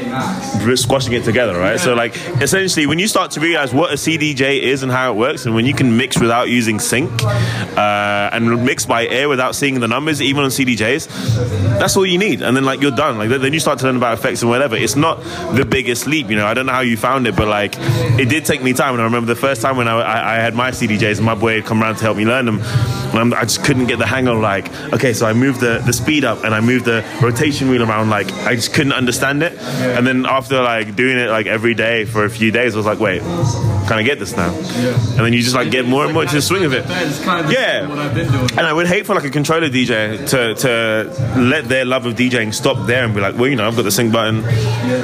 squashing 0.76 1.14
it 1.14 1.24
together, 1.24 1.58
right? 1.58 1.80
So 1.80 1.94
like 1.94 2.14
essentially 2.42 2.88
when 2.88 3.00
you 3.00 3.08
start 3.08 3.32
to 3.32 3.40
realize 3.40 3.74
what 3.74 3.92
a 3.92 3.96
CDJ 3.96 4.62
is 4.62 4.84
and 4.84 4.92
how 4.92 5.12
it 5.12 5.16
works, 5.16 5.46
and 5.46 5.54
when 5.54 5.66
you 5.66 5.74
can 5.74 5.96
mix 5.96 6.20
without 6.20 6.50
using 6.50 6.80
sync 6.80 7.12
uh, 7.78 8.30
and 8.34 8.66
mixed 8.66 8.88
by 8.88 9.08
ear 9.08 9.30
without 9.30 9.56
seeing 9.56 9.80
the 9.80 9.88
numbers, 9.88 10.22
even 10.22 10.44
on 10.44 10.50
CDJs, 10.50 11.80
that's 11.80 11.96
all 11.98 12.06
you 12.06 12.18
need. 12.18 12.42
And 12.42 12.56
then 12.56 12.64
like 12.64 12.82
you're 12.82 12.92
done. 12.92 13.18
Like 13.18 13.30
then 13.30 13.54
you 13.54 13.60
start 13.60 13.80
to 13.80 13.86
learn 13.86 13.98
about 13.98 14.18
effects 14.18 14.42
and 14.42 14.50
whatever. 14.50 14.76
It's 14.76 14.96
not 14.96 15.22
the 15.56 15.66
biggest 15.66 16.08
leap, 16.08 16.30
you 16.30 16.36
know. 16.36 16.46
I 16.46 16.54
don't 16.54 16.66
know 16.66 16.74
how 16.74 16.82
you 16.82 16.98
found 16.98 17.28
it, 17.28 17.36
but 17.36 17.48
like 17.48 17.76
it 17.78 18.30
did 18.30 18.46
take 18.46 18.62
me 18.62 18.74
time. 18.74 18.94
And 18.94 19.02
I 19.02 19.06
remember 19.06 19.28
the 19.34 19.40
first 19.40 19.62
time 19.62 19.78
when 19.78 19.88
I, 19.88 20.00
I, 20.00 20.36
I 20.36 20.40
had 20.40 20.56
my 20.56 20.72
CDJs, 20.72 21.18
and 21.18 21.26
my 21.26 21.36
boy 21.36 21.56
had 21.56 21.66
come 21.66 21.82
around 21.82 21.96
to 21.96 22.02
help 22.02 22.18
me 22.18 22.26
learn 22.26 22.46
them. 22.46 22.60
And 23.14 23.34
I 23.34 23.44
just 23.44 23.64
couldn't 23.64 23.88
get 23.88 24.00
the 24.00 24.06
hang 24.06 24.28
of 24.28 24.40
like, 24.40 24.72
okay, 24.94 25.14
so 25.14 25.26
I 25.26 25.34
moved 25.34 25.60
the, 25.60 25.82
the 25.86 25.92
speed 25.94 26.24
up 26.24 26.46
and 26.46 26.56
I 26.56 26.62
moved 26.62 26.86
the 26.86 27.04
rotation 27.22 27.70
wheel 27.70 27.84
around. 27.84 28.10
Like 28.10 28.32
I 28.32 28.56
just 28.56 28.74
couldn't 28.74 28.94
understand 28.94 29.44
it. 29.44 29.58
And 29.60 30.08
then 30.08 30.26
after 30.26 30.62
like 30.62 30.96
doing 30.96 31.18
it 31.18 31.30
like 31.30 31.46
every 31.46 31.74
day 31.74 32.06
for 32.06 32.24
a 32.24 32.30
few 32.30 32.52
days, 32.52 32.74
I 32.74 32.78
was 32.78 32.86
like, 32.86 33.00
wait, 33.00 33.22
can 33.22 33.94
I 33.94 34.04
get 34.04 34.18
this 34.20 34.36
now? 34.38 34.54
And 34.54 35.26
then 35.26 35.34
you 35.34 35.42
just 35.42 35.56
like 35.56 35.72
get 35.72 35.86
more 35.86 36.06
and 36.06 36.14
more 36.14 36.24
into 36.24 36.36
the 36.36 36.42
swing 36.42 36.64
of 36.64 36.74
it. 36.74 36.86
Yeah. 37.52 37.61
And 37.62 38.62
I 38.62 38.74
would 38.74 38.88
hate 38.88 39.06
for 39.06 39.16
like 39.16 39.24
a 39.24 39.30
controller 39.30 39.70
DJ 39.70 40.28
to, 40.30 40.56
to 40.56 41.40
let 41.40 41.66
their 41.66 41.86
love 41.86 42.06
of 42.06 42.16
DJing 42.16 42.54
stop 42.54 42.86
there 42.88 43.04
and 43.06 43.14
be 43.14 43.22
like, 43.22 43.36
well, 43.36 43.48
you 43.48 43.56
know, 43.56 43.68
I've 43.68 43.76
got 43.76 43.84
the 43.84 43.92
sync 43.92 44.12
button, 44.12 44.44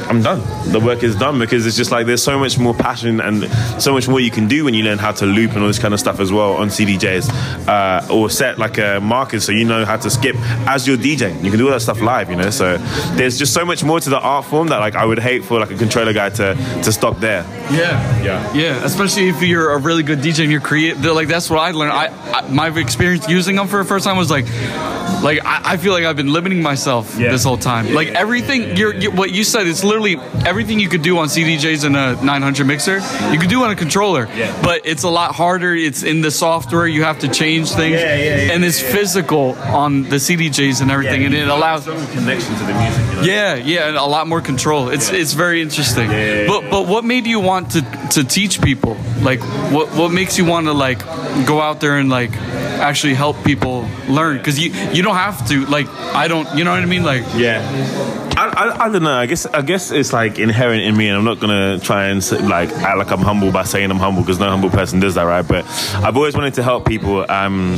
I'm 0.09 0.21
done. 0.21 0.41
The 0.71 0.79
work 0.79 1.03
is 1.03 1.15
done 1.15 1.39
because 1.39 1.65
it's 1.65 1.77
just 1.77 1.91
like 1.91 2.05
there's 2.05 2.23
so 2.23 2.37
much 2.37 2.57
more 2.57 2.73
passion 2.73 3.21
and 3.21 3.49
so 3.81 3.93
much 3.93 4.07
more 4.07 4.19
you 4.19 4.31
can 4.31 4.47
do 4.47 4.65
when 4.65 4.73
you 4.73 4.83
learn 4.83 4.97
how 4.97 5.11
to 5.13 5.25
loop 5.25 5.51
and 5.51 5.61
all 5.61 5.67
this 5.67 5.79
kind 5.79 5.93
of 5.93 5.99
stuff 5.99 6.19
as 6.19 6.31
well 6.31 6.53
on 6.55 6.67
CDJs 6.69 7.67
uh, 7.67 8.07
or 8.13 8.29
set 8.29 8.57
like 8.57 8.77
a 8.77 8.99
marker 9.01 9.39
so 9.39 9.51
you 9.51 9.65
know 9.65 9.85
how 9.85 9.97
to 9.97 10.09
skip 10.09 10.35
as 10.67 10.87
you're 10.87 10.97
DJing. 10.97 11.43
You 11.43 11.49
can 11.49 11.59
do 11.59 11.65
all 11.67 11.71
that 11.73 11.81
stuff 11.81 12.01
live, 12.01 12.29
you 12.29 12.35
know. 12.35 12.49
So 12.49 12.77
there's 13.15 13.37
just 13.37 13.53
so 13.53 13.65
much 13.65 13.83
more 13.83 13.99
to 13.99 14.09
the 14.09 14.19
art 14.19 14.45
form 14.45 14.67
that 14.69 14.79
like 14.79 14.95
I 14.95 15.05
would 15.05 15.19
hate 15.19 15.43
for 15.45 15.59
like 15.59 15.71
a 15.71 15.75
controller 15.77 16.13
guy 16.13 16.29
to 16.31 16.55
to 16.83 16.91
stop 16.91 17.19
there. 17.19 17.43
Yeah, 17.71 18.23
Yeah. 18.23 18.53
yeah. 18.53 18.83
Especially 18.85 19.27
if 19.29 19.41
you're 19.41 19.71
a 19.71 19.77
really 19.77 20.03
good 20.03 20.19
DJ 20.19 20.41
and 20.43 20.51
you're 20.51 20.61
creative. 20.61 21.03
Like 21.05 21.27
that's 21.27 21.49
what 21.49 21.59
I 21.59 21.71
learned. 21.71 21.91
I, 21.93 22.07
I 22.31 22.46
my 22.49 22.67
experience 22.79 23.27
using 23.27 23.55
them 23.55 23.67
for 23.67 23.77
the 23.77 23.85
first 23.85 24.05
time 24.05 24.17
was 24.17 24.29
like, 24.29 24.45
like 25.23 25.43
I, 25.45 25.73
I 25.73 25.77
feel 25.77 25.93
like 25.93 26.05
I've 26.05 26.15
been 26.15 26.31
limiting 26.31 26.61
myself 26.61 27.17
Yeah. 27.17 27.31
this 27.31 27.43
whole 27.43 27.57
time. 27.57 27.93
Like 27.93 28.09
everything 28.09 28.75
you're, 28.77 28.93
you, 28.93 29.11
what 29.11 29.31
you 29.31 29.43
said 29.43 29.67
is 29.67 29.83
literally 29.83 30.17
everything 30.45 30.79
you 30.79 30.89
could 30.89 31.01
do 31.01 31.17
on 31.17 31.27
CDJs 31.27 31.85
in 31.85 31.95
a 31.95 32.21
900 32.23 32.65
mixer. 32.67 32.99
You 33.31 33.39
could 33.39 33.49
do 33.49 33.63
on 33.63 33.71
a 33.71 33.75
controller, 33.75 34.27
Yeah. 34.35 34.57
but 34.61 34.81
it's 34.85 35.03
a 35.03 35.09
lot 35.09 35.33
harder. 35.35 35.73
It's 35.73 36.03
in 36.03 36.21
the 36.21 36.31
software. 36.31 36.87
You 36.87 37.03
have 37.03 37.19
to 37.19 37.27
change 37.27 37.71
things, 37.71 37.99
Yeah, 37.99 38.15
yeah, 38.15 38.35
yeah, 38.45 38.53
and 38.53 38.63
it's 38.63 38.79
physical 38.81 39.55
on 39.55 40.03
the 40.03 40.17
CDJs 40.17 40.81
and 40.81 40.91
everything, 40.91 41.25
and 41.25 41.33
it 41.33 41.47
allows. 41.47 41.85
some 41.85 42.07
connection 42.07 42.53
to 42.55 42.63
the 42.65 42.73
music. 42.73 43.05
You 43.09 43.15
know? 43.15 43.21
Yeah, 43.23 43.55
yeah, 43.55 43.87
and 43.87 43.97
a 43.97 44.05
lot 44.05 44.27
more 44.27 44.41
control. 44.41 44.89
It's 44.89 45.09
it's 45.09 45.33
very 45.33 45.61
interesting. 45.61 46.09
Yeah. 46.11 46.47
But 46.47 46.69
but 46.69 46.87
what 46.87 47.03
made 47.05 47.25
you 47.27 47.39
want 47.39 47.71
to 47.71 47.81
to 48.11 48.23
teach 48.23 48.61
people? 48.61 48.97
Like 49.21 49.41
what 49.71 49.87
what 49.95 50.11
makes 50.11 50.37
you 50.37 50.45
want 50.45 50.67
to 50.67 50.73
like 50.73 50.99
go 51.45 51.61
out 51.61 51.79
there 51.79 51.97
and 51.97 52.09
like 52.09 52.31
actually 52.79 53.13
help 53.13 53.35
people 53.43 53.87
learn? 54.07 54.37
Because 54.37 54.59
you 54.59 54.71
you 54.93 55.03
don't 55.03 55.15
have 55.15 55.47
to 55.49 55.65
like 55.65 55.87
I 56.13 56.27
don't 56.27 56.47
you 56.57 56.63
know 56.63 56.71
what 56.71 56.81
I 56.81 56.85
mean 56.85 57.03
like 57.03 57.23
Yeah, 57.35 57.61
I, 58.37 58.49
I, 58.49 58.85
I 58.85 58.89
don't 58.89 59.01
know. 59.01 59.15
I 59.15 59.25
guess 59.25 59.47
I 59.47 59.63
guess 59.63 59.89
it's 59.89 60.13
like 60.13 60.37
inherent 60.37 60.83
in 60.83 60.95
me, 60.95 61.07
and 61.07 61.17
I'm 61.17 61.23
not 61.23 61.39
gonna 61.39 61.79
try 61.79 62.09
and 62.09 62.23
say, 62.23 62.37
like 62.37 62.69
act 62.69 62.99
like 62.99 63.11
I'm 63.11 63.21
humble 63.21 63.51
by 63.51 63.63
saying 63.63 63.89
I'm 63.89 63.97
humble 63.97 64.21
because 64.21 64.39
no 64.39 64.47
humble 64.47 64.69
person 64.69 64.99
does 64.99 65.15
that, 65.15 65.23
right? 65.23 65.41
But 65.41 65.65
I've 65.95 66.15
always 66.15 66.35
wanted 66.35 66.53
to 66.53 66.63
help 66.63 66.85
people. 66.85 67.25
Um, 67.31 67.77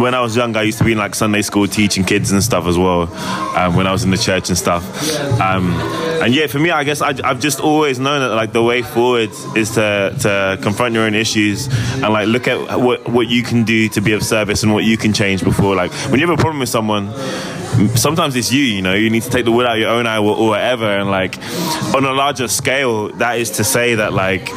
when 0.00 0.14
I 0.14 0.22
was 0.22 0.34
young, 0.34 0.56
I 0.56 0.62
used 0.62 0.78
to 0.78 0.84
be 0.84 0.92
in 0.92 0.98
like 0.98 1.14
Sunday 1.14 1.42
school 1.42 1.68
teaching 1.68 2.02
kids 2.02 2.32
and 2.32 2.42
stuff 2.42 2.66
as 2.66 2.78
well. 2.78 3.12
Um, 3.54 3.76
when 3.76 3.86
I 3.86 3.92
was 3.92 4.04
in 4.04 4.10
the 4.10 4.16
church 4.16 4.48
and 4.48 4.56
stuff, 4.56 4.82
um, 5.38 5.72
and 6.22 6.34
yeah, 6.34 6.46
for 6.46 6.58
me, 6.58 6.70
I 6.70 6.84
guess 6.84 7.02
I, 7.02 7.12
I've 7.22 7.40
just 7.40 7.60
always 7.60 7.98
known 7.98 8.20
that 8.20 8.34
like 8.34 8.54
the 8.54 8.62
way 8.62 8.80
forward 8.80 9.32
is 9.54 9.72
to 9.72 10.16
to 10.20 10.58
confront 10.62 10.94
your 10.94 11.04
own 11.04 11.14
issues 11.14 11.66
and 11.92 12.10
like 12.10 12.26
look 12.26 12.48
at 12.48 12.80
what 12.80 13.06
what 13.06 13.28
you 13.28 13.42
can 13.42 13.64
do 13.64 13.90
to 13.90 14.00
be 14.00 14.12
of 14.12 14.22
service 14.22 14.62
and 14.62 14.72
what 14.72 14.84
you 14.84 14.96
can 14.96 15.12
change 15.12 15.44
before. 15.44 15.76
Like 15.76 15.92
when 16.08 16.20
you 16.20 16.26
have 16.26 16.38
a 16.38 16.40
problem 16.40 16.60
with 16.60 16.70
someone 16.70 17.12
sometimes 17.96 18.36
it's 18.36 18.52
you, 18.52 18.62
you 18.62 18.82
know, 18.82 18.94
you 18.94 19.10
need 19.10 19.22
to 19.22 19.30
take 19.30 19.44
the 19.44 19.52
wood 19.52 19.66
out 19.66 19.74
of 19.74 19.80
your 19.80 19.90
own 19.90 20.06
eye 20.06 20.18
or, 20.18 20.36
or 20.36 20.48
whatever. 20.48 20.86
And 20.86 21.10
like 21.10 21.38
on 21.94 22.04
a 22.04 22.12
larger 22.12 22.48
scale, 22.48 23.08
that 23.14 23.38
is 23.38 23.50
to 23.52 23.64
say 23.64 23.96
that 23.96 24.12
like 24.12 24.48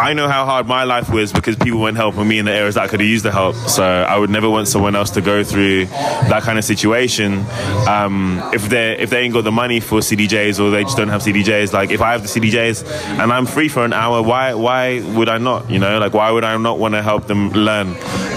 I 0.00 0.14
know 0.14 0.28
how 0.28 0.46
hard 0.46 0.66
my 0.66 0.84
life 0.84 1.10
was 1.10 1.30
because 1.30 1.56
people 1.56 1.78
weren't 1.78 1.98
helping 1.98 2.26
me 2.26 2.38
in 2.38 2.46
the 2.46 2.52
areas 2.52 2.76
that 2.76 2.84
I 2.84 2.88
could 2.88 3.00
have 3.00 3.08
used 3.08 3.22
the 3.22 3.30
help. 3.30 3.54
So 3.54 3.84
I 3.84 4.16
would 4.16 4.30
never 4.30 4.48
want 4.48 4.66
someone 4.66 4.96
else 4.96 5.10
to 5.10 5.20
go 5.20 5.44
through 5.44 5.84
that 5.84 6.42
kind 6.42 6.58
of 6.58 6.64
situation. 6.64 7.44
Um, 7.86 8.40
if 8.54 8.70
they 8.70 8.96
if 8.98 9.10
they 9.10 9.20
ain't 9.20 9.34
got 9.34 9.44
the 9.44 9.52
money 9.52 9.78
for 9.78 9.98
CDJs 9.98 10.58
or 10.58 10.70
they 10.70 10.84
just 10.84 10.96
don't 10.96 11.10
have 11.10 11.20
CDJs, 11.20 11.74
like 11.74 11.90
if 11.90 12.00
I 12.00 12.12
have 12.12 12.22
the 12.22 12.28
CDJs 12.28 12.90
and 13.20 13.30
I'm 13.30 13.44
free 13.44 13.68
for 13.68 13.84
an 13.84 13.92
hour, 13.92 14.22
why 14.22 14.54
why 14.54 15.02
would 15.14 15.28
I 15.28 15.36
not? 15.36 15.68
You 15.70 15.78
know, 15.78 15.98
like 15.98 16.14
why 16.14 16.30
would 16.30 16.44
I 16.44 16.56
not 16.56 16.78
want 16.78 16.94
to 16.94 17.02
help 17.02 17.26
them 17.26 17.50
learn? 17.50 17.88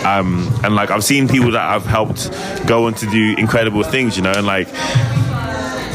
Um, 0.05 0.53
and 0.65 0.75
like 0.75 0.91
I've 0.91 1.05
seen 1.05 1.29
people 1.29 1.51
that 1.51 1.63
I've 1.63 1.85
helped 1.85 2.29
go 2.67 2.87
on 2.87 2.93
to 2.95 3.05
do 3.05 3.35
incredible 3.37 3.83
things, 3.83 4.17
you 4.17 4.23
know, 4.23 4.33
and 4.35 4.45
like 4.45 4.67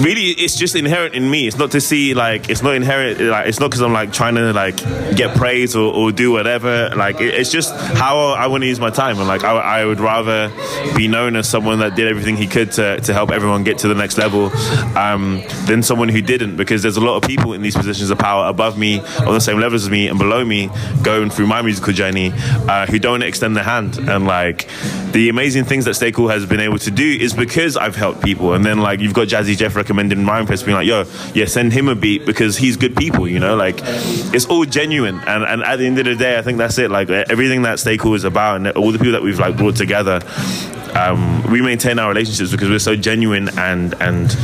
really 0.01 0.31
it's 0.31 0.57
just 0.57 0.75
inherent 0.77 1.15
in 1.15 1.31
me. 1.31 1.47
It's 1.47 1.59
not 1.59 1.73
to 1.73 1.81
see 1.81 2.15
like 2.15 2.49
it's 2.49 2.63
not 2.63 2.75
inherent 2.75 3.21
like 3.21 3.49
it's 3.49 3.61
not 3.61 3.71
because 3.71 3.83
i'm 3.83 3.93
like 3.93 4.13
trying 4.13 4.37
to 4.37 4.53
like 4.53 4.77
get 5.17 5.37
praise 5.37 5.75
or, 5.75 5.93
or 5.93 6.13
do 6.13 6.31
whatever. 6.31 6.91
Like 6.95 7.21
it, 7.21 7.35
it's 7.35 7.51
just 7.51 7.75
how 7.75 8.19
i 8.19 8.47
want 8.47 8.63
to 8.63 8.69
use 8.69 8.81
my 8.81 8.91
time. 8.91 9.19
And 9.19 9.29
like 9.29 9.45
I, 9.45 9.81
I 9.81 9.85
would 9.85 10.01
rather 10.01 10.53
be 10.97 11.09
known 11.09 11.37
as 11.37 11.49
someone 11.49 11.81
that 11.81 11.97
did 11.97 12.09
everything 12.09 12.37
he 12.37 12.47
could 12.47 12.73
to, 12.73 13.01
to 13.01 13.13
help 13.13 13.31
everyone 13.31 13.65
get 13.65 13.79
to 13.79 13.89
the 13.89 13.95
next 13.95 14.19
level 14.19 14.51
um, 14.97 15.43
than 15.67 15.83
someone 15.83 16.09
who 16.09 16.23
didn't. 16.23 16.57
Because 16.57 16.83
there's 16.83 16.97
a 16.97 17.01
lot 17.01 17.17
of 17.17 17.29
people 17.29 17.53
in 17.53 17.63
these 17.63 17.77
positions 17.77 18.11
of 18.11 18.19
power 18.19 18.49
above 18.49 18.79
me 18.79 19.01
on 19.01 19.35
the 19.35 19.41
same 19.41 19.59
level 19.59 19.77
as 19.77 19.89
me 19.91 20.09
and 20.09 20.19
below 20.19 20.45
me 20.45 20.71
going 21.03 21.31
through 21.31 21.47
my 21.47 21.63
musical 21.63 21.93
journey 21.93 22.33
uh, 22.35 22.87
who 22.87 22.99
don't 22.99 23.23
extend 23.23 23.57
their 23.57 23.65
hand. 23.65 23.99
And 23.99 24.27
like 24.27 24.69
the 25.13 25.29
amazing 25.29 25.65
things 25.65 25.85
that 25.87 25.95
Stay 25.95 26.13
Cool 26.13 26.29
has 26.29 26.47
been 26.47 26.61
able 26.61 26.79
to 26.79 26.91
do 26.91 27.05
is 27.05 27.35
because 27.35 27.77
I've 27.77 27.97
helped 27.97 28.23
people. 28.23 28.55
And 28.55 28.65
then 28.65 28.79
like 28.79 29.01
you've 29.01 29.15
got 29.15 29.29
Jazzy 29.29 29.57
Jeff 29.57 29.75
recommending 29.77 30.23
my 30.23 30.45
press 30.45 30.63
being 30.63 30.77
like 30.77 30.87
yo 30.87 31.05
yeah 31.35 31.47
send 31.47 31.73
him 31.73 31.89
a 31.89 31.95
beat 31.95 32.27
because 32.27 32.57
he's 32.57 32.77
good 32.77 32.97
people 32.97 33.27
you 33.27 33.39
know? 33.39 33.57
Like 33.57 33.77
it's 34.35 34.47
all 34.47 34.65
genuine. 34.65 35.21
And, 35.27 35.45
and 35.45 35.63
at 35.63 35.77
the 35.77 35.87
end 35.87 35.99
of 35.99 36.05
the 36.05 36.15
day 36.15 36.39
I 36.39 36.43
think 36.43 36.59
that's 36.59 36.79
it. 36.79 36.91
Like 36.91 37.09
everything 37.11 37.63
that 37.63 37.79
Stay 37.79 37.97
Cool 37.97 38.15
is 38.15 38.25
about 38.25 38.57
and 38.57 38.69
all 38.69 38.93
the 38.93 38.99
people 38.99 39.13
that 39.13 39.23
we've 39.23 39.39
like 39.39 39.57
brought 39.57 39.77
together 39.77 40.21
um, 40.95 41.43
we 41.51 41.61
maintain 41.61 41.99
our 41.99 42.09
relationships 42.09 42.51
because 42.51 42.69
we're 42.69 42.79
so 42.79 42.97
genuine 42.97 43.49
and 43.59 43.95
and 44.01 44.37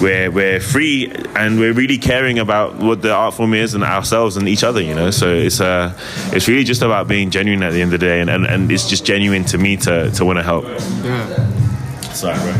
we're 0.00 0.30
we're 0.30 0.60
free 0.60 1.10
and 1.34 1.58
we're 1.58 1.72
really 1.72 1.98
caring 1.98 2.38
about 2.38 2.76
what 2.76 3.02
the 3.02 3.12
art 3.12 3.34
form 3.34 3.54
is 3.54 3.74
and 3.74 3.82
ourselves 3.84 4.36
and 4.36 4.48
each 4.48 4.62
other 4.64 4.80
you 4.80 4.94
know? 4.94 5.10
So 5.10 5.32
it's 5.34 5.60
uh 5.60 5.92
it's 6.32 6.48
really 6.48 6.64
just 6.64 6.82
about 6.82 7.08
being 7.08 7.30
genuine 7.30 7.62
at 7.62 7.72
the 7.72 7.82
end 7.82 7.92
of 7.92 8.00
the 8.00 8.06
day 8.06 8.20
and, 8.20 8.30
and, 8.30 8.46
and 8.46 8.70
it's 8.70 8.88
just 8.88 9.04
genuine 9.04 9.44
to 9.46 9.58
me 9.58 9.76
to 9.78 10.10
to 10.12 10.24
want 10.24 10.38
to 10.38 10.42
help. 10.42 10.64
Yeah. 10.64 12.12
sorry 12.12 12.38
bro 12.38 12.54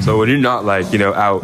So 0.00 0.18
when 0.18 0.28
you're 0.28 0.38
not 0.38 0.64
like 0.64 0.92
you 0.92 0.98
know 0.98 1.14
out 1.14 1.42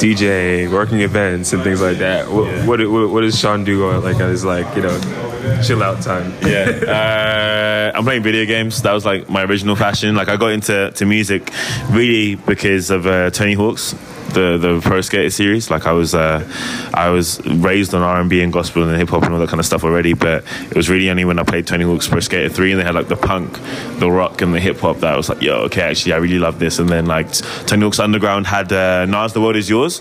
DJing, 0.00 0.70
working 0.72 1.00
events 1.00 1.52
and 1.52 1.62
things 1.62 1.80
like 1.80 1.98
that, 1.98 2.28
what 2.30 2.46
what, 2.66 2.80
what, 2.88 3.10
what 3.10 3.20
does 3.20 3.38
Sean 3.38 3.64
do 3.64 3.86
on 3.88 4.02
like 4.02 4.16
at 4.16 4.28
his 4.30 4.44
like 4.44 4.74
you 4.76 4.82
know 4.82 5.60
chill 5.62 5.82
out 5.82 6.02
time? 6.02 6.32
yeah 6.42 7.92
uh, 7.92 7.96
i'm 7.96 8.04
playing 8.04 8.22
video 8.22 8.44
games. 8.46 8.82
That 8.82 8.92
was 8.92 9.04
like 9.04 9.28
my 9.28 9.44
original 9.44 9.76
passion. 9.76 10.14
Like 10.16 10.28
i 10.28 10.36
got 10.36 10.52
into 10.52 10.90
to 10.92 11.06
music 11.06 11.52
really 11.90 12.34
because 12.36 12.90
of 12.90 13.06
uh, 13.06 13.30
tony 13.30 13.52
hawk's 13.54 13.94
the 14.34 14.58
the 14.58 14.80
pro 14.82 15.00
skater 15.00 15.30
series. 15.30 15.70
Like 15.70 15.86
i 15.86 15.92
was 15.92 16.14
uh 16.14 16.46
i 16.92 17.08
was 17.08 17.44
raised 17.46 17.94
on 17.94 18.02
r&b 18.02 18.40
and 18.42 18.52
gospel 18.52 18.82
and 18.82 18.96
hip-hop 18.98 19.22
and 19.22 19.32
all 19.34 19.40
that 19.40 19.48
kind 19.48 19.60
of 19.60 19.66
stuff 19.66 19.84
already 19.84 20.12
but 20.12 20.44
it 20.70 20.76
was 20.76 20.88
really 20.88 21.10
only 21.10 21.24
when 21.24 21.38
i 21.38 21.42
played 21.42 21.66
tony 21.66 21.84
hawk's 21.84 22.08
pro 22.08 22.20
skater 22.20 22.48
3 22.48 22.72
and 22.72 22.80
they 22.80 22.84
had 22.84 22.94
like 22.94 23.08
the 23.08 23.16
punk 23.16 23.58
the 23.98 24.10
rock 24.10 24.42
and 24.42 24.54
the 24.54 24.60
hip-hop 24.60 24.98
that 24.98 25.14
i 25.14 25.16
was 25.16 25.28
like 25.28 25.40
yo 25.42 25.62
okay 25.62 25.82
actually 25.82 26.12
i 26.12 26.16
really 26.16 26.38
love 26.38 26.58
this. 26.58 26.78
And 26.78 26.88
then 26.88 27.06
like 27.06 27.32
tony 27.66 27.82
hawk's 27.82 27.98
underground 27.98 28.46
had 28.46 28.72
uh, 28.72 29.06
nas 29.06 29.32
the 29.32 29.40
world 29.40 29.56
is 29.56 29.68
yours. 29.68 30.00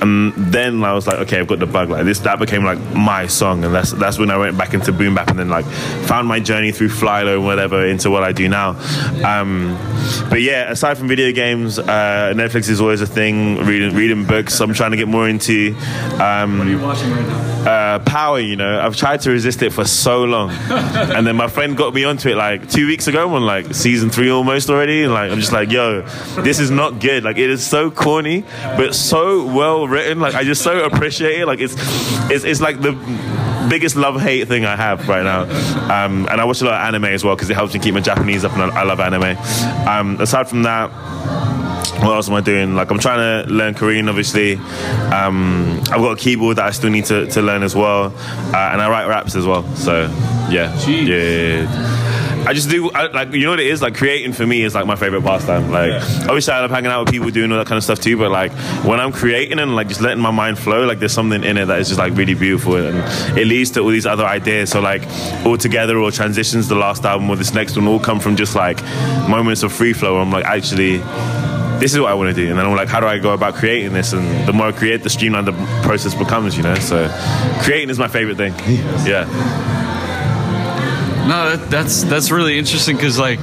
And 0.00 0.32
then 0.34 0.84
i 0.84 0.92
was 0.92 1.06
like 1.06 1.18
okay 1.18 1.40
i've 1.40 1.46
got 1.46 1.58
the 1.58 1.66
bug. 1.66 1.90
Like 1.90 2.04
this 2.04 2.20
that 2.20 2.38
became 2.38 2.64
like 2.64 2.78
my 2.94 3.26
song. 3.26 3.64
And 3.64 3.74
that's 3.74 3.92
that's 3.92 4.18
when 4.18 4.30
i 4.30 4.36
went 4.36 4.56
back 4.56 4.74
into 4.74 4.92
boom 4.92 5.14
bap 5.14 5.28
and 5.28 5.38
then 5.38 5.48
like 5.48 5.64
found 6.10 6.28
my 6.28 6.40
journey 6.40 6.72
through 6.72 6.88
flylo 6.88 7.34
and 7.36 7.44
whatever 7.44 7.84
into 7.86 8.10
what 8.10 8.22
i 8.22 8.32
do 8.32 8.48
now. 8.48 8.70
Um 9.24 9.78
but 10.30 10.40
yeah 10.40 10.70
aside 10.70 10.98
from 10.98 11.08
video 11.08 11.32
games 11.32 11.78
uh 11.78 12.32
netflix 12.34 12.68
is 12.68 12.80
always 12.80 13.00
a 13.00 13.06
thing 13.06 13.58
reading 13.72 13.94
reading 13.94 14.26
books 14.26 14.60
i'm 14.60 14.74
trying 14.74 14.90
to 14.90 14.96
get 14.96 15.08
more 15.08 15.28
into 15.28 15.74
um 16.20 16.58
What 16.58 16.66
are 16.66 16.70
you 16.70 16.80
watching 16.80 17.10
right 17.10 17.26
now? 17.26 17.52
uh, 17.62 17.98
power, 18.00 18.40
you 18.40 18.56
know. 18.56 18.80
I've 18.80 18.96
tried 18.96 19.20
to 19.20 19.30
resist 19.30 19.62
it 19.62 19.72
for 19.72 19.84
so 19.84 20.24
long. 20.24 20.50
and 20.68 21.24
then 21.24 21.36
my 21.36 21.46
friend 21.46 21.76
got 21.76 21.94
me 21.94 22.02
onto 22.02 22.28
it 22.28 22.36
like 22.36 22.68
two 22.68 22.88
weeks 22.88 23.06
ago 23.06 23.32
on 23.36 23.42
like 23.46 23.72
season 23.72 24.10
three 24.10 24.30
almost 24.30 24.68
already. 24.68 25.04
And 25.04 25.12
like, 25.12 25.30
I'm 25.30 25.38
just 25.38 25.52
like, 25.52 25.70
yo, 25.70 26.02
this 26.42 26.58
is 26.58 26.72
not 26.72 26.98
good. 26.98 27.22
Like, 27.22 27.38
it 27.38 27.48
is 27.50 27.64
so 27.64 27.88
corny, 27.88 28.42
but 28.76 28.96
so 28.96 29.46
well 29.46 29.86
written. 29.86 30.18
Like, 30.18 30.34
I 30.34 30.42
just 30.42 30.62
so 30.62 30.84
appreciate 30.84 31.38
it. 31.40 31.46
Like, 31.46 31.60
it's, 31.60 31.76
it's, 32.32 32.42
it's 32.44 32.60
like 32.60 32.80
the 32.80 32.94
biggest 33.70 33.94
love 33.94 34.20
hate 34.20 34.48
thing 34.48 34.64
I 34.64 34.74
have 34.74 35.08
right 35.08 35.22
now. 35.22 35.42
Um, 35.84 36.26
and 36.28 36.40
I 36.40 36.44
watch 36.44 36.62
a 36.62 36.64
lot 36.64 36.74
of 36.74 36.80
anime 36.80 37.04
as 37.14 37.22
well 37.22 37.36
because 37.36 37.48
it 37.48 37.54
helps 37.54 37.74
me 37.74 37.78
keep 37.80 37.94
my 37.94 38.00
Japanese 38.00 38.44
up 38.44 38.52
and 38.54 38.62
I, 38.72 38.80
I 38.80 38.82
love 38.82 38.98
anime. 38.98 39.36
Um, 39.88 40.20
aside 40.20 40.48
from 40.48 40.64
that, 40.64 40.90
what 42.02 42.14
else 42.14 42.28
am 42.28 42.34
I 42.34 42.40
doing? 42.40 42.74
Like 42.74 42.90
I'm 42.90 42.98
trying 42.98 43.46
to 43.46 43.52
learn 43.52 43.74
Korean, 43.74 44.08
obviously. 44.08 44.56
Um, 45.12 45.78
I've 45.90 46.00
got 46.00 46.12
a 46.12 46.16
keyboard 46.16 46.56
that 46.56 46.66
I 46.66 46.70
still 46.70 46.90
need 46.90 47.04
to, 47.06 47.26
to 47.26 47.42
learn 47.42 47.62
as 47.62 47.74
well, 47.74 48.12
uh, 48.16 48.70
and 48.72 48.80
I 48.82 48.90
write 48.90 49.06
raps 49.06 49.34
as 49.36 49.46
well. 49.46 49.62
So 49.76 50.02
yeah, 50.50 50.72
Jeez. 50.78 51.06
yeah. 51.06 51.16
yeah, 51.16 51.62
yeah. 51.62 52.22
I 52.44 52.54
just 52.54 52.68
do 52.68 52.90
I, 52.90 53.06
like 53.06 53.32
you 53.32 53.44
know 53.44 53.50
what 53.50 53.60
it 53.60 53.66
is 53.66 53.80
like 53.80 53.94
creating 53.94 54.32
for 54.32 54.44
me 54.44 54.62
is 54.62 54.74
like 54.74 54.84
my 54.84 54.96
favorite 54.96 55.22
pastime. 55.22 55.70
Like 55.70 55.92
obviously 56.22 56.52
I 56.52 56.60
love 56.60 56.72
hanging 56.72 56.90
out 56.90 57.04
with 57.04 57.12
people 57.12 57.30
doing 57.30 57.52
all 57.52 57.58
that 57.58 57.68
kind 57.68 57.76
of 57.76 57.84
stuff 57.84 58.00
too, 58.00 58.16
but 58.16 58.32
like 58.32 58.50
when 58.84 58.98
I'm 58.98 59.12
creating 59.12 59.60
and 59.60 59.76
like 59.76 59.86
just 59.86 60.00
letting 60.00 60.20
my 60.20 60.32
mind 60.32 60.58
flow, 60.58 60.84
like 60.84 60.98
there's 60.98 61.12
something 61.12 61.44
in 61.44 61.56
it 61.56 61.66
that 61.66 61.78
is 61.78 61.86
just 61.88 62.00
like 62.00 62.16
really 62.16 62.34
beautiful 62.34 62.74
and 62.74 62.98
it 63.38 63.46
leads 63.46 63.70
to 63.72 63.80
all 63.80 63.90
these 63.90 64.06
other 64.06 64.24
ideas. 64.24 64.70
So 64.70 64.80
like 64.80 65.04
all 65.46 65.56
together 65.56 65.98
or 65.98 66.10
transitions, 66.10 66.66
the 66.66 66.74
last 66.74 67.04
album 67.04 67.30
or 67.30 67.36
this 67.36 67.54
next 67.54 67.76
one 67.76 67.86
all 67.86 68.00
come 68.00 68.18
from 68.18 68.34
just 68.34 68.56
like 68.56 68.82
moments 69.28 69.62
of 69.62 69.72
free 69.72 69.92
flow. 69.92 70.14
Where 70.14 70.22
I'm 70.22 70.32
like 70.32 70.44
actually 70.44 70.98
this 71.82 71.94
is 71.94 72.00
what 72.00 72.12
I 72.12 72.14
want 72.14 72.34
to 72.34 72.40
do. 72.40 72.48
And 72.48 72.56
then 72.56 72.64
I'm 72.64 72.76
like, 72.76 72.86
how 72.86 73.00
do 73.00 73.06
I 73.06 73.18
go 73.18 73.32
about 73.32 73.54
creating 73.54 73.92
this? 73.92 74.12
And 74.12 74.46
the 74.46 74.52
more 74.52 74.68
I 74.68 74.72
create, 74.72 75.02
the 75.02 75.10
streamlined 75.10 75.48
the 75.48 75.52
process 75.82 76.14
becomes, 76.14 76.56
you 76.56 76.62
know? 76.62 76.76
So 76.76 77.08
creating 77.62 77.90
is 77.90 77.98
my 77.98 78.06
favorite 78.06 78.36
thing. 78.36 78.54
Yeah. 79.04 79.24
No, 81.26 81.56
that, 81.56 81.70
that's 81.70 82.04
that's 82.04 82.30
really 82.30 82.56
interesting 82.56 82.94
because 82.94 83.18
like 83.18 83.40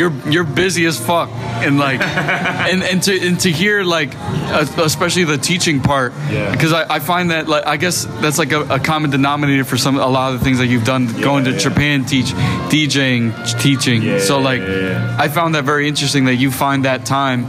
you're 0.00 0.14
you're 0.30 0.44
busy 0.64 0.86
as 0.86 0.98
fuck 0.98 1.28
and 1.66 1.78
like 1.78 2.00
and 2.72 2.82
and 2.82 3.02
to 3.02 3.12
and 3.26 3.38
to 3.40 3.50
hear 3.50 3.82
like 3.84 4.10
uh, 4.16 4.64
especially 4.78 5.24
the 5.24 5.36
teaching 5.38 5.80
part 5.80 6.12
Yeah. 6.30 6.50
because 6.52 6.72
I, 6.72 6.96
I 6.96 6.98
find 7.00 7.30
that 7.30 7.46
like 7.48 7.66
I 7.66 7.76
guess 7.76 8.06
that's 8.22 8.38
like 8.38 8.52
a, 8.52 8.60
a 8.62 8.78
common 8.80 9.10
denominator 9.10 9.64
for 9.64 9.76
some 9.76 9.96
a 9.98 10.06
lot 10.08 10.32
of 10.32 10.38
the 10.38 10.44
things 10.44 10.58
that 10.58 10.66
you've 10.68 10.84
done 10.84 11.06
going 11.20 11.44
to 11.44 11.52
yeah. 11.52 11.58
Japan 11.58 12.04
teach 12.06 12.30
DJing 12.72 13.32
teaching 13.60 14.02
Yeah, 14.02 14.18
so 14.20 14.40
like 14.40 14.60
yeah, 14.62 14.68
yeah. 14.90 15.16
I 15.24 15.28
found 15.28 15.54
that 15.54 15.64
very 15.64 15.86
interesting 15.86 16.24
that 16.24 16.36
you 16.36 16.50
find 16.50 16.84
that 16.86 17.04
time 17.04 17.44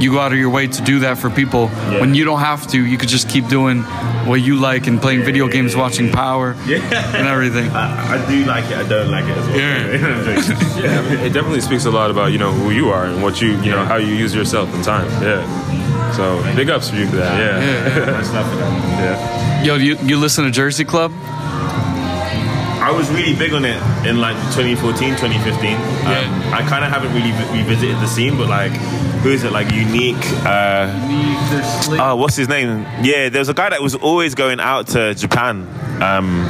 you 0.00 0.12
go 0.12 0.20
out 0.20 0.32
of 0.32 0.38
your 0.38 0.50
way 0.50 0.66
to 0.66 0.82
do 0.82 1.00
that 1.00 1.18
for 1.18 1.30
people 1.30 1.68
when 2.00 2.14
you 2.14 2.24
don't 2.24 2.40
have 2.40 2.66
to 2.68 2.84
you 2.84 2.96
could 2.98 3.08
just 3.08 3.28
keep 3.28 3.46
doing 3.48 3.82
what 4.26 4.40
you 4.40 4.56
like 4.56 4.86
and 4.86 5.00
playing 5.00 5.24
video 5.24 5.48
games 5.48 5.74
watching 5.74 6.10
power 6.12 6.52
and 6.66 7.26
everything 7.28 7.70
I, 7.70 8.14
I 8.22 8.28
do 8.30 8.44
like 8.44 8.64
it, 8.64 8.76
I 8.76 8.88
don't 8.88 9.10
like 9.10 9.24
it 9.24 9.36
as 9.36 9.46
well. 9.48 9.58
Yeah. 9.58 10.78
Yeah, 10.78 11.24
it 11.24 11.32
definitely 11.32 11.60
speaks 11.60 11.86
a 11.86 11.90
lot 11.90 12.10
about 12.10 12.30
you 12.30 12.38
know 12.38 12.52
who 12.52 12.70
you 12.70 12.90
are 12.90 13.04
and 13.06 13.20
what 13.22 13.40
you 13.40 13.60
you 13.62 13.70
know 13.72 13.84
how 13.84 13.96
you 13.96 14.14
use 14.14 14.32
yourself 14.34 14.72
and 14.74 14.84
time. 14.84 15.10
Yeah. 15.22 15.42
So 16.12 16.40
big 16.54 16.70
ups 16.70 16.90
for 16.90 16.96
you 16.96 17.08
for 17.08 17.16
that. 17.16 17.38
Yeah. 17.38 17.58
Yeah. 17.58 18.78
Yeah. 18.98 19.62
Yo, 19.64 19.74
you, 19.76 19.96
you 20.02 20.16
listen 20.18 20.44
to 20.44 20.50
Jersey 20.50 20.84
Club? 20.84 21.12
I 22.80 22.90
was 22.90 23.10
really 23.10 23.34
big 23.34 23.52
on 23.52 23.64
it 23.64 23.76
in 24.06 24.20
like 24.20 24.36
2014, 24.54 25.16
2015. 25.16 25.74
Um, 25.76 25.82
I 26.54 26.64
kind 26.68 26.84
of 26.84 26.90
haven't 26.90 27.12
really 27.12 27.32
revisited 27.52 27.96
the 27.96 28.06
scene, 28.06 28.36
but 28.36 28.48
like, 28.48 28.72
who 29.22 29.30
is 29.30 29.44
it? 29.44 29.52
Like, 29.52 29.72
Unique. 29.72 30.16
Uh, 30.44 30.88
oh, 32.00 32.16
what's 32.16 32.36
his 32.36 32.48
name? 32.48 32.82
Yeah, 33.02 33.28
there's 33.28 33.48
a 33.48 33.54
guy 33.54 33.70
that 33.70 33.82
was 33.82 33.94
always 33.94 34.34
going 34.34 34.60
out 34.60 34.88
to 34.88 35.14
Japan. 35.14 35.66
Um, 36.02 36.44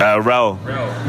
uh, 0.00 0.20
Rel. 0.20 0.54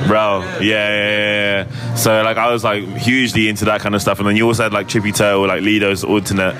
Rel. 0.08 0.42
Yeah, 0.42 0.60
yeah, 0.62 0.90
yeah, 0.90 1.66
yeah. 1.68 1.96
So 1.96 2.22
like 2.24 2.38
I 2.38 2.52
was 2.52 2.64
like 2.64 2.84
hugely 2.84 3.50
into 3.50 3.66
that 3.66 3.82
kind 3.82 3.96
of 3.96 4.02
stuff, 4.02 4.20
and 4.20 4.28
then 4.28 4.36
you 4.36 4.46
also 4.46 4.64
had 4.64 4.74
like 4.74 4.88
Trippy 4.88 5.16
Turtle, 5.16 5.48
like 5.48 5.62
Lido's 5.62 6.04
alternate, 6.04 6.56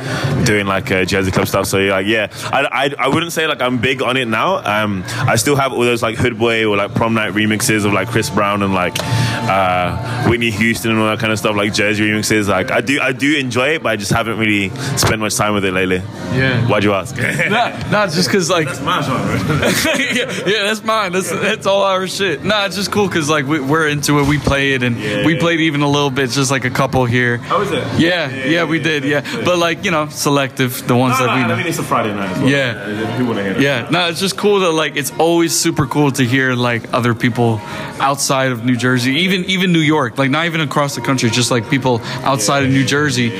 doing 0.46 0.66
like 0.66 0.92
uh, 0.92 1.06
Jersey 1.06 1.32
Club 1.32 1.48
stuff. 1.48 1.68
So 1.68 1.78
like 1.80 2.08
yeah, 2.08 2.28
I, 2.52 2.94
I, 3.00 3.06
I 3.06 3.08
wouldn't 3.10 3.32
say 3.32 3.48
like 3.48 3.62
I'm 3.62 3.80
big 3.80 4.02
on 4.02 4.18
it 4.18 4.28
now. 4.28 4.58
Um, 4.66 5.04
I 5.08 5.36
still 5.36 5.56
have 5.56 5.74
all 5.74 5.82
those 5.82 6.02
like 6.02 6.18
Hood 6.18 6.38
Boy 6.38 6.66
or 6.66 6.76
like 6.78 6.94
Prom 6.94 7.14
Night 7.14 7.34
remixes 7.34 7.86
of 7.86 7.94
like 7.94 8.10
Chris 8.10 8.30
Brown 8.30 8.64
and 8.64 8.74
like 8.74 8.96
uh, 9.00 10.26
Whitney 10.28 10.52
Houston 10.52 10.92
and 10.92 11.00
all 11.00 11.08
that 11.08 11.20
kind 11.20 11.32
of 11.32 11.40
stuff, 11.40 11.56
like 11.56 11.74
Jersey 11.74 12.04
remixes. 12.10 12.48
Like 12.48 12.72
I 12.72 12.82
do 12.82 13.00
I 13.02 13.12
do 13.12 13.38
enjoy 13.38 13.76
it, 13.76 13.84
but 13.84 13.90
I 13.90 13.96
just 13.96 14.12
haven't 14.12 14.38
really 14.38 14.70
spent 14.98 15.20
much 15.20 15.36
time 15.36 15.54
with 15.54 15.66
it 15.66 15.72
lately. 15.72 16.02
Yeah. 16.34 16.68
Why'd 16.68 16.84
you 16.84 16.94
ask? 16.94 17.16
Nah, 17.46 17.70
nah, 17.90 18.08
just 18.08 18.28
because 18.28 18.50
like 18.50 18.66
that's 18.66 18.82
my 18.82 19.02
genre. 19.02 19.38
yeah, 20.16 20.32
yeah, 20.48 20.64
that's 20.64 20.84
mine. 20.84 21.12
That's 21.12 21.30
that's 21.30 21.66
all 21.68 21.84
our 21.84 22.08
shit. 22.18 22.44
Nah, 22.44 22.66
it's 22.66 22.76
just 22.76 22.92
cool 22.92 23.08
because 23.08 23.30
like 23.30 23.46
we, 23.46 23.60
we're 23.60 23.88
into 23.88 24.20
it. 24.20 24.28
We 24.28 24.38
play 24.38 24.74
it, 24.74 24.84
and 24.84 24.98
Yeah, 24.98 25.26
we 25.26 25.34
yeah. 25.36 25.40
played 25.40 25.60
even 25.62 25.82
a 25.82 25.90
little 25.90 26.10
bit, 26.10 26.30
just 26.32 26.52
like 26.52 26.66
a 26.66 26.70
couple 26.70 27.06
here. 27.06 27.38
How 27.38 27.62
is 27.62 27.72
it? 27.72 27.84
Yeah, 28.00 28.30
yeah, 28.46 28.64
we 28.66 28.80
did. 28.80 29.04
Yeah, 29.04 29.22
but 29.46 29.58
like 29.58 29.84
you 29.86 29.92
know, 29.92 30.08
selective 30.10 30.88
the 30.88 30.96
ones 30.96 31.20
No, 31.20 31.26
that 31.28 31.36
we 31.36 31.42
no, 31.42 31.48
know. 31.50 31.54
I 31.56 31.58
mean 31.58 31.68
it's 31.68 31.80
a 31.80 31.84
Friday 31.84 32.14
night. 32.14 32.32
As 32.32 32.40
well. 32.40 32.50
Yeah. 32.50 33.18
Who 33.18 33.26
want 33.26 33.38
to 33.40 33.44
hear? 33.44 33.60
Yeah, 33.60 33.90
no, 33.90 34.10
it's 34.10 34.20
just 34.20 34.38
cool 34.38 34.60
that 34.62 34.72
like 34.72 34.96
it's 34.96 35.12
always 35.20 35.58
super 35.58 35.86
cool 35.88 36.12
to 36.12 36.24
hear 36.24 36.54
like 36.56 36.94
other 36.94 37.14
people 37.14 37.60
outside 38.00 38.52
of 38.52 38.64
New 38.66 38.76
Jersey, 38.76 39.12
even 39.26 39.46
even 39.46 39.72
New 39.72 39.80
York, 39.96 40.18
like 40.18 40.30
not 40.30 40.46
even 40.46 40.62
across 40.62 40.96
the 40.96 41.02
country, 41.02 41.30
just 41.30 41.52
like 41.52 41.70
people 41.70 42.02
outside 42.24 42.64
of 42.64 42.70
New 42.70 42.86
Jersey, 42.86 43.32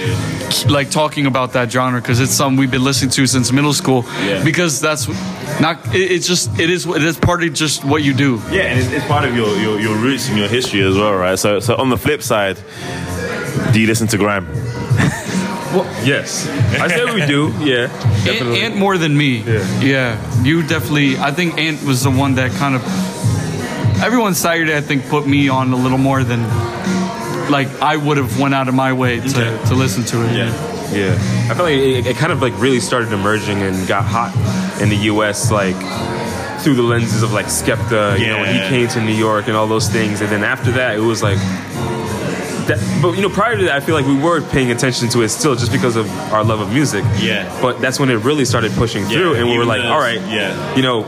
like 0.70 0.90
talking 0.90 1.26
about 1.26 1.54
that 1.54 1.72
genre 1.72 2.02
because 2.02 2.20
it's 2.20 2.32
something 2.34 2.58
we've 2.60 2.72
been 2.72 2.84
listening 2.84 3.12
to 3.12 3.28
since 3.28 3.52
middle 3.52 3.74
school. 3.74 4.04
Yeah. 4.24 4.44
Because 4.44 4.80
that's 4.82 5.08
not. 5.60 5.80
It, 5.96 6.12
it's 6.12 6.28
just 6.28 6.60
it 6.60 6.70
is 6.70 6.86
it 6.86 7.04
is 7.04 7.18
part 7.18 7.44
of 7.44 7.54
just 7.54 7.84
what 7.84 8.04
you 8.04 8.14
do. 8.14 8.42
Yeah, 8.52 8.65
and 8.66 8.80
it's, 8.80 8.90
it's 8.92 9.06
part 9.06 9.26
of 9.26 9.36
your, 9.36 9.56
your, 9.58 9.80
your 9.80 9.96
roots 9.98 10.28
and 10.30 10.38
your 10.38 10.48
history 10.48 10.82
as 10.82 10.96
well, 10.96 11.14
right? 11.16 11.38
So, 11.38 11.60
so 11.60 11.76
on 11.76 11.90
the 11.90 11.98
flip 11.98 12.22
side, 12.22 12.58
do 13.74 13.80
you 13.80 13.88
listen 13.88 14.08
to 14.08 14.18
grime? 14.18 14.48
Yes. 16.06 16.48
I 16.80 16.88
say 16.88 17.04
we 17.14 17.26
do. 17.26 17.52
Yeah. 17.60 17.90
Ant, 18.30 18.42
Ant 18.64 18.76
more 18.78 18.98
than 18.98 19.18
me. 19.18 19.40
Yeah. 19.40 19.82
Yeah. 19.82 20.42
You 20.44 20.62
definitely. 20.66 21.18
I 21.18 21.32
think 21.32 21.58
Ant 21.58 21.84
was 21.84 22.02
the 22.04 22.12
one 22.12 22.36
that 22.36 22.52
kind 22.52 22.76
of. 22.76 24.02
Everyone 24.02 24.36
Saturday, 24.36 24.78
I 24.78 24.80
think, 24.80 25.06
put 25.10 25.28
me 25.28 25.50
on 25.50 25.74
a 25.74 25.76
little 25.76 25.98
more 25.98 26.24
than. 26.24 26.44
Like 27.52 27.68
I 27.82 27.98
would 27.98 28.16
have 28.16 28.40
went 28.40 28.54
out 28.54 28.70
of 28.70 28.74
my 28.74 28.94
way 28.94 29.20
to, 29.20 29.28
Okay. 29.28 29.66
to 29.68 29.76
listen 29.76 30.06
to 30.06 30.24
it. 30.26 30.32
Yeah, 30.96 31.18
I 31.52 31.54
feel 31.56 31.66
like 31.66 31.74
it, 31.76 32.08
it 32.08 32.16
kind 32.16 32.32
of 32.32 32.42
like 32.42 32.58
really 32.58 32.80
started 32.80 33.12
emerging 33.12 33.62
and 33.62 33.86
got 33.86 34.06
hot 34.06 34.32
in 34.82 34.88
the 34.88 34.96
U.S. 35.12 35.52
like 35.52 35.76
through 36.66 36.74
the 36.74 36.82
lenses 36.82 37.22
of 37.22 37.32
like 37.32 37.46
Skepta, 37.46 38.18
you 38.18 38.26
know, 38.26 38.40
when 38.40 38.52
he 38.52 38.60
came 38.68 38.88
to 38.88 39.00
New 39.00 39.14
York 39.14 39.48
and 39.48 39.56
all 39.56 39.68
those 39.68 39.88
things, 39.88 40.22
and 40.22 40.32
then 40.32 40.44
after 40.44 40.72
that, 40.72 40.96
it 40.96 41.00
was 41.00 41.22
like. 41.22 41.38
That, 42.68 43.00
but 43.02 43.12
you 43.16 43.22
know, 43.22 43.30
prior 43.30 43.56
to 43.56 43.64
that, 43.66 43.76
I 43.76 43.80
feel 43.80 43.94
like 43.96 44.06
we 44.06 44.18
were 44.18 44.42
paying 44.42 44.72
attention 44.72 45.08
to 45.10 45.22
it 45.22 45.30
still, 45.30 45.56
just 45.56 45.72
because 45.72 45.96
of 45.96 46.10
our 46.34 46.44
love 46.44 46.60
of 46.60 46.72
music. 46.74 47.04
Yeah. 47.20 47.46
But 47.62 47.80
that's 47.80 48.00
when 48.00 48.10
it 48.10 48.16
really 48.24 48.46
started 48.46 48.72
pushing 48.74 49.06
through, 49.06 49.36
and 49.36 49.48
we 49.48 49.58
were 49.58 49.66
like, 49.66 49.84
all 49.84 50.00
right, 50.00 50.20
yeah. 50.22 50.76
you 50.76 50.82
know, 50.82 51.04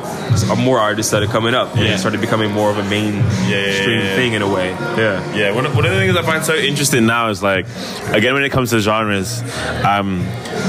more 0.58 0.80
artists 0.80 1.10
started 1.10 1.30
coming 1.30 1.54
up, 1.56 1.72
and 1.76 1.82
Yeah. 1.86 1.96
it 1.96 1.98
started 2.00 2.22
becoming 2.22 2.52
more 2.52 2.70
of 2.70 2.78
a 2.78 2.84
mainstream 2.90 3.50
yeah, 3.50 4.04
yeah. 4.04 4.16
thing 4.16 4.34
in 4.34 4.42
a 4.42 4.50
way. 4.52 4.70
Yeah. 4.70 5.36
Yeah, 5.36 5.52
one 5.52 5.66
of, 5.66 5.76
one 5.76 5.86
of 5.86 5.92
the 5.92 5.98
things 5.98 6.16
I 6.16 6.22
find 6.22 6.44
so 6.44 6.56
interesting 6.56 7.06
now 7.06 7.30
is 7.30 7.42
like, 7.42 7.66
again, 8.12 8.34
when 8.34 8.44
it 8.44 8.52
comes 8.52 8.70
to 8.72 8.80
genres, 8.80 9.42
um, 9.84 10.26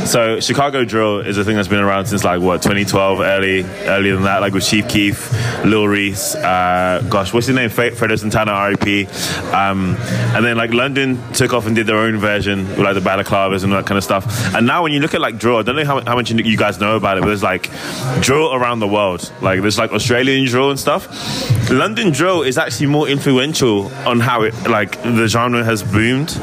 so 0.06 0.40
Chicago 0.40 0.84
drill 0.84 1.20
is 1.20 1.36
a 1.38 1.44
thing 1.44 1.56
that's 1.56 1.68
been 1.68 1.80
around 1.80 2.06
since 2.06 2.24
like 2.24 2.40
what 2.40 2.62
2012, 2.62 3.20
early, 3.20 3.62
earlier 3.86 4.14
than 4.14 4.24
that, 4.24 4.40
like 4.40 4.54
with 4.54 4.64
Chief 4.66 4.88
Keef, 4.88 5.30
Lil 5.64 5.86
Reese, 5.86 6.34
uh, 6.34 7.04
gosh, 7.10 7.32
what's 7.32 7.46
his 7.46 7.56
name? 7.56 7.68
Fre- 7.70 7.90
Fredo 7.94 8.18
Santana, 8.18 8.52
R.I.P. 8.52 9.06
Um, 9.52 9.96
and 10.34 10.44
then 10.44 10.56
like 10.56 10.72
London 10.78 11.20
took 11.32 11.52
off 11.52 11.66
and 11.66 11.74
did 11.74 11.86
their 11.86 11.98
own 11.98 12.18
version 12.18 12.66
with 12.68 12.78
like 12.78 12.94
the 12.94 13.00
balaclavas 13.00 13.64
and 13.64 13.72
all 13.72 13.80
that 13.80 13.86
kind 13.86 13.98
of 13.98 14.04
stuff. 14.04 14.54
And 14.54 14.66
now 14.66 14.84
when 14.84 14.92
you 14.92 15.00
look 15.00 15.12
at 15.12 15.20
like 15.20 15.36
drill, 15.38 15.56
I 15.58 15.62
don't 15.62 15.76
know 15.76 15.84
how, 15.84 16.00
how 16.00 16.14
much 16.14 16.30
you, 16.30 16.56
guys 16.56 16.78
know 16.80 16.96
about 16.96 17.18
it, 17.18 17.22
but 17.22 17.26
there's 17.26 17.42
like 17.42 17.70
drill 18.20 18.54
around 18.54 18.78
the 18.78 18.88
world. 18.88 19.30
Like 19.42 19.60
there's 19.60 19.76
like 19.76 19.92
Australian 19.92 20.46
drill 20.46 20.70
and 20.70 20.78
stuff. 20.78 21.08
London 21.70 22.12
drill 22.12 22.42
is 22.42 22.56
actually 22.56 22.86
more 22.86 23.08
influential 23.08 23.92
on 24.06 24.20
how 24.20 24.42
it 24.42 24.54
like 24.68 25.02
the 25.02 25.26
genre 25.26 25.64
has 25.64 25.82
boomed 25.82 26.40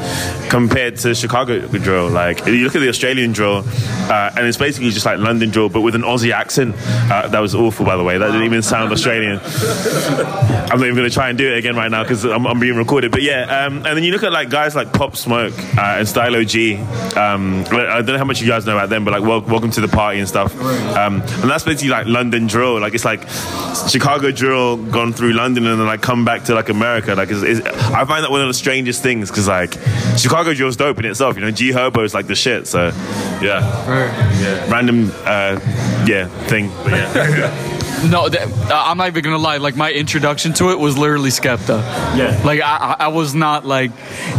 compared 0.50 0.96
to 0.98 1.14
Chicago 1.14 1.66
drill. 1.66 2.08
Like 2.08 2.46
you 2.46 2.64
look 2.64 2.76
at 2.76 2.80
the 2.80 2.88
Australian 2.88 3.32
drill, 3.32 3.64
uh, 3.66 4.30
and 4.36 4.46
it's 4.46 4.58
basically 4.58 4.90
just 4.90 5.06
like 5.06 5.18
London 5.18 5.50
drill, 5.50 5.68
but 5.68 5.80
with 5.80 5.94
an 5.94 6.02
Aussie 6.02 6.32
accent. 6.32 6.74
Uh, 6.78 7.28
that 7.28 7.40
was 7.40 7.54
awful, 7.54 7.84
by 7.84 7.96
the 7.96 8.04
way. 8.04 8.18
That 8.18 8.26
didn't 8.26 8.44
even 8.44 8.62
sound 8.62 8.92
Australian. 8.92 9.40
I'm 9.40 10.78
not 10.78 10.86
even 10.86 10.94
going 10.94 11.08
to 11.08 11.14
try 11.14 11.28
and 11.28 11.38
do 11.38 11.52
it 11.52 11.58
again 11.58 11.76
right 11.76 11.90
now 11.90 12.02
because 12.02 12.24
I'm, 12.24 12.46
I'm 12.46 12.60
being 12.60 12.76
recorded. 12.76 13.10
But 13.10 13.22
yeah, 13.22 13.64
um, 13.64 13.78
and 13.78 13.96
then 13.96 14.04
you 14.04 14.12
look 14.12 14.22
at 14.22 14.25
like 14.30 14.50
guys 14.50 14.74
like 14.74 14.92
Pop 14.92 15.16
Smoke 15.16 15.54
uh, 15.76 15.96
and 15.98 16.08
Stylo 16.08 16.44
G. 16.44 16.76
Um, 16.76 17.64
I 17.70 18.02
don't 18.02 18.06
know 18.06 18.18
how 18.18 18.24
much 18.24 18.40
you 18.40 18.46
guys 18.46 18.66
know 18.66 18.76
about 18.76 18.88
them, 18.88 19.04
but 19.04 19.12
like 19.12 19.22
wel- 19.22 19.40
Welcome 19.40 19.70
to 19.72 19.80
the 19.80 19.88
Party 19.88 20.18
and 20.18 20.28
stuff. 20.28 20.58
Um, 20.96 21.20
and 21.22 21.50
that's 21.50 21.64
basically 21.64 21.90
like 21.90 22.06
London 22.06 22.46
drill. 22.46 22.80
Like 22.80 22.94
it's 22.94 23.04
like 23.04 23.22
Chicago 23.88 24.30
drill 24.30 24.76
gone 24.76 25.12
through 25.12 25.32
London 25.32 25.66
and 25.66 25.80
then 25.80 25.86
like 25.86 26.02
come 26.02 26.24
back 26.24 26.44
to 26.44 26.54
like 26.54 26.68
America. 26.68 27.14
Like 27.14 27.30
it's, 27.30 27.42
it's, 27.42 27.66
I 27.66 28.04
find 28.04 28.24
that 28.24 28.30
one 28.30 28.40
of 28.40 28.48
the 28.48 28.54
strangest 28.54 29.02
things 29.02 29.30
because 29.30 29.48
like 29.48 29.72
Chicago 30.18 30.54
drill's 30.54 30.76
dope 30.76 30.98
in 30.98 31.04
itself. 31.04 31.36
You 31.36 31.42
know, 31.42 31.50
G 31.50 31.70
Herbo 31.70 32.04
is 32.04 32.14
like 32.14 32.26
the 32.26 32.34
shit. 32.34 32.66
So 32.66 32.86
yeah, 33.42 34.70
random 34.70 35.10
uh, 35.24 35.60
yeah 36.06 36.28
thing. 36.46 36.70
But 36.84 36.92
yeah. 36.92 37.72
No, 38.04 38.28
that, 38.28 38.48
uh, 38.70 38.82
I'm 38.86 38.98
not 38.98 39.08
even 39.08 39.24
gonna 39.24 39.38
lie. 39.38 39.56
Like 39.56 39.74
my 39.76 39.90
introduction 39.92 40.52
to 40.54 40.70
it 40.70 40.78
was 40.78 40.96
literally 40.98 41.30
Skepta. 41.30 41.80
Yeah. 42.16 42.40
Like 42.44 42.60
I, 42.60 42.96
I 43.00 43.08
was 43.08 43.34
not 43.34 43.64
like 43.64 43.90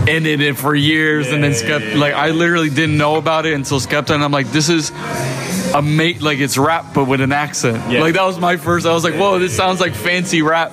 in 0.08 0.26
it 0.26 0.58
for 0.58 0.76
years, 0.76 1.28
and 1.32 1.44
then 1.44 1.52
Yeah, 1.52 1.58
Skepta. 1.58 1.80
yeah, 1.82 1.94
yeah. 1.94 2.00
Like 2.00 2.14
I 2.14 2.30
literally 2.32 2.70
didn't 2.70 2.98
know 2.98 3.16
about 3.16 3.46
it 3.46 3.54
until 3.54 3.80
Skepta, 3.80 4.12
and 4.14 4.24
I'm 4.24 4.32
like, 4.32 4.48
this 4.52 4.70
is 4.70 4.92
a 5.78 5.82
mate. 5.82 6.22
Like 6.22 6.40
it's 6.40 6.58
rap, 6.58 6.94
but 6.94 7.06
with 7.06 7.22
an 7.22 7.32
accent. 7.32 7.92
Yeah. 7.92 8.02
Like 8.02 8.14
that 8.16 8.24
was 8.26 8.40
my 8.40 8.58
first. 8.58 8.86
I 8.86 8.94
was 8.94 9.04
like, 9.04 9.16
whoa, 9.16 9.40
this 9.40 9.56
sounds 9.56 9.80
like 9.80 9.94
fancy 9.94 10.42
rap. 10.42 10.72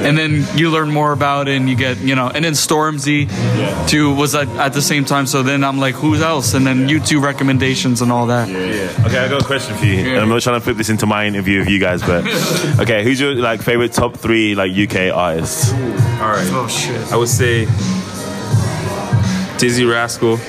and 0.00 0.16
then 0.16 0.46
you 0.56 0.70
learn 0.70 0.90
more 0.90 1.12
about 1.12 1.46
it, 1.48 1.56
and 1.56 1.68
you 1.68 1.76
get 1.76 1.98
you 1.98 2.14
know, 2.14 2.28
and 2.28 2.44
then 2.44 2.54
Stormzy 2.54 3.28
Yeah. 3.28 3.86
too 3.86 4.14
was 4.14 4.34
at, 4.34 4.48
at 4.56 4.72
the 4.72 4.80
same 4.82 5.04
time. 5.04 5.26
So 5.26 5.42
then 5.42 5.62
I'm 5.64 5.78
like, 5.78 5.94
who 5.94 6.14
else? 6.14 6.54
And 6.54 6.66
then 6.66 6.88
you 6.88 7.00
two 7.00 7.20
recommendations 7.20 8.00
and 8.02 8.10
all 8.10 8.26
that. 8.26 8.48
Yeah. 8.48 8.58
yeah. 8.58 9.06
Okay, 9.06 9.18
I 9.18 9.28
got 9.28 9.42
a 9.42 9.44
question 9.44 9.76
for 9.76 9.84
you. 9.86 9.94
Yeah. 9.94 10.08
And 10.14 10.18
I'm 10.20 10.28
not 10.28 10.42
trying 10.42 10.58
to 10.60 10.64
put 10.64 10.76
this 10.76 10.88
into 10.88 11.06
my 11.06 11.26
interview 11.26 11.60
of 11.60 11.68
you 11.68 11.78
guys, 11.78 12.00
but 12.02 12.24
okay, 12.80 13.04
who's 13.04 13.20
your 13.20 13.34
like 13.34 13.62
favorite 13.62 13.92
top 13.92 14.16
three 14.16 14.54
like 14.54 14.72
UK 14.72 15.14
artists? 15.14 15.72
All 15.72 16.28
right. 16.36 16.48
Oh 16.52 16.66
shit. 16.68 17.12
I 17.12 17.16
would 17.16 17.28
say 17.28 17.66
Dizzee 19.60 19.90
Rascal. 19.90 20.36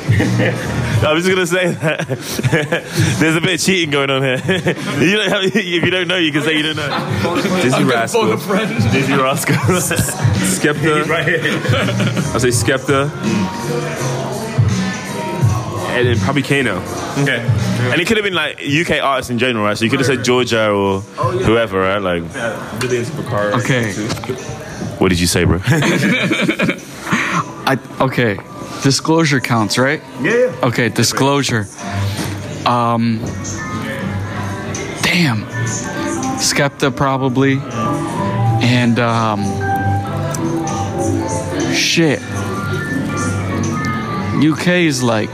I 1.05 1.11
was 1.11 1.25
just 1.25 1.35
gonna 1.35 1.45
say 1.45 1.71
that 1.71 2.07
there's 3.19 3.35
a 3.35 3.41
bit 3.41 3.55
of 3.55 3.59
cheating 3.59 3.89
going 3.89 4.09
on 4.09 4.21
here. 4.21 4.37
you 4.37 5.17
don't 5.17 5.29
have, 5.29 5.43
if 5.43 5.65
you 5.65 5.91
don't 5.91 6.07
know, 6.07 6.15
you 6.15 6.31
can 6.31 6.43
say 6.43 6.55
you 6.55 6.63
don't 6.63 6.77
know. 6.77 6.87
Dizzee 7.61 7.89
Rascal. 7.89 8.21
Dizzee 8.23 9.21
Rascal. 9.21 9.55
Skepta. 9.55 11.09
right 11.09 11.27
here. 11.27 11.41
I'll 12.31 12.39
say 12.39 12.49
Skepta. 12.49 13.09
And 15.89 16.07
then 16.07 16.17
probably 16.19 16.43
Kano. 16.43 16.77
Okay. 17.21 17.45
And 17.91 17.99
it 17.99 18.07
could 18.07 18.15
have 18.15 18.23
been 18.23 18.33
like 18.33 18.61
UK 18.61 19.03
artists 19.03 19.29
in 19.29 19.39
general, 19.39 19.65
right? 19.65 19.77
So 19.77 19.83
you 19.83 19.91
could 19.91 19.99
have 19.99 20.07
said 20.07 20.23
Georgia 20.23 20.69
or 20.69 21.01
whoever, 21.01 21.81
right? 21.81 21.97
Like, 21.97 22.23
Really 22.81 22.99
into 22.99 23.11
Picard. 23.11 23.55
Okay. 23.55 23.91
what 24.99 25.09
did 25.09 25.19
you 25.19 25.27
say, 25.27 25.43
bro? 25.43 25.59
I 25.65 27.77
okay. 27.99 28.37
Disclosure 28.83 29.39
counts, 29.39 29.77
right? 29.77 30.01
yeah. 30.21 30.55
Okay, 30.63 30.89
disclosure. 30.89 31.67
Um, 32.65 33.19
damn. 35.01 35.45
Skepta 36.39 36.95
probably, 36.95 37.59
and 38.63 38.97
um, 38.97 39.43
shit. 41.75 42.19
UK 44.43 44.67
is 44.87 45.03
like. 45.03 45.29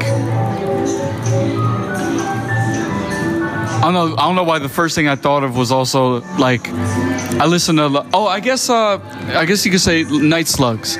I 3.77 3.81
don't 3.83 3.93
know. 3.93 4.15
I 4.17 4.25
don't 4.25 4.35
know 4.35 4.43
why 4.43 4.59
the 4.59 4.67
first 4.67 4.95
thing 4.95 5.07
I 5.07 5.15
thought 5.15 5.43
of 5.43 5.55
was 5.55 5.71
also 5.71 6.19
like. 6.37 6.67
I 7.39 7.45
listen 7.45 7.77
to. 7.77 8.05
Oh, 8.13 8.27
I 8.27 8.41
guess. 8.41 8.69
Uh, 8.69 8.99
I 9.37 9.45
guess 9.45 9.65
you 9.65 9.71
could 9.71 9.79
say 9.79 10.03
Night 10.03 10.47
Slugs. 10.47 10.97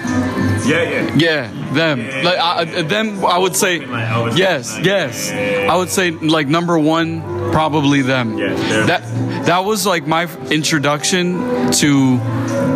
Yeah, 0.68 0.84
yeah. 0.84 1.16
Yeah, 1.16 1.74
them. 1.74 2.00
Like 2.24 2.38
I, 2.38 2.60
I- 2.60 2.82
them, 2.84 3.24
I 3.26 3.38
would 3.38 3.56
say. 3.56 3.80
Like 3.80 4.38
Yes, 4.38 4.78
yes. 4.84 5.32
Yeah. 5.32 5.72
I 5.74 5.76
would 5.78 5.90
say 5.90 6.12
like 6.12 6.48
number 6.48 6.78
one, 6.78 7.22
probably 7.52 8.02
them. 8.02 8.38
Yeah, 8.38 8.54
That 8.86 9.02
that 9.46 9.60
was 9.66 9.86
like 9.86 10.06
my 10.08 10.24
introduction 10.52 11.72
to, 11.82 12.20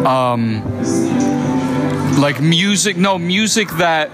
um, 0.08 0.64
like 2.20 2.40
music. 2.42 2.98
No 2.98 3.18
music 3.18 3.68
that 3.78 4.10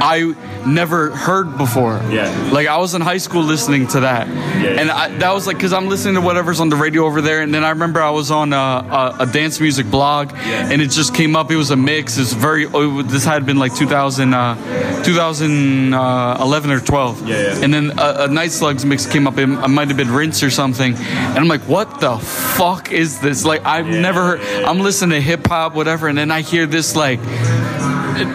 I 0.00 0.34
never 0.66 1.10
heard 1.10 1.56
before. 1.58 2.00
Yeah. 2.10 2.28
Like 2.52 2.66
I 2.68 2.78
was 2.78 2.94
in 2.94 3.00
high 3.00 3.18
school 3.18 3.42
listening 3.42 3.86
to 3.88 4.00
that, 4.00 4.28
and 4.28 4.90
I, 4.90 5.08
that 5.18 5.32
was 5.32 5.46
like 5.46 5.56
because 5.56 5.72
I'm 5.72 5.88
listening 5.88 6.14
to 6.14 6.20
whatever's 6.20 6.60
on 6.60 6.68
the 6.68 6.76
radio 6.76 7.04
over 7.06 7.20
there, 7.20 7.42
and 7.42 7.52
then 7.54 7.64
I 7.64 7.70
remember 7.70 8.00
I 8.02 8.10
was 8.10 8.30
on 8.30 8.52
a, 8.52 8.56
a, 8.56 9.16
a 9.20 9.26
dance 9.26 9.60
music 9.60 9.90
blog, 9.90 10.32
Yeah. 10.32 10.70
and 10.70 10.80
it 10.82 10.90
just 10.90 11.14
came 11.14 11.36
up. 11.36 11.50
It 11.50 11.56
was 11.56 11.70
a 11.70 11.76
mix. 11.76 12.18
It's 12.18 12.32
very. 12.32 12.66
oh, 12.66 13.02
this 13.02 13.24
had 13.24 13.44
been 13.46 13.58
like 13.58 13.74
2000, 13.74 14.34
uh, 14.34 15.02
2011 15.04 16.70
or 16.70 16.80
12. 16.80 17.28
Yeah, 17.28 17.36
yeah. 17.36 17.64
And 17.64 17.72
then 17.74 17.98
a, 17.98 18.24
a 18.24 18.28
Night 18.28 18.50
Slugs 18.50 18.84
mix 18.84 19.06
came 19.06 19.26
up. 19.26 19.38
It 19.38 19.46
might 19.46 19.88
have 19.88 19.96
been 19.96 20.10
Rinse 20.10 20.42
or 20.42 20.50
something, 20.50 20.94
and 20.96 21.38
I'm 21.38 21.48
like, 21.48 21.62
what 21.62 22.00
the 22.00 22.18
fuck 22.18 22.92
is 22.92 23.20
this? 23.20 23.44
Like 23.44 23.64
I've 23.64 23.86
never 23.86 24.36
heard. 24.38 24.40
I'm 24.64 24.80
listening 24.80 25.10
to 25.10 25.20
hip 25.20 25.46
hop, 25.46 25.74
whatever, 25.74 26.08
and 26.08 26.16
then 26.16 26.30
I 26.30 26.40
hear 26.42 26.66
this 26.66 26.96
like 26.96 27.20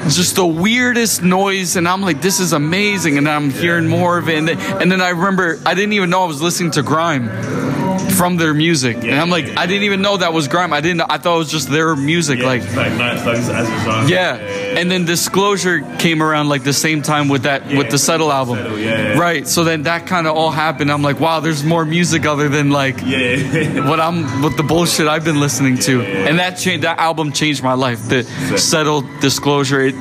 just 0.10 0.36
the 0.36 0.46
weirdest 0.46 1.24
noise 1.24 1.76
and 1.76 1.88
i'm 1.88 2.02
like 2.02 2.22
this 2.22 2.40
is 2.40 2.54
amazing 2.54 3.18
and 3.18 3.28
i'm 3.30 3.50
hearing 3.50 3.88
more 3.88 4.18
of 4.18 4.28
it 4.28 4.38
and 4.38 4.48
then, 4.48 4.60
and 4.82 4.92
then 4.92 5.02
i 5.02 5.10
remember 5.10 5.60
i 5.66 5.74
didn't 5.74 5.94
even 5.94 6.10
know 6.10 6.24
i 6.24 6.28
was 6.28 6.42
listening 6.42 6.72
to 6.72 6.82
grime 6.82 7.30
from 8.10 8.38
their 8.38 8.53
music 8.53 8.97
and 8.97 9.14
i'm 9.20 9.30
like 9.30 9.45
i 9.57 9.66
didn't 9.66 9.84
even 9.84 10.01
know 10.01 10.18
that 10.18 10.34
was 10.34 10.47
grime 10.47 10.74
i 10.74 10.82
didn't 10.82 11.01
i 11.01 11.18
thought 11.18 11.36
it 11.36 11.39
was 11.39 11.51
just 11.51 11.70
their 11.70 11.95
music 11.95 12.39
like 12.39 12.62
like 12.76 12.91
as 12.91 13.26
a 13.49 13.66
genre. 13.84 14.10
yeah. 14.10 14.36
and 14.36 14.89
then 14.91 15.05
disclosure 15.05 15.82
came 15.97 16.22
around 16.22 16.49
like 16.49 16.64
the 16.64 16.74
same 16.74 17.01
time 17.01 17.28
with 17.30 17.43
that 17.43 17.66
with 17.68 17.89
the 17.89 17.97
settle 17.97 18.32
album 18.32 18.57
Settle, 18.57 18.80
yeah, 18.80 19.14
yeah. 19.14 19.20
right 19.20 19.47
so 19.47 19.64
then 19.64 19.84
that 19.84 20.07
kind 20.07 20.28
of 20.28 20.36
all 20.36 20.51
happened 20.51 20.91
i'm 20.91 21.01
like 21.01 21.20
wow 21.20 21.39
there's 21.39 21.64
more 21.64 21.86
music 21.86 22.26
other 22.26 22.49
than 22.49 22.72
like 22.72 23.01
Yeah. 23.01 23.88
what 23.89 23.99
I'm 23.99 24.24
what 24.41 24.55
the 24.57 24.64
bullshit 24.64 25.07
I've 25.07 25.24
been 25.26 25.39
listening 25.39 25.78
to, 25.80 26.01
and 26.01 26.39
that 26.39 26.57
changed. 26.57 26.84
That 26.84 26.99
album 26.99 27.32
changed 27.32 27.64
my 27.64 27.74
life. 27.74 28.07
The 28.07 28.24
Settle 28.57 29.01
disclosure, 29.20 29.82
it 29.82 29.95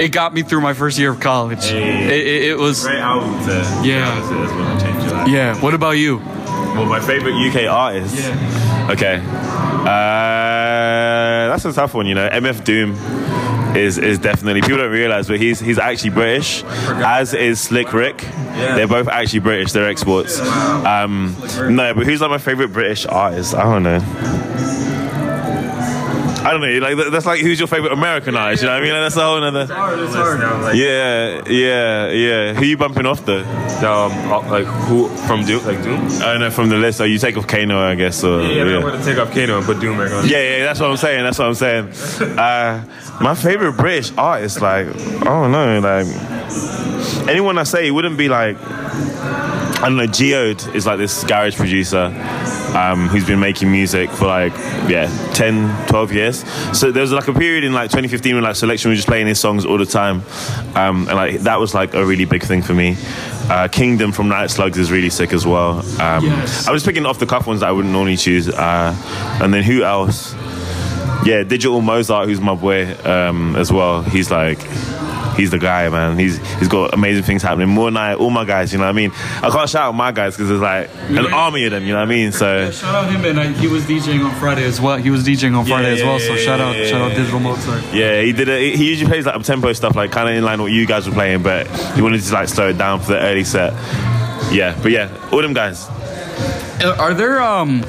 it 0.00 0.12
got 0.12 0.34
me 0.34 0.42
through 0.42 0.60
my 0.60 0.72
first 0.74 0.98
year 0.98 1.10
of 1.12 1.20
college. 1.20 1.70
yeah, 1.70 1.78
yeah. 1.78 1.98
It, 2.16 2.26
it, 2.26 2.42
it 2.50 2.58
was 2.58 2.82
Great 2.84 2.98
album 3.00 3.32
to 3.46 3.52
Yeah. 3.88 4.14
That's, 4.14 4.28
that's 4.28 4.52
what 4.52 4.80
changed 4.82 5.06
your 5.06 5.14
life. 5.16 5.28
yeah. 5.28 5.60
What 5.62 5.74
about 5.74 5.96
you? 5.98 6.20
Well, 6.74 6.86
my 6.86 7.00
favorite 7.00 7.34
UK 7.34 7.68
artist. 7.70 8.16
Yeah. 8.16 8.88
Okay. 8.90 9.16
Uh, 9.20 9.84
that's 11.48 11.64
a 11.64 11.72
tough 11.72 11.94
one, 11.94 12.06
you 12.06 12.14
know. 12.14 12.28
MF 12.28 12.64
Doom 12.64 12.94
is 13.76 13.98
is 13.98 14.18
definitely 14.18 14.62
people 14.62 14.78
don't 14.78 14.90
realize, 14.90 15.28
but 15.28 15.38
he's 15.38 15.60
he's 15.60 15.78
actually 15.78 16.10
British, 16.10 16.64
as 16.64 17.34
is 17.34 17.60
Slick 17.60 17.92
Rick. 17.92 18.18
They're 18.18 18.88
both 18.88 19.08
actually 19.08 19.40
British. 19.40 19.72
They're 19.72 19.88
exports. 19.88 20.40
Um, 20.40 21.36
no, 21.68 21.94
but 21.94 22.04
who's 22.04 22.20
like 22.20 22.30
my 22.30 22.38
favorite 22.38 22.72
British 22.72 23.06
artist? 23.06 23.54
I 23.54 23.62
don't 23.64 23.82
know. 23.82 23.98
I 26.50 26.52
don't 26.52 26.62
know. 26.62 26.78
Like 26.86 27.12
that's 27.12 27.26
like 27.26 27.40
who's 27.40 27.58
your 27.58 27.68
favorite 27.68 27.92
American 27.92 28.36
artist? 28.36 28.62
You 28.62 28.68
know 28.68 28.74
what 28.74 28.82
I 28.82 28.84
mean? 28.84 28.92
Like, 28.92 29.02
that's 29.02 29.16
a 29.16 29.20
whole 29.22 29.42
other. 29.42 29.66
Like, 29.66 30.74
Yeah, 30.74 31.42
yeah, 31.48 32.08
yeah. 32.10 32.54
Who 32.54 32.64
you 32.64 32.76
bumping 32.76 33.06
off 33.06 33.24
though? 33.24 33.38
um, 33.40 34.12
uh, 34.32 34.50
like 34.50 34.64
who 34.66 35.08
from 35.26 35.44
Doom? 35.44 35.64
Like 35.64 35.82
Doom? 35.82 36.00
I 36.22 36.32
don't 36.32 36.40
know 36.40 36.50
from 36.50 36.68
the 36.68 36.76
list. 36.76 37.00
Oh, 37.00 37.04
you 37.04 37.18
take 37.18 37.36
off 37.36 37.46
Kano, 37.46 37.78
I 37.78 37.94
guess. 37.94 38.24
Or, 38.24 38.42
Yeah, 38.42 38.62
I'm 38.62 38.80
going 38.82 38.98
to 38.98 39.04
take 39.04 39.18
off 39.18 39.32
Kano 39.32 39.58
and 39.58 39.66
put 39.66 39.80
Doom 39.80 39.98
back 39.98 40.10
on. 40.12 40.26
Yeah, 40.28 40.38
yeah, 40.38 40.64
that's 40.64 40.80
what 40.80 40.90
I'm 40.90 40.96
saying. 40.96 41.22
That's 41.24 41.38
what 41.38 41.48
I'm 41.48 41.54
saying. 41.54 42.38
Uh, 42.38 42.84
my 43.20 43.34
favorite 43.34 43.72
British 43.74 44.12
artist, 44.16 44.60
like, 44.60 44.86
I 44.88 45.24
don't 45.24 45.52
know, 45.52 45.80
like, 45.80 46.06
anyone 47.28 47.58
I 47.58 47.62
say 47.64 47.86
it 47.86 47.90
wouldn't 47.90 48.18
be 48.18 48.28
like, 48.28 48.56
I 49.82 49.84
don't 49.84 49.96
know, 49.96 50.06
Geode 50.06 50.74
is 50.74 50.84
like 50.86 50.98
this 50.98 51.24
garage 51.24 51.56
producer 51.56 52.12
um, 52.76 53.08
who's 53.08 53.26
been 53.26 53.40
making 53.40 53.72
music 53.72 54.10
for 54.10 54.26
like, 54.26 54.52
yeah, 54.90 55.08
10, 55.32 55.86
12 55.86 56.12
years. 56.12 56.44
So 56.78 56.92
there 56.92 57.00
was 57.00 57.12
like 57.12 57.28
a 57.28 57.32
period 57.32 57.64
in 57.64 57.72
like 57.72 57.88
2015 57.90 58.34
when 58.34 58.44
like 58.44 58.56
Soulection 58.56 58.86
was 58.90 58.98
just 58.98 59.08
playing 59.08 59.26
his 59.26 59.40
songs 59.40 59.64
all 59.64 59.78
the 59.78 59.86
time. 59.86 60.22
Um, 60.74 61.08
and 61.08 61.14
like, 61.16 61.40
that 61.40 61.58
was 61.58 61.74
like 61.74 61.94
a 61.94 62.04
really 62.04 62.26
big 62.26 62.42
thing 62.42 62.60
for 62.60 62.74
me. 62.74 62.96
Uh, 63.48 63.68
Kingdom 63.68 64.12
from 64.12 64.28
Night 64.28 64.50
Slugs 64.50 64.76
is 64.76 64.92
really 64.92 65.08
sick 65.10 65.32
as 65.32 65.46
well. 65.46 65.78
Um, 66.00 66.24
Yes. 66.26 66.68
I 66.68 66.72
was 66.72 66.84
picking 66.84 67.06
off 67.06 67.18
the 67.18 67.26
cuff 67.26 67.46
ones 67.46 67.60
that 67.60 67.68
I 67.70 67.72
wouldn't 67.72 67.92
normally 67.92 68.18
choose. 68.18 68.48
Uh, 68.50 68.94
and 69.42 69.52
then 69.52 69.62
who 69.62 69.82
else? 69.82 70.34
Yeah, 71.24 71.42
Digital 71.42 71.80
Mozart, 71.80 72.28
who's 72.28 72.40
my 72.40 72.54
boy 72.54 72.94
um, 73.04 73.56
as 73.56 73.72
well. 73.72 74.02
He's 74.02 74.30
like, 74.30 74.58
he's 75.40 75.50
the 75.50 75.58
guy, 75.58 75.88
man. 75.88 76.18
He's 76.18 76.36
he's 76.58 76.68
got 76.68 76.94
amazing 76.94 77.22
things 77.24 77.42
happening. 77.42 77.68
More 77.68 77.90
night, 77.90 78.14
all 78.14 78.30
my 78.30 78.44
guys. 78.44 78.72
You 78.72 78.78
know 78.78 78.84
what 78.84 78.90
I 78.90 78.92
mean? 78.92 79.10
I 79.14 79.50
can't 79.50 79.68
shout 79.68 79.82
out 79.86 79.94
my 79.94 80.12
guys 80.12 80.34
because 80.36 80.48
there's 80.48 80.60
like 80.60 80.90
an 81.08 81.32
army 81.32 81.64
of 81.64 81.72
them. 81.72 81.82
You 81.84 81.92
know 81.92 81.98
what 81.98 82.08
I 82.08 82.10
mean? 82.10 82.32
So 82.32 82.58
yeah, 82.58 82.70
Shout 82.70 82.94
out 82.94 83.10
him, 83.10 83.24
and 83.24 83.56
he 83.56 83.66
was 83.66 83.84
DJing 83.84 84.24
on 84.24 84.34
Friday 84.38 84.64
as 84.64 84.80
well. 84.80 84.98
He 84.98 85.10
was 85.10 85.24
DJing 85.24 85.56
on 85.56 85.64
Friday 85.66 85.92
as 85.92 86.02
well. 86.02 86.18
So 86.20 86.34
yeah, 86.34 86.44
shout 86.44 86.60
out, 86.60 86.76
yeah, 86.76 86.86
shout 86.86 87.00
out. 87.00 87.16
Digital 87.16 87.40
Mozart. 87.40 87.82
yeah, 87.92 88.20
he 88.20 88.32
did 88.32 88.48
it. 88.48 88.76
He 88.76 88.88
usually 88.88 89.08
plays 89.10 89.26
like 89.26 89.42
tempo 89.42 89.72
stuff, 89.72 89.96
like 89.96 90.12
kind 90.12 90.28
of 90.28 90.34
in 90.34 90.44
line 90.44 90.58
with 90.58 90.70
what 90.70 90.72
you 90.72 90.86
guys 90.86 91.06
were 91.08 91.14
playing, 91.14 91.42
but 91.42 91.66
he 91.94 92.02
wanted 92.02 92.20
to 92.22 92.32
like 92.34 92.48
slow 92.48 92.68
it 92.68 92.78
down 92.78 93.00
for 93.00 93.12
the 93.12 93.20
early 93.20 93.44
set. 93.44 93.72
Yeah, 94.52 94.78
but 94.82 94.92
yeah, 94.92 95.08
all 95.32 95.42
them 95.42 95.52
guys. 95.54 95.88
Are 96.98 97.12
there 97.14 97.42
um 97.42 97.82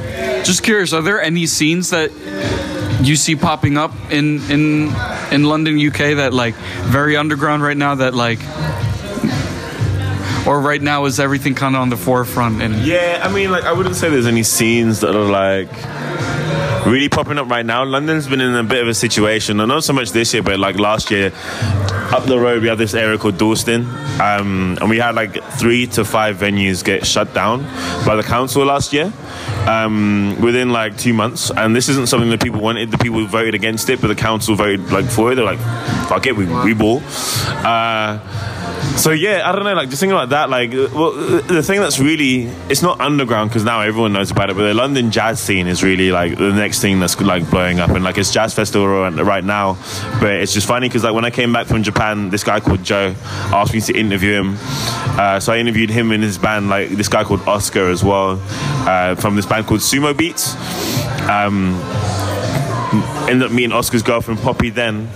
just 0.43 0.63
curious, 0.63 0.91
are 0.93 1.01
there 1.01 1.21
any 1.21 1.45
scenes 1.45 1.91
that 1.91 2.11
you 3.07 3.15
see 3.15 3.35
popping 3.35 3.77
up 3.77 3.91
in 4.11 4.39
in 4.49 4.93
in 5.31 5.43
London, 5.43 5.79
UK 5.79 6.17
that 6.17 6.33
like 6.33 6.55
very 6.85 7.17
underground 7.17 7.63
right 7.63 7.77
now 7.77 7.95
that 7.95 8.13
like 8.13 8.39
or 10.47 10.59
right 10.59 10.81
now 10.81 11.05
is 11.05 11.19
everything 11.19 11.55
kind 11.55 11.75
of 11.75 11.81
on 11.81 11.89
the 11.89 11.97
forefront 11.97 12.61
and 12.61 12.75
Yeah, 12.85 13.21
I 13.23 13.31
mean, 13.31 13.51
like, 13.51 13.63
I 13.63 13.73
wouldn't 13.73 13.95
say 13.95 14.09
there's 14.09 14.25
any 14.27 14.43
scenes 14.43 15.01
that 15.01 15.15
are 15.15 15.29
like 15.29 15.71
really 16.85 17.09
popping 17.09 17.37
up 17.37 17.49
right 17.49 17.65
now. 17.65 17.83
London's 17.85 18.27
been 18.27 18.41
in 18.41 18.55
a 18.55 18.63
bit 18.63 18.81
of 18.81 18.87
a 18.87 18.93
situation, 18.93 19.57
not 19.57 19.83
so 19.83 19.93
much 19.93 20.11
this 20.11 20.33
year, 20.33 20.43
but 20.43 20.59
like 20.59 20.77
last 20.79 21.11
year, 21.11 21.31
up 22.11 22.25
the 22.25 22.37
road 22.37 22.61
we 22.61 22.67
have 22.67 22.77
this 22.77 22.93
area 22.93 23.17
called 23.17 23.37
Dalston, 23.37 23.85
um, 24.19 24.77
and 24.81 24.89
we 24.89 24.97
had 24.97 25.15
like 25.15 25.41
three 25.53 25.87
to 25.87 26.03
five 26.03 26.37
venues 26.37 26.83
get 26.83 27.05
shut 27.05 27.33
down 27.33 27.63
by 28.05 28.15
the 28.15 28.23
council 28.23 28.65
last 28.65 28.91
year. 28.93 29.11
um, 29.67 30.35
within 30.41 30.71
like 30.71 30.97
two 30.97 31.13
months, 31.13 31.51
and 31.51 31.75
this 31.75 31.87
isn't 31.89 32.07
something 32.07 32.29
that 32.31 32.41
people 32.41 32.59
wanted. 32.61 32.89
The 32.91 32.97
people 32.97 33.23
voted 33.25 33.53
against 33.55 33.89
it, 33.89 34.01
but 34.01 34.07
the 34.07 34.15
council 34.15 34.55
voted 34.55 34.91
like 34.91 35.05
for 35.05 35.31
it. 35.31 35.35
They're 35.35 35.45
like, 35.45 35.59
"Fuck 36.09 36.25
it, 36.27 36.35
we, 36.35 36.45
we 36.65 36.73
ball." 36.73 37.01
Uh, 37.47 38.19
so 38.97 39.11
yeah, 39.11 39.47
I 39.47 39.51
don't 39.51 39.63
know. 39.63 39.73
Like 39.73 39.89
just 39.89 39.99
thinking 39.99 40.15
about 40.15 40.29
that. 40.29 40.49
Like, 40.49 40.71
well, 40.73 41.11
the 41.11 41.63
thing 41.63 41.79
that's 41.79 41.99
really 41.99 42.43
it's 42.69 42.81
not 42.81 42.99
underground 42.99 43.49
because 43.49 43.63
now 43.63 43.81
everyone 43.81 44.13
knows 44.13 44.31
about 44.31 44.49
it. 44.49 44.55
But 44.55 44.63
the 44.63 44.73
London 44.73 45.11
jazz 45.11 45.39
scene 45.39 45.67
is 45.67 45.83
really 45.83 46.11
like 46.11 46.37
the 46.37 46.51
next 46.51 46.81
thing 46.81 46.99
that's 46.99 47.19
like 47.19 47.49
blowing 47.49 47.79
up, 47.79 47.89
and 47.89 48.03
like 48.03 48.17
it's 48.17 48.31
jazz 48.31 48.53
festival 48.53 48.87
right 48.87 49.43
now. 49.43 49.77
But 50.19 50.35
it's 50.35 50.53
just 50.53 50.67
funny 50.67 50.87
because 50.87 51.03
like 51.03 51.13
when 51.13 51.25
I 51.25 51.31
came 51.31 51.53
back 51.53 51.67
from 51.67 51.83
Japan, 51.83 52.29
this 52.29 52.43
guy 52.43 52.59
called 52.59 52.83
Joe 52.83 53.15
asked 53.51 53.73
me 53.73 53.81
to 53.81 53.97
interview 53.97 54.33
him. 54.41 54.57
Uh, 54.59 55.39
so 55.39 55.53
I 55.53 55.57
interviewed 55.57 55.89
him 55.89 56.11
and 56.11 56.23
his 56.23 56.37
band. 56.37 56.69
Like 56.69 56.89
this 56.89 57.07
guy 57.07 57.23
called 57.23 57.41
Oscar 57.47 57.89
as 57.89 58.03
well, 58.03 58.41
uh, 58.87 59.15
from 59.15 59.35
this 59.35 59.45
band 59.45 59.67
called 59.67 59.81
Sumo 59.81 60.15
Beats. 60.15 60.55
Um, 61.29 61.79
ended 62.93 63.43
up 63.43 63.51
meeting 63.51 63.71
Oscar's 63.71 64.03
girlfriend 64.03 64.39
Poppy 64.41 64.69
then, 64.69 65.07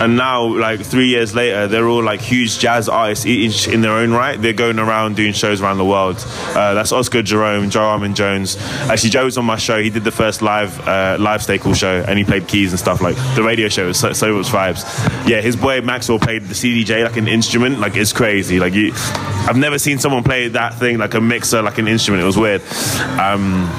and 0.00 0.16
now 0.16 0.44
like 0.44 0.80
three 0.80 1.08
years 1.08 1.34
later, 1.34 1.66
they're 1.66 1.88
all 1.88 2.02
like 2.02 2.20
huge 2.20 2.58
jazz 2.58 2.88
artists 2.88 3.26
each 3.26 3.68
in 3.68 3.80
their 3.80 3.92
own 3.92 4.12
right. 4.12 4.40
They're 4.40 4.52
going 4.52 4.78
around 4.78 5.16
doing 5.16 5.32
shows 5.32 5.60
around 5.60 5.78
the 5.78 5.84
world. 5.84 6.16
Uh, 6.48 6.74
that's 6.74 6.92
Oscar 6.92 7.22
Jerome, 7.22 7.70
Joe 7.70 7.80
Armon-Jones. 7.80 8.56
Actually, 8.90 9.10
Joe 9.10 9.24
was 9.24 9.38
on 9.38 9.44
my 9.44 9.56
show. 9.56 9.82
He 9.82 9.90
did 9.90 10.04
the 10.04 10.10
first 10.10 10.42
live 10.42 10.78
uh, 10.86 11.16
live 11.18 11.46
Cool 11.60 11.74
show, 11.74 12.04
and 12.06 12.18
he 12.18 12.24
played 12.24 12.48
keys 12.48 12.72
and 12.72 12.78
stuff 12.78 13.00
like 13.00 13.16
the 13.34 13.42
radio 13.42 13.68
show. 13.68 13.86
Was 13.86 13.98
so, 13.98 14.12
so 14.12 14.36
much 14.36 14.46
vibes. 14.46 15.28
Yeah, 15.28 15.40
his 15.40 15.56
boy 15.56 15.80
Maxwell 15.80 16.18
played 16.18 16.42
the 16.42 16.54
CDJ 16.54 17.04
like 17.04 17.16
an 17.16 17.28
instrument. 17.28 17.78
Like 17.78 17.96
it's 17.96 18.12
crazy. 18.12 18.58
Like 18.58 18.74
you, 18.74 18.92
I've 19.48 19.56
never 19.56 19.78
seen 19.78 19.98
someone 19.98 20.24
play 20.24 20.48
that 20.48 20.74
thing 20.74 20.98
like 20.98 21.14
a 21.14 21.20
mixer, 21.20 21.62
like 21.62 21.78
an 21.78 21.86
instrument. 21.86 22.22
It 22.22 22.26
was 22.26 22.36
weird. 22.36 22.62
Um, 23.18 23.70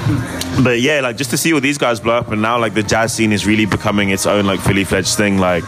but 0.64 0.80
yeah, 0.80 1.00
like 1.00 1.16
just 1.16 1.30
to 1.30 1.36
see 1.36 1.52
all 1.52 1.60
these 1.60 1.78
guys 1.78 2.00
blow 2.00 2.16
up, 2.16 2.28
and 2.28 2.40
now 2.40 2.58
like 2.58 2.74
the 2.74 2.82
jazz 2.82 3.12
scene 3.12 3.32
is 3.32 3.46
really 3.46 3.66
becoming 3.66 4.10
its 4.10 4.26
own 4.26 4.46
like 4.46 4.60
fully 4.60 4.84
fledged 4.84 5.16
thing. 5.16 5.38
Like 5.38 5.66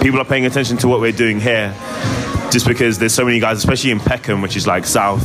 people 0.00 0.20
are 0.20 0.24
paying 0.24 0.46
attention 0.46 0.76
to 0.78 0.88
what 0.88 1.00
we're 1.00 1.12
doing 1.12 1.40
here, 1.40 1.74
just 2.50 2.66
because 2.66 2.98
there's 2.98 3.14
so 3.14 3.24
many 3.24 3.40
guys, 3.40 3.58
especially 3.58 3.90
in 3.92 4.00
Peckham, 4.00 4.42
which 4.42 4.56
is 4.56 4.66
like 4.66 4.84
south 4.84 5.24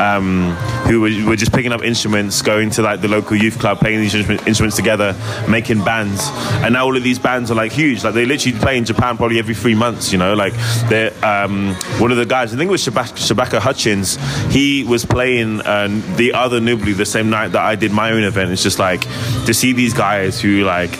um, 0.00 0.50
who 0.88 1.00
were, 1.00 1.10
were, 1.26 1.36
just 1.36 1.52
picking 1.52 1.72
up 1.72 1.82
instruments, 1.82 2.42
going 2.42 2.70
to 2.70 2.82
like 2.82 3.00
the 3.00 3.08
local 3.08 3.36
youth 3.36 3.58
club, 3.58 3.78
playing 3.78 4.00
these 4.00 4.14
instruments 4.14 4.76
together, 4.76 5.16
making 5.48 5.84
bands. 5.84 6.28
And 6.62 6.74
now 6.74 6.84
all 6.84 6.96
of 6.96 7.02
these 7.02 7.18
bands 7.18 7.50
are 7.50 7.54
like 7.54 7.72
huge. 7.72 8.04
Like 8.04 8.14
they 8.14 8.26
literally 8.26 8.58
play 8.58 8.78
in 8.78 8.84
Japan 8.84 9.16
probably 9.16 9.38
every 9.38 9.54
three 9.54 9.74
months. 9.74 10.12
You 10.12 10.18
know, 10.18 10.34
like 10.34 10.54
they're 10.88 11.12
um, 11.24 11.74
one 11.98 12.10
of 12.10 12.16
the 12.16 12.26
guys. 12.26 12.52
I 12.52 12.56
think 12.56 12.68
it 12.68 12.72
was 12.72 12.84
Shabaka, 12.84 13.34
Shabaka 13.34 13.58
Hutchings. 13.58 14.16
He 14.52 14.84
was 14.84 15.04
playing 15.04 15.60
uh, 15.60 15.88
the 16.16 16.32
other 16.34 16.60
Nublu 16.60 16.96
the 16.96 17.06
same 17.06 17.30
night 17.30 17.48
that 17.48 17.62
I 17.62 17.74
did 17.76 17.92
my 17.92 18.10
own 18.12 18.24
event. 18.24 18.50
It's 18.50 18.62
just 18.62 18.78
like 18.78 19.02
to 19.46 19.54
see 19.54 19.72
these 19.72 19.94
guys 19.94 20.40
who 20.40 20.64
like 20.64 20.98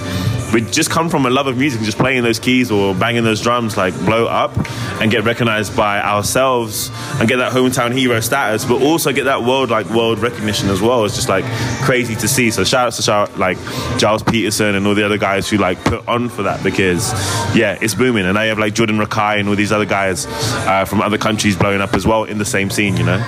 we 0.55 0.61
just 0.61 0.89
come 0.89 1.11
from 1.11 1.27
a 1.27 1.31
love 1.31 1.49
of 1.49 1.59
music, 1.59 1.83
just 1.83 1.99
playing 1.99 2.23
those 2.23 2.39
keys 2.39 2.71
or 2.71 2.95
banging 2.95 3.25
those 3.25 3.43
drums, 3.43 3.77
like 3.77 3.93
blow 4.05 4.27
up 4.27 4.57
and 5.01 5.11
get 5.11 5.25
recognized 5.25 5.77
by 5.77 6.01
ourselves 6.01 6.91
and 7.19 7.29
get 7.29 7.39
that 7.39 7.53
hometown 7.53 7.93
hero 7.93 8.21
status, 8.21 8.65
but 8.65 8.81
also 8.81 9.13
get 9.13 9.25
that 9.25 9.43
world 9.43 9.71
like 9.71 9.87
world 9.91 10.21
recognition 10.21 10.71
as 10.71 10.81
well. 10.81 11.05
It's 11.05 11.17
just 11.17 11.29
like 11.29 11.45
crazy 11.83 12.15
to 12.15 12.29
see. 12.29 12.53
So 12.53 12.63
shout 12.63 12.87
out 12.87 12.93
to 12.95 13.03
shout 13.03 13.37
like 13.37 13.59
Gilles 13.99 14.23
Peterson 14.23 14.77
and 14.77 14.87
all 14.87 14.95
the 14.95 15.05
other 15.05 15.19
guys 15.19 15.51
who 15.51 15.57
like 15.57 15.83
put 15.85 16.07
on 16.07 16.29
for 16.29 16.45
that 16.45 16.63
because 16.63 17.13
yeah, 17.57 17.77
it's 17.81 17.95
booming. 17.95 18.25
And 18.25 18.39
I 18.39 18.45
have 18.47 18.59
like 18.59 18.75
Jordan 18.75 18.99
Rakei 18.99 19.41
and 19.41 19.49
all 19.49 19.57
these 19.57 19.73
other 19.73 19.87
guys 19.87 20.27
uh, 20.69 20.85
from 20.85 21.03
other 21.03 21.19
countries 21.19 21.57
blowing 21.57 21.81
up 21.81 21.95
as 21.95 22.07
well 22.07 22.25
in 22.25 22.39
the 22.39 22.45
same 22.45 22.71
scene, 22.71 22.97
you 22.97 23.05
know. 23.05 23.19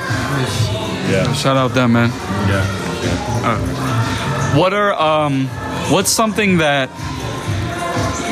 Yeah. 1.10 1.32
Shout 1.34 1.56
out 1.56 1.74
them, 1.74 1.92
man. 1.92 2.10
Yeah. 2.48 3.02
yeah. 3.02 3.40
Uh, 3.44 4.58
what 4.58 4.72
are 4.72 4.94
um, 4.94 5.48
what's 5.90 6.10
something 6.10 6.58
that 6.58 6.90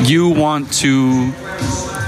you 0.08 0.28
want 0.28 0.72
to 0.74 1.32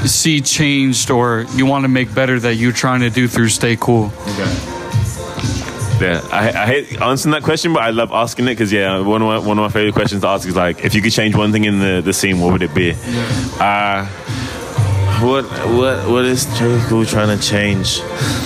see 0.07 0.41
changed 0.41 1.11
or 1.11 1.47
you 1.55 1.67
want 1.67 1.85
to 1.85 1.89
make 1.89 2.15
better 2.15 2.39
that 2.41 2.55
you're 2.55 2.73
trying 2.73 3.01
to 3.01 3.11
do 3.11 3.29
through 3.29 3.49
Stay 3.49 3.77
Cool? 3.77 4.07
Okay. 4.07 4.73
Yeah, 6.01 6.21
I, 6.31 6.49
I, 6.49 6.67
hate 6.67 7.01
answering 7.01 7.33
that 7.33 7.43
question, 7.43 7.73
but 7.73 7.83
I 7.83 7.89
love 7.89 8.13
asking 8.13 8.45
it 8.47 8.51
because 8.51 8.71
yeah, 8.71 9.01
one 9.01 9.23
of 9.23 9.29
my 9.29 9.39
one 9.39 9.59
of 9.59 9.63
my 9.63 9.71
favorite 9.71 9.95
questions 9.95 10.21
to 10.21 10.29
ask 10.29 10.47
is 10.47 10.55
like, 10.55 10.85
if 10.85 10.95
you 10.95 11.01
could 11.01 11.13
change 11.13 11.35
one 11.35 11.53
thing 11.53 11.65
in 11.65 11.79
the, 11.79 12.03
the 12.05 12.13
scene, 12.13 12.39
what 12.39 12.53
would 12.53 12.63
it 12.63 12.75
be? 12.75 12.89
Yeah. 12.89 14.09
Uh, 14.09 14.46
what 15.23 15.45
what 15.75 16.09
what 16.09 16.25
is 16.25 16.43
Stay 16.43 16.79
Cool 16.89 17.05
trying 17.07 17.37
to 17.37 17.43
change? 17.43 18.01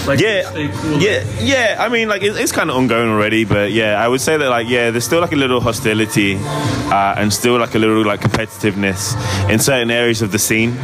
Like 0.07 0.21
yeah, 0.21 0.43
cool. 0.53 1.01
yeah, 1.01 1.25
yeah. 1.41 1.77
I 1.79 1.89
mean, 1.89 2.09
like 2.09 2.23
it, 2.23 2.37
it's 2.37 2.53
kind 2.53 2.71
of 2.71 2.77
ongoing 2.77 3.09
already, 3.09 3.45
but 3.45 3.73
yeah, 3.73 4.03
I 4.03 4.07
would 4.07 4.21
say 4.21 4.37
that 4.37 4.49
like 4.49 4.69
yeah, 4.69 4.91
there's 4.91 5.05
still 5.05 5.21
like 5.21 5.33
a 5.33 5.37
little 5.37 5.61
hostility 5.61 6.37
uh, 6.37 7.15
and 7.17 7.33
still 7.33 7.59
like 7.59 7.75
a 7.75 7.79
little 7.79 8.05
like 8.05 8.21
competitiveness 8.21 9.15
in 9.51 9.59
certain 9.59 9.91
areas 9.91 10.23
of 10.23 10.33
the 10.33 10.39
scene. 10.39 10.77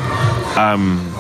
Um, 0.57 1.13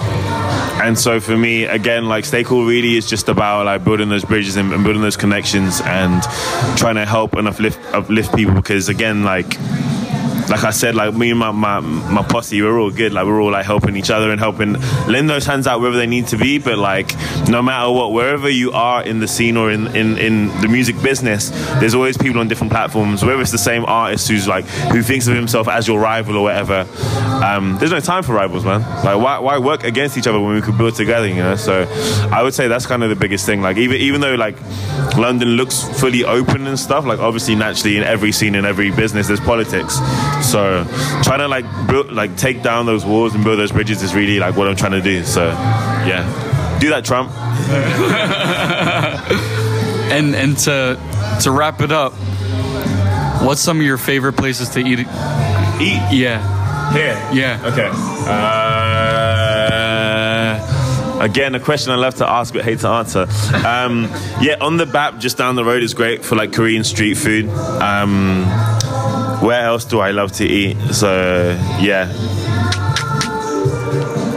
and 0.82 0.98
so 0.98 1.20
for 1.20 1.36
me, 1.36 1.64
again, 1.64 2.06
like 2.06 2.24
Stay 2.24 2.44
Cool 2.44 2.66
really 2.66 2.96
is 2.96 3.08
just 3.08 3.28
about 3.28 3.66
like 3.66 3.84
building 3.84 4.08
those 4.08 4.24
bridges 4.24 4.56
and, 4.56 4.72
and 4.72 4.84
building 4.84 5.02
those 5.02 5.16
connections 5.16 5.80
and 5.82 6.22
trying 6.76 6.96
to 6.96 7.04
help 7.06 7.34
and 7.34 7.48
uplift 7.48 7.78
uplift 7.94 8.34
people 8.34 8.54
because 8.54 8.88
again, 8.88 9.24
like 9.24 9.56
like 10.48 10.62
I 10.64 10.70
said, 10.70 10.94
like 10.94 11.14
me 11.14 11.30
and 11.30 11.38
my, 11.38 11.50
my, 11.50 11.80
my 11.80 12.22
posse, 12.22 12.60
we're 12.62 12.78
all 12.78 12.90
good. 12.90 13.12
Like 13.12 13.26
we're 13.26 13.40
all 13.40 13.50
like 13.50 13.66
helping 13.66 13.96
each 13.96 14.10
other 14.10 14.30
and 14.30 14.40
helping 14.40 14.74
lend 15.06 15.28
those 15.28 15.44
hands 15.44 15.66
out 15.66 15.80
wherever 15.80 15.96
they 15.96 16.06
need 16.06 16.28
to 16.28 16.36
be. 16.36 16.58
But 16.58 16.78
like 16.78 17.14
no 17.48 17.62
matter 17.62 17.90
what, 17.90 18.12
wherever 18.12 18.48
you 18.48 18.72
are 18.72 19.02
in 19.02 19.20
the 19.20 19.28
scene 19.28 19.56
or 19.56 19.70
in, 19.70 19.88
in, 19.96 20.18
in 20.18 20.48
the 20.60 20.68
music 20.68 21.00
business, 21.02 21.50
there's 21.80 21.94
always 21.94 22.16
people 22.16 22.40
on 22.40 22.48
different 22.48 22.72
platforms. 22.72 23.24
Whether 23.24 23.40
it's 23.40 23.50
the 23.50 23.58
same 23.58 23.84
artist 23.84 24.28
who's 24.28 24.46
like 24.46 24.64
who 24.66 25.02
thinks 25.02 25.26
of 25.26 25.34
himself 25.34 25.68
as 25.68 25.88
your 25.88 26.00
rival 26.00 26.36
or 26.36 26.42
whatever, 26.44 26.86
um, 27.44 27.76
there's 27.78 27.92
no 27.92 28.00
time 28.00 28.22
for 28.22 28.32
rivals, 28.32 28.64
man. 28.64 28.80
Like 29.04 29.18
why, 29.18 29.38
why 29.38 29.58
work 29.58 29.84
against 29.84 30.16
each 30.16 30.26
other 30.26 30.40
when 30.40 30.54
we 30.54 30.62
could 30.62 30.78
build 30.78 30.94
together? 30.94 31.26
You 31.26 31.36
know. 31.36 31.56
So 31.56 31.86
I 32.32 32.42
would 32.42 32.54
say 32.54 32.68
that's 32.68 32.86
kind 32.86 33.02
of 33.02 33.10
the 33.10 33.16
biggest 33.16 33.46
thing. 33.46 33.62
Like 33.62 33.76
even 33.76 33.96
even 34.00 34.20
though 34.20 34.34
like 34.34 34.56
London 35.16 35.50
looks 35.50 35.82
fully 36.00 36.24
open 36.24 36.66
and 36.66 36.78
stuff, 36.78 37.04
like 37.04 37.18
obviously 37.18 37.54
naturally 37.54 37.96
in 37.96 38.02
every 38.02 38.32
scene 38.32 38.54
in 38.54 38.64
every 38.64 38.90
business 38.90 39.26
there's 39.26 39.40
politics. 39.40 39.98
So 40.42 40.84
trying 41.22 41.40
to 41.40 41.48
like 41.48 41.64
build, 41.88 42.12
like 42.12 42.36
take 42.36 42.62
down 42.62 42.86
those 42.86 43.04
walls 43.04 43.34
and 43.34 43.44
build 43.44 43.58
those 43.58 43.72
bridges 43.72 44.02
is 44.02 44.14
really 44.14 44.38
like 44.38 44.56
what 44.56 44.68
I'm 44.68 44.76
trying 44.76 44.92
to 44.92 45.02
do. 45.02 45.24
So 45.24 45.46
yeah, 45.46 46.78
do 46.80 46.90
that, 46.90 47.04
Trump. 47.04 47.30
and 50.12 50.34
and 50.34 50.56
to 50.58 50.98
to 51.42 51.50
wrap 51.50 51.80
it 51.80 51.92
up, 51.92 52.12
what's 53.42 53.60
some 53.60 53.80
of 53.80 53.86
your 53.86 53.98
favorite 53.98 54.34
places 54.34 54.68
to 54.70 54.80
eat? 54.80 55.00
Eat? 55.00 55.06
Yeah. 56.12 56.92
Here. 56.92 57.18
Yeah. 57.32 57.60
Okay. 57.64 57.90
Uh, 58.28 58.96
again, 61.20 61.54
a 61.54 61.60
question 61.60 61.92
I 61.92 61.96
love 61.96 62.16
to 62.16 62.28
ask 62.28 62.54
but 62.54 62.64
hate 62.64 62.80
to 62.80 62.88
answer. 62.88 63.26
Um, 63.66 64.08
yeah, 64.40 64.56
on 64.60 64.76
the 64.76 64.86
BAP 64.86 65.18
just 65.18 65.36
down 65.36 65.56
the 65.56 65.64
road 65.64 65.82
is 65.82 65.94
great 65.94 66.24
for 66.24 66.36
like 66.36 66.52
Korean 66.52 66.84
street 66.84 67.14
food. 67.14 67.48
Um, 67.48 68.44
where 69.46 69.64
else 69.64 69.84
do 69.84 70.00
I 70.00 70.10
love 70.10 70.32
to 70.32 70.44
eat? 70.44 70.76
So 70.92 71.56
yeah, 71.80 72.12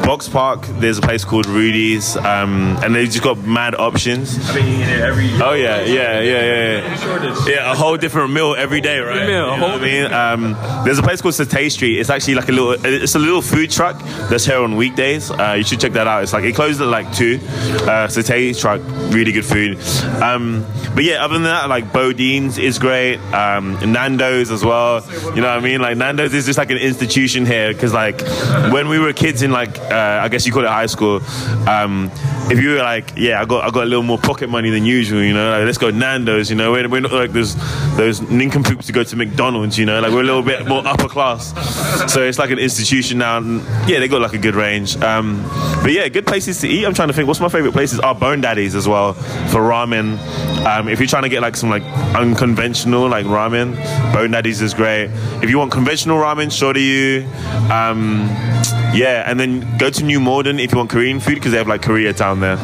Box 0.10 0.28
Park, 0.28 0.66
there's 0.80 0.98
a 0.98 1.04
place 1.04 1.24
called 1.24 1.46
Rudy's, 1.46 2.18
um, 2.18 2.80
and 2.82 2.96
they've 2.96 3.12
just 3.12 3.24
got 3.24 3.38
mad 3.38 3.76
options. 3.76 4.40
I've 4.50 4.56
been 4.56 4.66
eating 4.66 4.82
it 4.82 5.02
every. 5.02 5.30
Oh 5.40 5.54
yeah, 5.54 5.82
yeah, 5.84 6.20
yeah, 6.20 6.82
yeah. 6.82 7.48
Yeah, 7.48 7.72
a 7.72 7.76
whole 7.76 7.96
different 7.96 8.34
meal 8.34 8.56
every 8.58 8.82
day, 8.82 8.98
right? 8.98 9.28
Meal, 9.28 9.54
you 9.54 9.60
know 9.60 9.68
I 9.68 9.80
mean, 9.80 10.12
um, 10.12 10.84
there's 10.84 10.98
a 10.98 11.04
place 11.04 11.22
called 11.22 11.36
Satay 11.36 11.72
Street. 11.72 12.00
It's 12.00 12.10
actually 12.10 12.34
like 12.34 12.50
a 12.50 12.52
little, 12.52 12.72
it's 12.84 13.14
a 13.14 13.20
little 13.20 13.44
food 13.44 13.70
truck 13.70 14.02
that's 14.32 14.46
here 14.46 14.58
on 14.58 14.78
weekdays. 14.78 15.30
Uh, 15.30 15.54
you 15.60 15.64
should 15.64 15.80
check 15.80 15.92
that 15.92 16.08
out. 16.08 16.24
It's 16.24 16.34
like 16.34 16.44
it 16.44 16.56
closes 16.56 16.82
at 16.82 16.88
like 16.88 17.14
two. 17.14 17.40
Uh, 17.44 18.08
Satay 18.08 18.60
truck, 18.60 18.82
really 19.14 19.32
good 19.32 19.46
food. 19.46 19.78
Um, 20.24 20.66
but 20.96 21.04
yeah, 21.04 21.24
other 21.24 21.36
than 21.36 21.44
that, 21.44 21.70
like 21.70 21.94
Bodean's 21.94 22.58
is 22.58 22.80
great. 22.80 23.18
Um, 23.32 23.74
Nando's 23.92 24.50
as 24.50 24.66
well. 24.66 25.06
You 25.36 25.42
know 25.42 25.50
what 25.50 25.60
I 25.60 25.60
mean? 25.60 25.82
Like 25.82 25.98
Nando's 25.98 26.34
is 26.34 26.48
just 26.48 26.58
like 26.58 26.72
an 26.72 26.78
institution 26.78 27.46
here 27.46 27.72
because 27.72 27.94
like 27.94 28.22
when 28.74 28.90
we 28.90 28.98
were 28.98 29.14
kids 29.14 29.44
in 29.44 29.52
like. 29.52 29.78
Uh, 29.78 29.99
uh, 30.00 30.24
I 30.24 30.28
guess 30.30 30.46
you 30.46 30.54
call 30.54 30.64
it 30.64 30.70
high 30.70 30.86
school. 30.86 31.22
Um, 31.68 32.12
if 32.50 32.60
you 32.60 32.72
were 32.72 32.78
like, 32.78 33.14
yeah, 33.16 33.42
I 33.42 33.46
got 33.46 33.64
I 33.64 33.70
got 33.70 33.84
a 33.84 33.86
little 33.86 34.04
more 34.04 34.18
pocket 34.18 34.50
money 34.50 34.70
than 34.70 34.86
usual, 34.86 35.22
you 35.22 35.34
know, 35.34 35.52
like, 35.52 35.66
let's 35.66 35.78
go 35.78 35.92
Nando's, 35.92 36.50
you 36.50 36.56
know, 36.56 36.72
we're, 36.72 36.88
we're 36.90 37.02
not 37.02 37.12
like 37.12 37.32
those 37.32 37.56
those 37.96 38.22
nincompoops 38.22 38.88
to 38.88 38.94
go 38.94 39.04
to 39.04 39.16
McDonald's, 39.16 39.78
you 39.78 39.86
know, 39.86 40.00
like 40.00 40.12
we're 40.12 40.22
a 40.22 40.24
little 40.24 40.42
bit 40.42 40.68
more 40.68 40.86
upper 40.86 41.08
class. 41.08 41.54
So 42.12 42.24
it's 42.24 42.40
like 42.40 42.50
an 42.50 42.60
institution 42.60 43.20
now. 43.20 43.38
And 43.38 43.62
yeah, 43.88 44.00
they 44.00 44.08
got 44.08 44.22
like 44.22 44.34
a 44.34 44.38
good 44.38 44.56
range. 44.56 44.98
Um, 44.98 45.44
but 45.84 45.92
yeah, 45.92 46.08
good 46.08 46.26
places 46.26 46.60
to 46.62 46.68
eat. 46.68 46.86
I'm 46.86 46.94
trying 46.94 47.10
to 47.10 47.14
think. 47.14 47.28
What's 47.28 47.40
my 47.40 47.50
favorite 47.50 47.74
places? 47.74 48.00
Are 48.00 48.16
Bone 48.16 48.42
Daddies 48.42 48.76
as 48.76 48.88
well 48.88 49.14
for 49.14 49.62
ramen. 49.62 50.18
Um, 50.66 50.88
if 50.88 51.00
you're 51.00 51.08
trying 51.08 51.24
to 51.24 51.30
get 51.30 51.42
like 51.42 51.56
some 51.56 51.70
like 51.70 51.84
unconventional 52.16 53.08
like 53.08 53.26
ramen, 53.26 53.76
Bone 54.14 54.32
Daddies 54.32 54.62
is 54.62 54.74
great. 54.74 55.10
If 55.44 55.50
you 55.50 55.58
want 55.58 55.72
conventional 55.72 56.18
ramen, 56.18 56.48
Shoryu. 56.48 57.28
Um, 57.70 58.79
yeah, 58.94 59.24
and 59.30 59.40
then 59.40 59.78
go 59.78 59.90
to 59.90 60.04
New 60.04 60.20
Malden 60.20 60.60
if 60.60 60.72
you 60.72 60.78
want 60.78 60.90
Korean 60.90 61.20
food 61.20 61.36
because 61.36 61.52
they 61.52 61.58
have 61.58 61.68
like 61.68 61.82
Koreatown 61.82 62.40
there. 62.40 62.58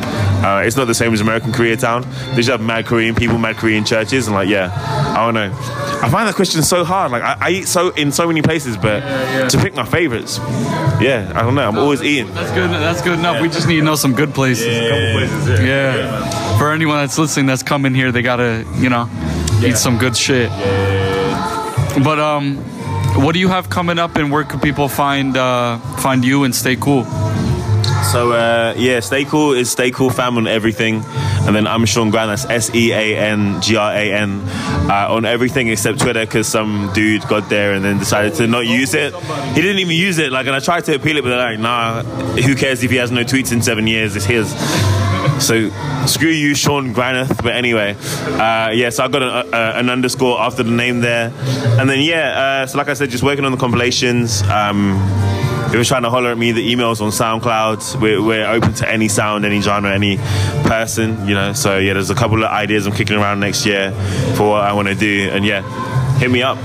Uh, 0.46 0.62
it's 0.62 0.76
not 0.76 0.86
the 0.86 0.94
same 0.94 1.14
as 1.14 1.22
American 1.22 1.52
Koreatown. 1.52 2.04
They 2.32 2.38
just 2.38 2.50
have 2.50 2.62
mad 2.62 2.86
Korean 2.86 3.16
people, 3.16 3.38
mad 3.38 3.58
Korean 3.58 3.86
churches, 3.86 4.28
and 4.28 4.36
like 4.36 4.50
yeah, 4.50 4.72
I 5.16 5.26
don't 5.26 5.34
know. 5.34 5.52
I 6.02 6.10
find 6.10 6.28
that 6.28 6.36
question 6.36 6.62
so 6.64 6.84
hard. 6.84 7.12
Like 7.12 7.24
I, 7.24 7.38
I 7.40 7.50
eat 7.52 7.68
so 7.68 7.90
in 7.90 8.12
so 8.12 8.28
many 8.28 8.42
places, 8.42 8.78
but 8.78 9.50
to 9.50 9.58
pick 9.58 9.76
my 9.76 9.86
favorites, 9.86 10.38
yeah, 11.00 11.32
I 11.36 11.42
don't 11.42 11.56
know. 11.56 11.68
I'm 11.68 11.78
always 11.78 12.02
eating. 12.04 12.34
That's 12.34 12.52
good. 12.52 12.70
That's 12.70 13.02
good 13.02 13.20
enough. 13.20 13.42
We 13.42 13.50
just 13.50 13.68
need 13.68 13.78
to 13.78 13.84
know 13.84 13.96
some 13.96 14.14
good 14.14 14.34
places. 14.34 14.66
places, 14.68 15.60
Yeah. 15.62 16.58
For 16.58 16.72
anyone 16.72 16.98
that's 16.98 17.18
listening 17.18 17.48
that's 17.48 17.64
coming 17.64 17.94
here, 17.94 18.12
they 18.12 18.22
gotta, 18.22 18.66
you 18.76 18.90
know, 18.90 19.10
eat 19.64 19.78
some 19.78 19.98
good 19.98 20.16
shit. 20.16 20.50
But 22.04 22.20
um, 22.20 22.58
what 23.16 23.34
do 23.34 23.40
you 23.40 23.48
have 23.48 23.70
coming 23.70 24.00
up, 24.00 24.16
and 24.16 24.32
where 24.32 24.44
can 24.44 24.60
people 24.60 24.90
find 24.90 25.38
uh, 25.38 25.78
find 25.98 26.24
you 26.24 26.44
and 26.44 26.54
stay 26.54 26.76
cool? 26.76 27.06
So 28.12 28.34
uh, 28.34 28.74
yeah, 28.78 29.00
stay 29.00 29.26
cool 29.26 29.54
is 29.54 29.72
stay 29.72 29.92
cool 29.92 30.10
fam 30.10 30.38
on 30.38 30.48
everything, 30.48 31.04
and 31.06 31.56
then 31.56 31.66
I'm 31.68 31.86
Sean 31.86 32.12
Gran. 32.12 32.28
That's 32.28 32.46
S 32.46 32.74
E 32.76 32.92
A 32.92 33.18
N 33.18 33.62
G 33.62 33.76
R 33.76 33.92
A 33.92 34.14
N 34.14 34.42
uh, 34.90 35.08
on 35.10 35.26
everything 35.26 35.70
except 35.70 36.00
Twitter 36.00 36.26
because 36.26 36.48
some 36.48 36.92
dude 36.94 37.28
got 37.28 37.50
there 37.50 37.74
and 37.74 37.84
then 37.84 37.98
decided 37.98 38.36
to 38.36 38.48
not 38.48 38.66
use 38.68 38.94
it. 38.94 39.14
He 39.16 39.62
didn't 39.62 39.80
even 39.80 39.96
use 39.96 40.18
it. 40.18 40.32
Like, 40.32 40.48
and 40.48 40.56
I 40.56 40.60
tried 40.60 40.86
to 40.86 40.96
appeal 40.96 41.18
it, 41.18 41.24
but 41.24 41.30
they're 41.30 41.52
like, 41.52 41.60
nah, 41.60 42.04
who 42.04 42.56
cares 42.56 42.84
if 42.84 42.92
he 42.92 42.98
has 42.98 43.12
no 43.12 43.24
tweets 43.24 43.52
in 43.52 43.62
seven 43.62 43.88
years? 43.88 44.16
It's 44.16 44.26
his. 44.26 44.54
So 45.40 45.70
screw 46.06 46.30
you, 46.30 46.56
Sean 46.56 46.94
Graneth. 46.94 47.44
But 47.44 47.56
anyway, 47.56 47.96
uh, 47.96 48.72
yeah. 48.72 48.90
So 48.90 49.04
I 49.04 49.08
got 49.08 49.22
an, 49.22 49.54
uh, 49.54 49.74
an 49.76 49.90
underscore 49.90 50.40
after 50.40 50.64
the 50.64 50.72
name 50.72 51.02
there, 51.02 51.32
and 51.80 51.90
then 51.90 52.02
yeah. 52.02 52.62
Uh, 52.64 52.68
so 52.68 52.78
like 52.78 52.90
I 52.90 52.94
said, 52.94 53.10
just 53.10 53.24
working 53.24 53.46
on 53.46 53.52
the 53.52 53.58
compilations. 53.58 54.42
Um, 54.44 54.98
if 55.68 55.74
you're 55.74 55.84
trying 55.84 56.04
to 56.04 56.10
holler 56.10 56.32
at 56.32 56.38
me, 56.38 56.52
the 56.52 56.74
emails 56.74 57.02
on 57.02 57.12
SoundCloud. 57.12 58.00
We're, 58.00 58.22
we're 58.22 58.48
open 58.48 58.74
to 58.76 58.90
any 58.90 59.08
sound, 59.08 59.46
any 59.46 59.62
genre, 59.62 59.92
any 59.92 60.18
person. 60.64 61.28
You 61.28 61.34
know. 61.36 61.54
So 61.54 61.78
yeah, 61.80 61.94
there's 61.94 62.10
a 62.10 62.16
couple 62.16 62.44
of 62.44 62.50
ideas 62.50 62.88
I'm 62.88 62.94
kicking 62.94 63.18
around 63.18 63.40
next 63.40 63.66
year 63.66 63.92
for 64.36 64.50
what 64.50 64.62
I 64.62 64.74
want 64.74 64.88
to 64.88 64.96
do, 64.96 65.30
and 65.32 65.44
yeah, 65.44 66.18
hit 66.18 66.32
me 66.32 66.44
up. 66.44 66.58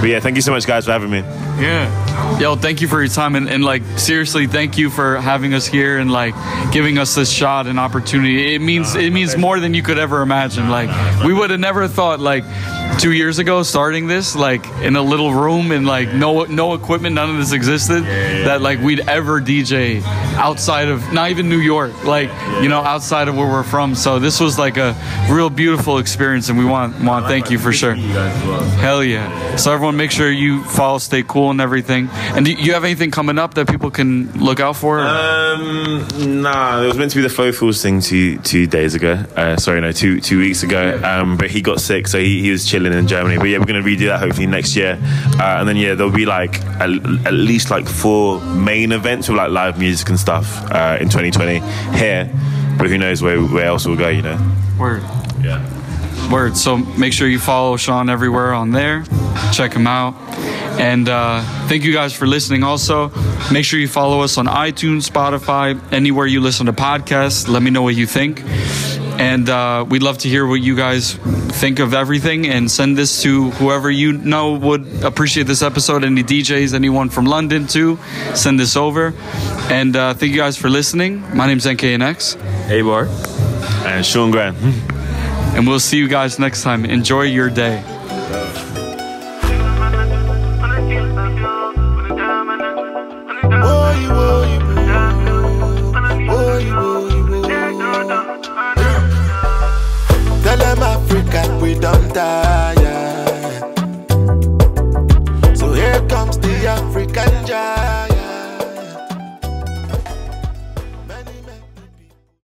But 0.00 0.08
yeah, 0.08 0.20
thank 0.20 0.36
you 0.36 0.42
so 0.42 0.52
much, 0.52 0.66
guys, 0.66 0.84
for 0.84 0.92
having 0.92 1.10
me. 1.10 1.18
Yeah. 1.60 2.38
Yo, 2.38 2.56
thank 2.56 2.80
you 2.80 2.88
for 2.88 3.00
your 3.00 3.08
time 3.08 3.34
and, 3.34 3.48
and 3.48 3.64
like 3.64 3.82
seriously, 3.98 4.46
thank 4.46 4.76
you 4.76 4.90
for 4.90 5.16
having 5.18 5.54
us 5.54 5.66
here 5.66 5.98
and 5.98 6.10
like 6.10 6.34
giving 6.70 6.98
us 6.98 7.14
this 7.14 7.30
shot 7.30 7.66
and 7.66 7.78
opportunity. 7.80 8.54
It 8.54 8.60
means 8.60 8.94
uh, 8.94 8.98
it 8.98 9.10
means 9.10 9.36
more 9.36 9.58
than 9.58 9.72
you 9.72 9.82
could 9.82 9.98
ever 9.98 10.20
imagine. 10.22 10.68
Like 10.68 10.90
we 11.24 11.32
would 11.32 11.50
have 11.50 11.60
never 11.60 11.88
thought 11.88 12.20
like 12.20 12.44
two 12.98 13.12
years 13.12 13.38
ago 13.38 13.62
starting 13.62 14.06
this 14.06 14.34
like 14.34 14.66
in 14.80 14.96
a 14.96 15.02
little 15.02 15.32
room 15.32 15.70
and 15.70 15.86
like 15.86 16.12
no 16.12 16.44
no 16.44 16.74
equipment, 16.74 17.14
none 17.14 17.30
of 17.30 17.36
this 17.36 17.52
existed. 17.52 18.04
That 18.04 18.60
like 18.62 18.80
we'd 18.80 19.00
ever 19.08 19.40
DJ 19.40 20.02
outside 20.36 20.88
of 20.88 21.12
not 21.12 21.30
even 21.30 21.48
New 21.48 21.58
York, 21.58 22.04
like 22.04 22.28
you 22.62 22.68
know 22.68 22.80
outside 22.80 23.28
of 23.28 23.36
where 23.36 23.46
we're 23.46 23.62
from. 23.62 23.94
So 23.94 24.18
this 24.18 24.40
was 24.40 24.58
like 24.58 24.76
a 24.76 24.94
real 25.30 25.50
beautiful 25.50 25.98
experience, 25.98 26.48
and 26.48 26.58
we 26.58 26.64
want 26.64 26.98
want 27.02 27.24
to 27.24 27.28
thank 27.28 27.50
you 27.50 27.58
for 27.58 27.72
sure. 27.72 27.94
Hell 27.94 29.02
yeah! 29.04 29.56
So 29.56 29.72
everyone, 29.72 29.96
make 29.96 30.10
sure 30.10 30.30
you 30.30 30.64
follow, 30.64 30.98
stay 30.98 31.22
cool, 31.22 31.50
and 31.50 31.60
everything. 31.60 32.08
And 32.12 32.44
do 32.44 32.52
you 32.52 32.72
have 32.74 32.84
anything 32.84 33.10
coming 33.10 33.38
up 33.38 33.54
that 33.54 33.68
people 33.68 33.90
can 33.90 34.30
look 34.32 34.60
out 34.60 34.76
for? 34.76 35.00
Um, 35.00 36.06
nah, 36.42 36.82
it 36.82 36.86
was 36.86 36.98
meant 36.98 37.10
to 37.12 37.16
be 37.16 37.22
the 37.22 37.28
Flofilz 37.28 37.82
thing 37.82 38.00
two 38.00 38.38
two 38.38 38.66
days 38.66 38.94
ago. 38.94 39.12
Uh, 39.36 39.56
sorry, 39.56 39.80
no, 39.80 39.92
two 39.92 40.20
two 40.20 40.38
weeks 40.38 40.62
ago. 40.62 41.00
Um, 41.02 41.36
but 41.36 41.50
he 41.50 41.62
got 41.62 41.80
sick, 41.80 42.06
so 42.06 42.18
he, 42.18 42.42
he 42.42 42.50
was 42.50 42.66
chilling 42.66 42.85
in 42.92 43.06
Germany. 43.06 43.38
But 43.38 43.44
yeah, 43.44 43.58
we're 43.58 43.66
gonna 43.66 43.82
redo 43.82 44.06
that 44.06 44.20
hopefully 44.20 44.46
next 44.46 44.76
year. 44.76 44.98
Uh, 45.38 45.58
and 45.58 45.68
then 45.68 45.76
yeah, 45.76 45.94
there'll 45.94 46.12
be 46.12 46.26
like 46.26 46.60
at, 46.80 46.90
at 47.26 47.32
least 47.32 47.70
like 47.70 47.88
four 47.88 48.40
main 48.40 48.92
events 48.92 49.28
with 49.28 49.38
like 49.38 49.50
live 49.50 49.78
music 49.78 50.08
and 50.08 50.18
stuff 50.18 50.70
uh, 50.70 50.98
in 51.00 51.08
2020 51.08 51.60
here. 51.98 52.30
But 52.78 52.88
who 52.88 52.98
knows 52.98 53.22
where 53.22 53.42
where 53.42 53.66
else 53.66 53.86
we'll 53.86 53.96
go? 53.96 54.08
You 54.08 54.22
know. 54.22 54.54
Word. 54.78 55.02
Yeah. 55.42 55.62
Word. 56.30 56.56
So 56.56 56.76
make 56.76 57.12
sure 57.12 57.28
you 57.28 57.38
follow 57.38 57.76
Sean 57.76 58.10
everywhere 58.10 58.52
on 58.52 58.70
there. 58.70 59.04
Check 59.52 59.72
him 59.72 59.86
out. 59.86 60.14
And 60.78 61.08
uh, 61.08 61.40
thank 61.68 61.84
you 61.84 61.92
guys 61.92 62.12
for 62.12 62.26
listening. 62.26 62.62
Also, 62.62 63.10
make 63.50 63.64
sure 63.64 63.78
you 63.78 63.88
follow 63.88 64.20
us 64.20 64.36
on 64.36 64.46
iTunes, 64.46 65.08
Spotify, 65.08 65.80
anywhere 65.90 66.26
you 66.26 66.40
listen 66.40 66.66
to 66.66 66.72
podcasts. 66.72 67.48
Let 67.48 67.62
me 67.62 67.70
know 67.70 67.82
what 67.82 67.94
you 67.94 68.06
think. 68.06 68.42
And 69.18 69.48
uh, 69.48 69.84
we'd 69.88 70.02
love 70.02 70.18
to 70.18 70.28
hear 70.28 70.46
what 70.46 70.60
you 70.60 70.76
guys 70.76 71.14
think 71.14 71.78
of 71.78 71.94
everything 71.94 72.46
and 72.48 72.70
send 72.70 72.98
this 72.98 73.22
to 73.22 73.50
whoever 73.52 73.90
you 73.90 74.12
know 74.12 74.52
would 74.54 75.02
appreciate 75.02 75.46
this 75.46 75.62
episode. 75.62 76.04
Any 76.04 76.22
DJs, 76.22 76.74
anyone 76.74 77.08
from 77.08 77.24
London 77.24 77.66
too, 77.66 77.98
send 78.34 78.60
this 78.60 78.76
over. 78.76 79.14
And 79.70 79.96
uh, 79.96 80.12
thank 80.14 80.32
you 80.32 80.38
guys 80.38 80.56
for 80.58 80.68
listening. 80.68 81.22
My 81.34 81.46
name's 81.46 81.64
NKNX, 81.64 82.36
Hey, 82.66 82.82
bar. 82.82 83.06
And 83.86 84.04
Sean 84.04 84.30
Grant. 84.30 84.56
and 85.56 85.66
we'll 85.66 85.80
see 85.80 85.96
you 85.96 86.08
guys 86.08 86.38
next 86.38 86.62
time. 86.62 86.84
Enjoy 86.84 87.22
your 87.22 87.48
day. 87.48 87.82